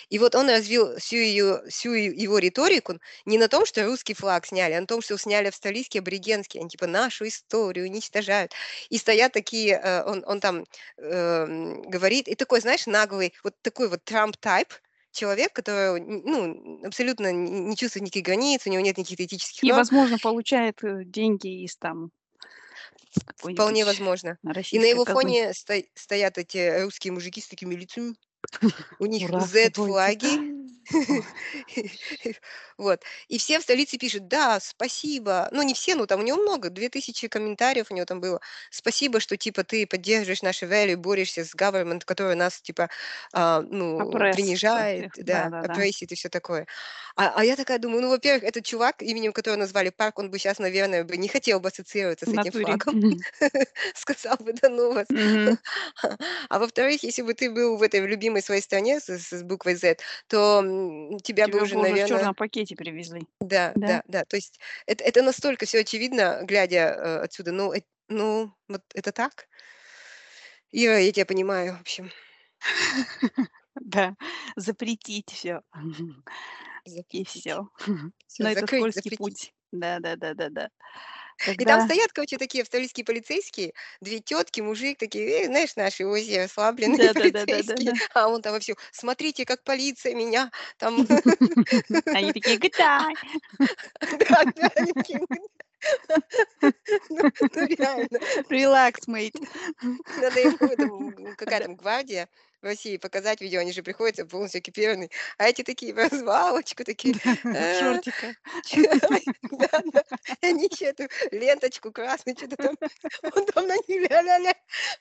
И 0.09 0.19
вот 0.19 0.35
он 0.35 0.49
развил 0.49 0.97
всю, 0.99 1.17
ее, 1.17 1.63
всю 1.69 1.93
его 1.93 2.39
риторику 2.39 2.99
не 3.25 3.39
на 3.39 3.49
том, 3.49 3.67
что 3.67 3.85
русский 3.85 4.15
флаг 4.15 4.47
сняли, 4.47 4.75
а 4.75 4.81
на 4.81 4.87
том, 4.87 5.03
что 5.03 5.19
сняли 5.19 5.49
австралийский, 5.49 5.99
аборигенский. 5.99 6.61
Они 6.61 6.69
типа 6.69 6.87
нашу 6.87 7.27
историю 7.27 7.87
уничтожают. 7.87 8.53
И 8.95 8.99
стоят 8.99 9.33
такие, 9.33 9.81
э, 9.83 10.05
он, 10.05 10.23
он 10.25 10.39
там 10.39 10.65
эм, 10.99 11.83
говорит, 11.83 12.29
и 12.29 12.37
такой, 12.37 12.61
знаешь, 12.61 12.87
наглый, 12.87 13.35
вот 13.43 13.61
такой 13.61 13.89
вот 13.89 14.05
Трамп-тайп, 14.05 14.69
человек, 15.11 15.53
который 15.53 16.01
ну, 16.01 16.87
абсолютно 16.87 17.33
не 17.33 17.77
чувствует 17.77 18.05
никаких 18.05 18.23
границ, 18.23 18.65
у 18.65 18.71
него 18.71 18.81
нет 18.85 18.97
никаких 18.97 19.19
этических 19.19 19.65
И, 19.65 19.67
норм. 19.67 19.79
возможно, 19.79 20.17
получает 20.23 20.85
э, 20.85 21.03
деньги 21.05 21.65
из 21.65 21.77
там 21.77 22.13
Вполне 23.37 23.85
возможно. 23.85 24.39
И 24.71 24.79
на 24.79 24.85
его 24.85 25.05
казны. 25.05 25.23
фоне 25.23 25.55
сто- 25.55 25.83
стоят 25.95 26.39
эти 26.39 26.85
русские 26.85 27.15
мужики 27.15 27.41
с 27.41 27.49
такими 27.49 27.75
лицами. 27.75 28.15
У 29.01 29.07
них. 29.07 29.29
Z-флаги. 29.29 30.55
Вот. 32.77 33.03
И 33.29 33.39
все 33.39 33.61
в 33.61 33.63
столице 33.63 33.99
пишут, 33.99 34.27
да, 34.29 34.59
спасибо. 34.61 35.49
Ну, 35.53 35.63
не 35.63 35.75
все, 35.75 35.95
ну, 35.95 36.07
там 36.07 36.21
у 36.21 36.23
него 36.23 36.39
много, 36.39 36.71
2000 36.71 37.29
комментариев 37.29 37.87
у 37.91 37.95
него 37.95 38.05
там 38.05 38.21
было. 38.21 38.41
Спасибо, 38.71 39.21
что, 39.21 39.37
типа, 39.37 39.63
ты 39.63 39.87
поддерживаешь 39.87 40.43
наши 40.43 40.67
value, 40.67 40.97
борешься 40.97 41.45
с 41.45 41.55
government, 41.55 42.03
который 42.05 42.35
нас, 42.35 42.61
типа, 42.61 42.89
а, 43.33 43.61
ну, 43.63 44.09
Опресс 44.09 44.35
принижает, 44.37 45.13
да, 45.17 45.47
опрессит 45.47 46.11
и 46.13 46.15
все 46.17 46.29
такое. 46.29 46.67
А, 47.17 47.33
а 47.37 47.45
я 47.45 47.55
такая 47.55 47.79
думаю, 47.79 48.03
ну, 48.03 48.11
во-первых, 48.11 48.43
этот 48.43 48.65
чувак, 48.65 49.01
именем 49.03 49.33
которого 49.33 49.59
назвали 49.59 49.91
парк, 49.91 50.19
он 50.19 50.31
бы 50.31 50.39
сейчас, 50.39 50.59
наверное, 50.59 51.05
бы 51.05 51.17
не 51.17 51.29
хотел 51.29 51.61
бы 51.61 51.69
ассоциироваться 51.69 52.27
с 52.27 52.29
этим 52.29 52.53
флагом. 52.53 53.01
Сказал 53.95 54.37
бы, 54.41 54.53
да 54.53 54.69
ну 54.69 54.93
вас. 54.93 55.07
А 56.49 56.59
во-вторых, 56.59 57.03
если 57.03 57.23
бы 57.23 57.35
ты 57.35 57.51
был 57.51 57.77
в 57.77 57.83
этой 57.83 58.01
любимой 58.01 58.43
своей 58.43 58.63
стране 58.63 59.01
с 59.01 59.43
буквой 59.43 59.75
Z, 59.77 59.97
то 60.29 60.63
м, 61.13 61.19
тебя 61.21 61.47
бы 61.47 61.53
Тебя 61.53 61.63
уже, 61.63 61.75
бы 61.75 61.81
уже 61.81 61.89
в 61.89 61.93
наверное, 61.93 62.19
черном 62.19 62.35
пакете 62.35 62.77
привезли. 62.77 63.27
да, 63.41 63.73
Да? 63.75 63.87
да, 63.89 64.03
да. 64.09 64.25
То 64.25 64.37
есть 64.37 64.61
это, 64.87 65.05
это 65.05 65.23
настолько 65.23 65.67
все 65.67 65.81
очевидно, 65.81 66.41
глядя 66.43 66.79
э, 66.79 67.17
отсюда. 67.25 67.53
Ну, 67.53 67.73
э- 67.73 67.83
ну, 68.09 68.53
вот 68.69 68.83
это 68.95 69.13
так. 69.13 69.49
Ира, 70.73 70.99
я 70.99 71.13
тебя 71.13 71.27
понимаю, 71.27 71.77
в 71.77 71.81
общем. 71.81 72.11
Да. 73.81 74.15
Запретить 74.57 75.31
все. 75.31 75.63
И 77.11 77.25
все. 77.25 77.69
Но 78.39 78.49
это 78.49 78.67
скользкий 78.67 79.17
путь. 79.17 79.53
Да, 79.73 79.99
да, 80.01 80.17
да, 80.17 80.35
да, 80.35 80.49
да. 80.51 80.69
И 81.59 81.65
там 81.67 81.81
Когда 81.81 81.81
стоят, 81.81 82.13
короче, 82.13 82.39
такие 82.39 82.63
австралийские 82.63 83.05
полицейские, 83.05 83.75
две 84.01 84.21
тетки, 84.21 84.61
мужик, 84.61 84.99
такие, 84.99 85.45
э, 85.45 85.47
знаешь, 85.47 85.77
наши 85.77 86.05
оси 86.07 86.37
расслабленные 86.39 87.11
Да, 87.15 87.15
да, 87.15 87.31
да, 87.31 87.47
да, 87.47 87.63
полицейские, 87.63 87.95
а 88.15 88.29
он 88.29 88.43
там 88.43 88.53
вовсю, 88.53 88.77
смотрите, 88.93 89.45
как 89.45 89.63
полиция 89.65 90.15
меня 90.15 90.51
там, 90.79 91.07
Они 92.13 92.33
такие, 92.33 92.59
гдай. 92.59 93.17
да, 94.13 94.45
да, 94.57 94.71
они 94.77 94.93
такие, 94.95 95.21
ну, 97.11 97.25
ну, 97.53 97.67
реально, 97.67 98.21
Релакс, 98.51 99.09
мейт. 99.09 99.41
надо 100.17 100.41
м, 100.41 101.35
какая 101.37 101.61
там 101.63 101.77
гвардия 101.77 102.29
в 102.65 102.67
России 102.67 102.97
показать 102.99 103.41
видео, 103.41 103.61
они 103.61 103.73
же 103.73 103.83
приходят 103.83 104.29
полностью 104.31 104.61
экипированные, 104.61 105.11
а 105.39 105.45
эти 105.49 105.63
такие 105.63 105.95
в 105.95 105.99
развалочку, 105.99 106.85
такие, 106.85 107.17
«А, 107.53 107.65
шортиках. 107.73 108.37
чё?» 108.65 108.83
да, 109.51 109.83
да, 109.93 110.05
они 110.43 110.65
еще 110.73 110.87
эту 110.87 111.05
ленточку 111.33 111.93
красную, 111.93 112.37
что-то 112.37 112.57
там, 112.59 112.77
он 113.37 113.47
там 113.47 113.67
на 113.69 113.77
них 113.77 114.11
ля-ля-ля, 114.11 114.55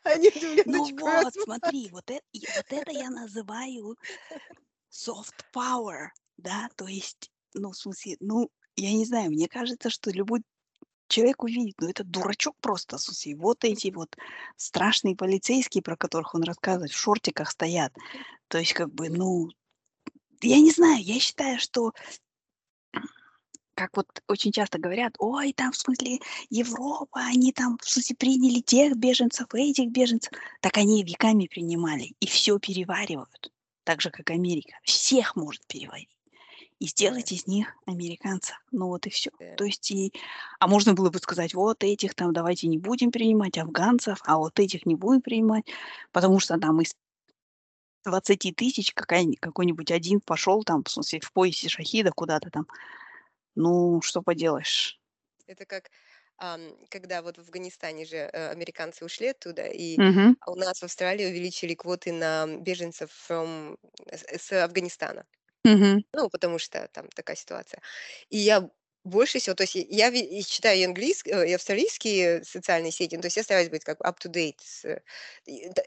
они 0.03 0.27
эту 0.29 0.47
Ну 0.65 0.87
ленточку 0.87 0.99
вот, 0.99 1.33
разводят. 1.33 1.39
смотри, 1.39 1.89
вот 1.91 2.09
это, 2.09 2.23
вот 2.53 2.65
это 2.71 2.91
я 2.91 3.09
называю 3.09 3.97
soft 4.91 5.43
power, 5.55 6.09
да, 6.37 6.69
то 6.77 6.87
есть, 6.87 7.31
ну, 7.53 7.71
в 7.71 7.77
смысле, 7.77 8.17
ну, 8.19 8.49
я 8.75 8.93
не 8.93 9.05
знаю, 9.05 9.31
мне 9.31 9.47
кажется, 9.47 9.89
что 9.89 10.11
любой 10.11 10.43
человек 11.13 11.43
увидит, 11.43 11.75
ну, 11.79 11.89
это 11.89 12.03
дурачок 12.03 12.55
просто, 12.59 12.97
смысле, 12.97 13.35
вот 13.35 13.63
эти 13.63 13.91
вот 13.91 14.15
страшные 14.57 15.15
полицейские, 15.15 15.83
про 15.83 15.95
которых 15.95 16.33
он 16.35 16.43
рассказывает, 16.43 16.91
в 16.91 16.97
шортиках 16.97 17.51
стоят, 17.51 17.93
то 18.47 18.57
есть, 18.57 18.73
как 18.73 18.93
бы, 18.93 19.09
ну, 19.09 19.49
я 20.41 20.59
не 20.59 20.71
знаю, 20.71 21.01
я 21.01 21.19
считаю, 21.19 21.59
что 21.59 21.93
как 23.75 23.95
вот 23.97 24.07
очень 24.27 24.51
часто 24.51 24.77
говорят, 24.77 25.15
ой, 25.17 25.53
там, 25.53 25.71
в 25.71 25.77
смысле, 25.77 26.19
Европа, 26.49 27.21
они 27.21 27.51
там, 27.51 27.77
в 27.81 27.89
смысле, 27.89 28.15
приняли 28.15 28.59
тех 28.59 28.95
беженцев, 28.95 29.47
этих 29.53 29.89
беженцев. 29.89 30.31
Так 30.61 30.77
они 30.77 31.03
веками 31.03 31.47
принимали 31.47 32.13
и 32.19 32.27
все 32.27 32.59
переваривают, 32.59 33.51
так 33.83 34.01
же, 34.01 34.11
как 34.11 34.29
Америка. 34.29 34.77
Всех 34.83 35.35
может 35.35 35.65
переварить. 35.65 36.12
И 36.83 36.87
сделать 36.87 37.31
из 37.31 37.47
них 37.47 37.67
американца. 37.85 38.57
Ну 38.71 38.87
вот 38.87 39.07
и 39.07 39.09
все. 39.09 39.31
Да. 39.39 39.55
То 39.55 39.63
есть 39.63 39.89
и... 39.89 40.11
А 40.59 40.67
можно 40.67 40.93
было 40.93 41.09
бы 41.09 41.17
сказать, 41.19 41.53
вот 41.53 41.81
этих 41.81 42.13
там 42.13 42.33
давайте 42.33 42.67
не 42.67 42.77
будем 42.77 43.09
принимать 43.09 43.57
афганцев, 43.57 44.19
а 44.25 44.37
вот 44.37 44.59
этих 44.59 44.85
не 44.85 44.95
будем 44.95 45.21
принимать, 45.21 45.63
потому 46.11 46.41
что 46.41 46.59
там 46.59 46.81
из 46.81 46.93
20 48.03 48.53
тысяч 48.57 48.93
какой-нибудь 48.93 49.91
один 49.91 50.19
пошел 50.19 50.61
там, 50.65 50.83
в 50.83 50.89
смысле, 50.89 51.21
в 51.21 51.31
поясе 51.31 51.69
шахида 51.69 52.11
куда-то 52.11 52.49
там. 52.49 52.67
Ну, 53.55 54.01
что 54.01 54.21
поделаешь. 54.21 54.99
Это 55.47 55.65
как, 55.65 55.89
когда 56.89 57.21
вот 57.21 57.37
в 57.37 57.41
Афганистане 57.41 58.03
же 58.03 58.17
э, 58.17 58.49
американцы 58.49 59.05
ушли 59.05 59.27
оттуда, 59.27 59.67
и 59.67 59.97
Мгм. 59.97 60.37
у 60.47 60.55
нас 60.55 60.79
в 60.79 60.83
Австралии 60.83 61.27
увеличили 61.27 61.75
квоты 61.75 62.11
на 62.11 62.45
беженцев 62.57 63.09
from, 63.29 63.77
с, 64.11 64.25
с 64.27 64.51
Афганистана. 64.65 65.25
Мгм. 65.65 66.03
Ну, 66.13 66.29
потому 66.29 66.59
что 66.59 66.87
там 66.93 67.07
такая 67.09 67.35
ситуация. 67.35 67.81
И 68.29 68.37
я 68.37 68.69
больше 69.03 69.39
всего, 69.39 69.55
то 69.55 69.63
есть 69.63 69.75
я 69.75 70.09
ви- 70.09 70.43
читаю 70.45 70.85
английский, 70.85 71.31
э, 71.31 71.49
и 71.49 71.53
австралийские 71.53 72.43
социальные 72.45 72.91
сети, 72.91 73.15
ну, 73.15 73.21
то 73.21 73.25
есть 73.27 73.35
я 73.37 73.43
стараюсь 73.43 73.69
быть 73.69 73.83
как 73.83 73.99
up-to-date. 74.01 74.61
э, 74.85 74.99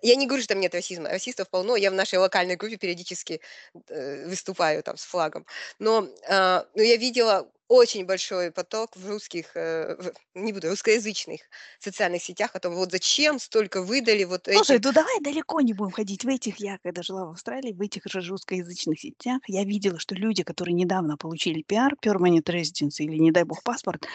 Я 0.03 0.17
не 0.17 0.27
говорю, 0.27 0.43
что 0.43 0.55
там 0.55 0.61
нет 0.61 0.75
расизма. 0.75 1.09
Расистов 1.11 1.49
полно. 1.51 1.77
Я 1.77 1.91
в 1.91 1.95
нашей 1.95 2.19
локальной 2.19 2.57
группе 2.57 2.77
периодически 2.77 3.41
э, 3.89 4.27
выступаю 4.29 4.83
там 4.83 4.97
с 4.97 5.05
флагом. 5.05 5.47
Но, 5.79 6.09
а, 6.29 6.67
но 6.75 6.83
я 6.83 6.97
видела 6.97 7.51
очень 7.69 8.07
большой 8.07 8.53
поток 8.53 8.97
в 8.97 9.09
русских, 9.09 9.57
э, 9.57 9.97
в- 9.97 10.13
не 10.35 10.53
буду, 10.53 10.69
русскоязычных 10.69 11.41
социальных 11.79 12.23
сетях 12.23 12.55
о 12.55 12.61
том, 12.61 12.75
вот 12.75 12.91
зачем 12.93 13.39
столько 13.39 13.83
выдали 13.83 14.25
вот 14.25 14.49
Слушай, 14.49 14.77
этим. 14.77 14.83
ну 14.85 14.93
давай 14.93 15.21
далеко 15.21 15.61
не 15.61 15.73
будем 15.73 15.91
ходить. 15.93 16.25
В 16.25 16.29
этих, 16.29 16.59
я 16.61 16.79
когда 16.83 17.03
жила 17.03 17.27
в 17.27 17.31
Австралии, 17.31 17.73
в 17.73 17.81
этих 17.81 18.03
же 18.07 18.21
русскоязычных 18.21 18.99
сетях, 19.01 19.41
я 19.49 19.65
видела, 19.65 19.99
что 19.99 20.15
люди, 20.15 20.43
которые 20.45 20.75
недавно 20.75 21.17
получили 21.17 21.63
пиар, 21.63 21.95
permanent 22.05 22.45
residence 22.45 22.97
или, 22.99 23.17
не 23.19 23.33
дай 23.33 23.45
бог, 23.45 23.63
паспорт, 23.63 24.07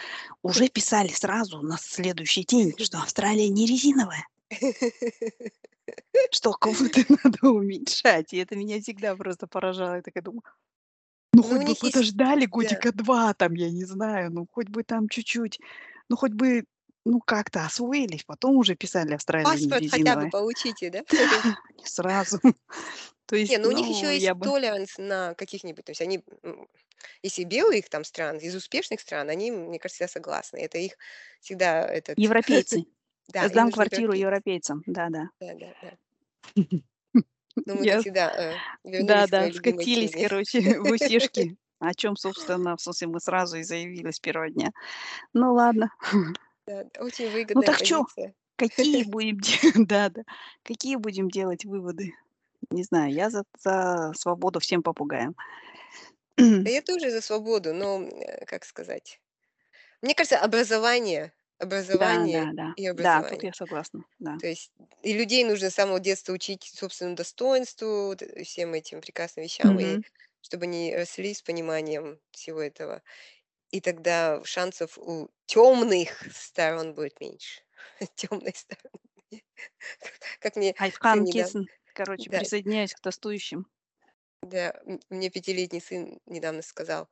уже 0.42 0.68
писали 0.68 1.08
сразу 1.08 1.60
на 1.62 1.76
следующий 1.78 2.44
день, 2.44 2.74
что 2.78 2.98
Австралия 2.98 3.48
не 3.48 3.66
резиновая, 3.66 4.26
что 6.30 6.52
кого-то 6.52 7.00
надо 7.24 7.48
уменьшать. 7.48 8.32
И 8.32 8.38
это 8.38 8.56
меня 8.56 8.80
всегда 8.80 9.16
просто 9.16 9.46
поражало. 9.46 9.96
Я 9.96 10.02
такая 10.02 10.22
думаю, 10.22 10.42
ну 11.42 11.48
Ну, 11.48 11.56
хоть 11.56 11.64
бы 11.64 11.70
есть, 11.70 11.80
подождали 11.80 12.46
да. 12.46 12.50
годика 12.50 12.92
два 12.92 13.34
там, 13.34 13.54
я 13.54 13.70
не 13.70 13.84
знаю, 13.84 14.30
ну 14.30 14.46
хоть 14.50 14.68
бы 14.68 14.82
там 14.82 15.08
чуть-чуть, 15.08 15.60
ну 16.08 16.16
хоть 16.16 16.32
бы, 16.32 16.64
ну 17.04 17.20
как-то 17.20 17.64
освоились, 17.64 18.24
потом 18.24 18.56
уже 18.56 18.74
писали 18.74 19.14
Австралия 19.14 19.44
не 19.56 19.68
Паспорт 19.68 19.90
хотя 19.90 20.16
бы 20.16 20.30
получите, 20.30 20.90
да? 20.90 21.02
Не 21.78 21.86
сразу. 21.86 22.40
То 23.26 23.36
Не, 23.36 23.42
есть, 23.42 23.58
ну 23.58 23.68
у 23.68 23.72
них 23.72 23.86
еще 23.86 24.06
ну, 24.06 24.10
есть 24.10 24.24
я 24.24 24.34
бы... 24.34 24.44
толеранс 24.44 24.98
на 24.98 25.34
каких-нибудь, 25.34 25.84
то 25.84 25.90
есть 25.90 26.02
они, 26.02 26.22
если 27.22 27.44
белых 27.44 27.88
там 27.88 28.04
стран, 28.04 28.38
из 28.38 28.54
успешных 28.54 29.00
стран, 29.00 29.30
они, 29.30 29.50
мне 29.50 29.78
кажется, 29.78 30.06
всегда 30.06 30.12
согласны. 30.12 30.58
Это 30.58 30.78
их 30.78 30.98
всегда 31.40 31.86
этот, 31.86 32.18
Европейцы. 32.18 32.84
да, 33.28 33.48
Сдам 33.48 33.70
квартиру 33.70 34.12
европейцам. 34.12 34.82
Да-да. 34.86 35.30
Да, 35.40 35.54
да, 35.54 35.74
да. 35.82 36.64
Ну 37.56 37.74
мы, 37.76 37.84
Я... 37.84 38.00
всегда, 38.00 38.30
э, 38.30 38.54
твоей 38.82 39.02
любимой 39.02 39.52
скатились, 39.52 40.10
теме. 40.12 40.28
короче, 40.28 40.60
в 40.80 40.90
усишки. 40.90 41.56
О 41.78 41.94
чем, 41.94 42.16
собственно, 42.16 42.76
в 42.76 42.80
смысле, 42.80 43.08
мы 43.08 43.20
сразу 43.20 43.56
и 43.56 43.64
заявили 43.64 44.10
с 44.10 44.20
первого 44.20 44.50
дня. 44.50 44.70
Ну 45.32 45.52
ладно. 45.52 45.90
Да, 46.66 46.84
да, 46.84 47.00
очень 47.00 47.26
Ну 47.26 47.32
выгодная 47.32 47.66
так 47.66 47.84
что, 47.84 48.06
какие 48.56 49.02
будем 49.10 49.40
делать? 49.40 49.74
Да-да. 49.88 50.22
Какие 50.62 50.96
будем 50.96 51.28
делать 51.28 51.64
выводы? 51.64 52.14
Не 52.70 52.84
знаю, 52.84 53.12
я 53.12 53.30
за, 53.30 53.42
за 53.58 54.12
свободу 54.14 54.60
всем 54.60 54.82
попугаям. 54.82 55.34
Да 56.36 56.70
я 56.70 56.82
тоже 56.82 57.10
за 57.10 57.20
свободу, 57.20 57.74
но, 57.74 58.02
э, 58.02 58.44
как 58.46 58.64
сказать, 58.64 59.20
мне 60.00 60.14
кажется, 60.14 60.38
образование 60.38 61.26
Да, 61.26 61.41
образование 61.62 62.48
да, 62.48 62.52
да. 62.52 62.74
и 62.76 62.86
Да, 62.96 63.24
тут 63.24 63.42
образование. 63.42 63.44
я 63.44 63.52
согласна, 63.52 64.04
да. 64.18 64.38
То 64.38 64.46
есть 64.48 64.72
и 65.02 65.12
людей 65.14 65.44
нужно 65.44 65.70
с 65.70 65.74
самого 65.74 66.00
детства 66.00 66.32
учить 66.32 66.64
собственному 66.64 67.16
достоинству, 67.16 68.14
э, 68.20 68.44
всем 68.44 68.74
этим 68.74 69.00
прекрасным 69.00 69.44
вещам, 69.44 69.78
и 69.80 69.98
Мгм. 69.98 70.04
чтобы 70.42 70.64
они 70.64 70.94
росли 70.94 71.34
с 71.34 71.42
пониманием 71.42 72.20
всего 72.32 72.60
этого. 72.62 73.02
И 73.70 73.80
тогда 73.80 74.42
шансов 74.44 74.98
у 74.98 75.30
темных 75.46 76.24
сторон 76.36 76.94
будет 76.94 77.20
меньше. 77.20 77.62
Темной 78.16 78.54
стороны. 78.54 79.00
Как 80.40 80.56
мне 80.56 80.74
Айфхан 80.84 81.24
Кесн. 81.26 81.62
Короче, 81.94 82.30
да, 82.30 82.38
присоединяюсь 82.38 82.92
к 82.94 83.00
тостующим. 83.00 83.66
да, 84.42 84.74
мне 85.10 85.30
пятилетний 85.30 85.80
сын 85.80 86.18
недавно 86.26 86.62
сказал: 86.62 87.08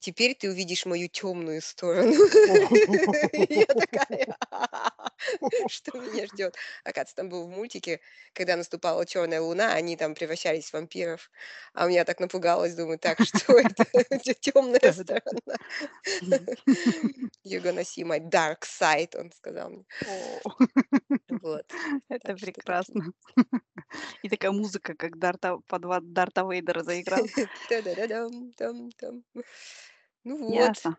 "Теперь 0.00 0.34
ты 0.34 0.50
увидишь 0.50 0.86
мою 0.86 1.08
темную 1.08 1.60
сторону". 1.62 2.12
Я 3.48 3.66
такая: 3.66 4.26
"Что 5.66 6.00
меня 6.00 6.26
ждет?" 6.26 6.56
Оказывается, 6.84 7.16
там 7.16 7.28
был 7.28 7.46
в 7.46 7.50
мультике, 7.50 8.00
когда 8.32 8.56
наступала 8.56 9.06
черная 9.06 9.40
луна, 9.40 9.72
они 9.74 9.96
там 9.96 10.14
превращались 10.14 10.70
в 10.70 10.74
вампиров. 10.74 11.30
А 11.74 11.90
я 11.90 12.04
так 12.04 12.20
напугалась, 12.20 12.74
думаю: 12.74 12.98
"Так, 12.98 13.20
что 13.22 13.54
это? 13.58 13.84
Темная 14.40 14.92
сторона". 14.92 15.56
"You're 17.44 17.62
gonna 17.62 17.84
see 17.84 18.04
my 18.04 18.20
dark 18.20 18.64
side", 18.64 19.16
он 19.18 19.30
сказал 19.32 19.70
мне. 19.70 19.84
Вот. 21.42 21.66
это 22.08 22.36
прекрасно. 22.36 23.02
И 24.22 24.28
такая 24.28 24.52
музыка, 24.52 24.94
как 24.94 25.18
Дарта 25.18 25.58
под 25.66 25.82
Дарта 26.12 26.42
Вейдера 26.42 26.82
заиграла. 26.82 27.28
Ну 30.26 30.36
вот. 30.38 30.74
Ясно. 30.74 30.96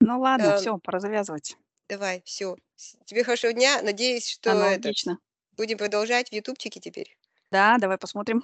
Ну 0.00 0.20
ладно, 0.20 0.52
Эм, 0.52 0.54
всё, 0.54 0.78
пора 0.78 1.00
завязывать. 1.00 1.56
давай, 1.88 2.22
всё. 2.24 2.56
С 2.76 2.96
тебе 3.06 3.24
хорошего 3.24 3.52
дня. 3.52 3.80
Надеюсь, 3.82 4.28
что 4.28 4.52
Аналогично. 4.52 5.18
будем 5.56 5.78
продолжать 5.78 6.30
в 6.30 6.32
"Ютубчике" 6.34 6.80
теперь. 6.80 7.16
Да, 7.52 7.78
давай 7.78 7.96
посмотрим, 7.98 8.42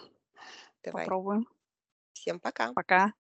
Давай. 0.84 1.14
попробуем. 1.14 1.46
Всем 2.14 2.40
пока. 2.40 2.76
Пока. 2.76 3.12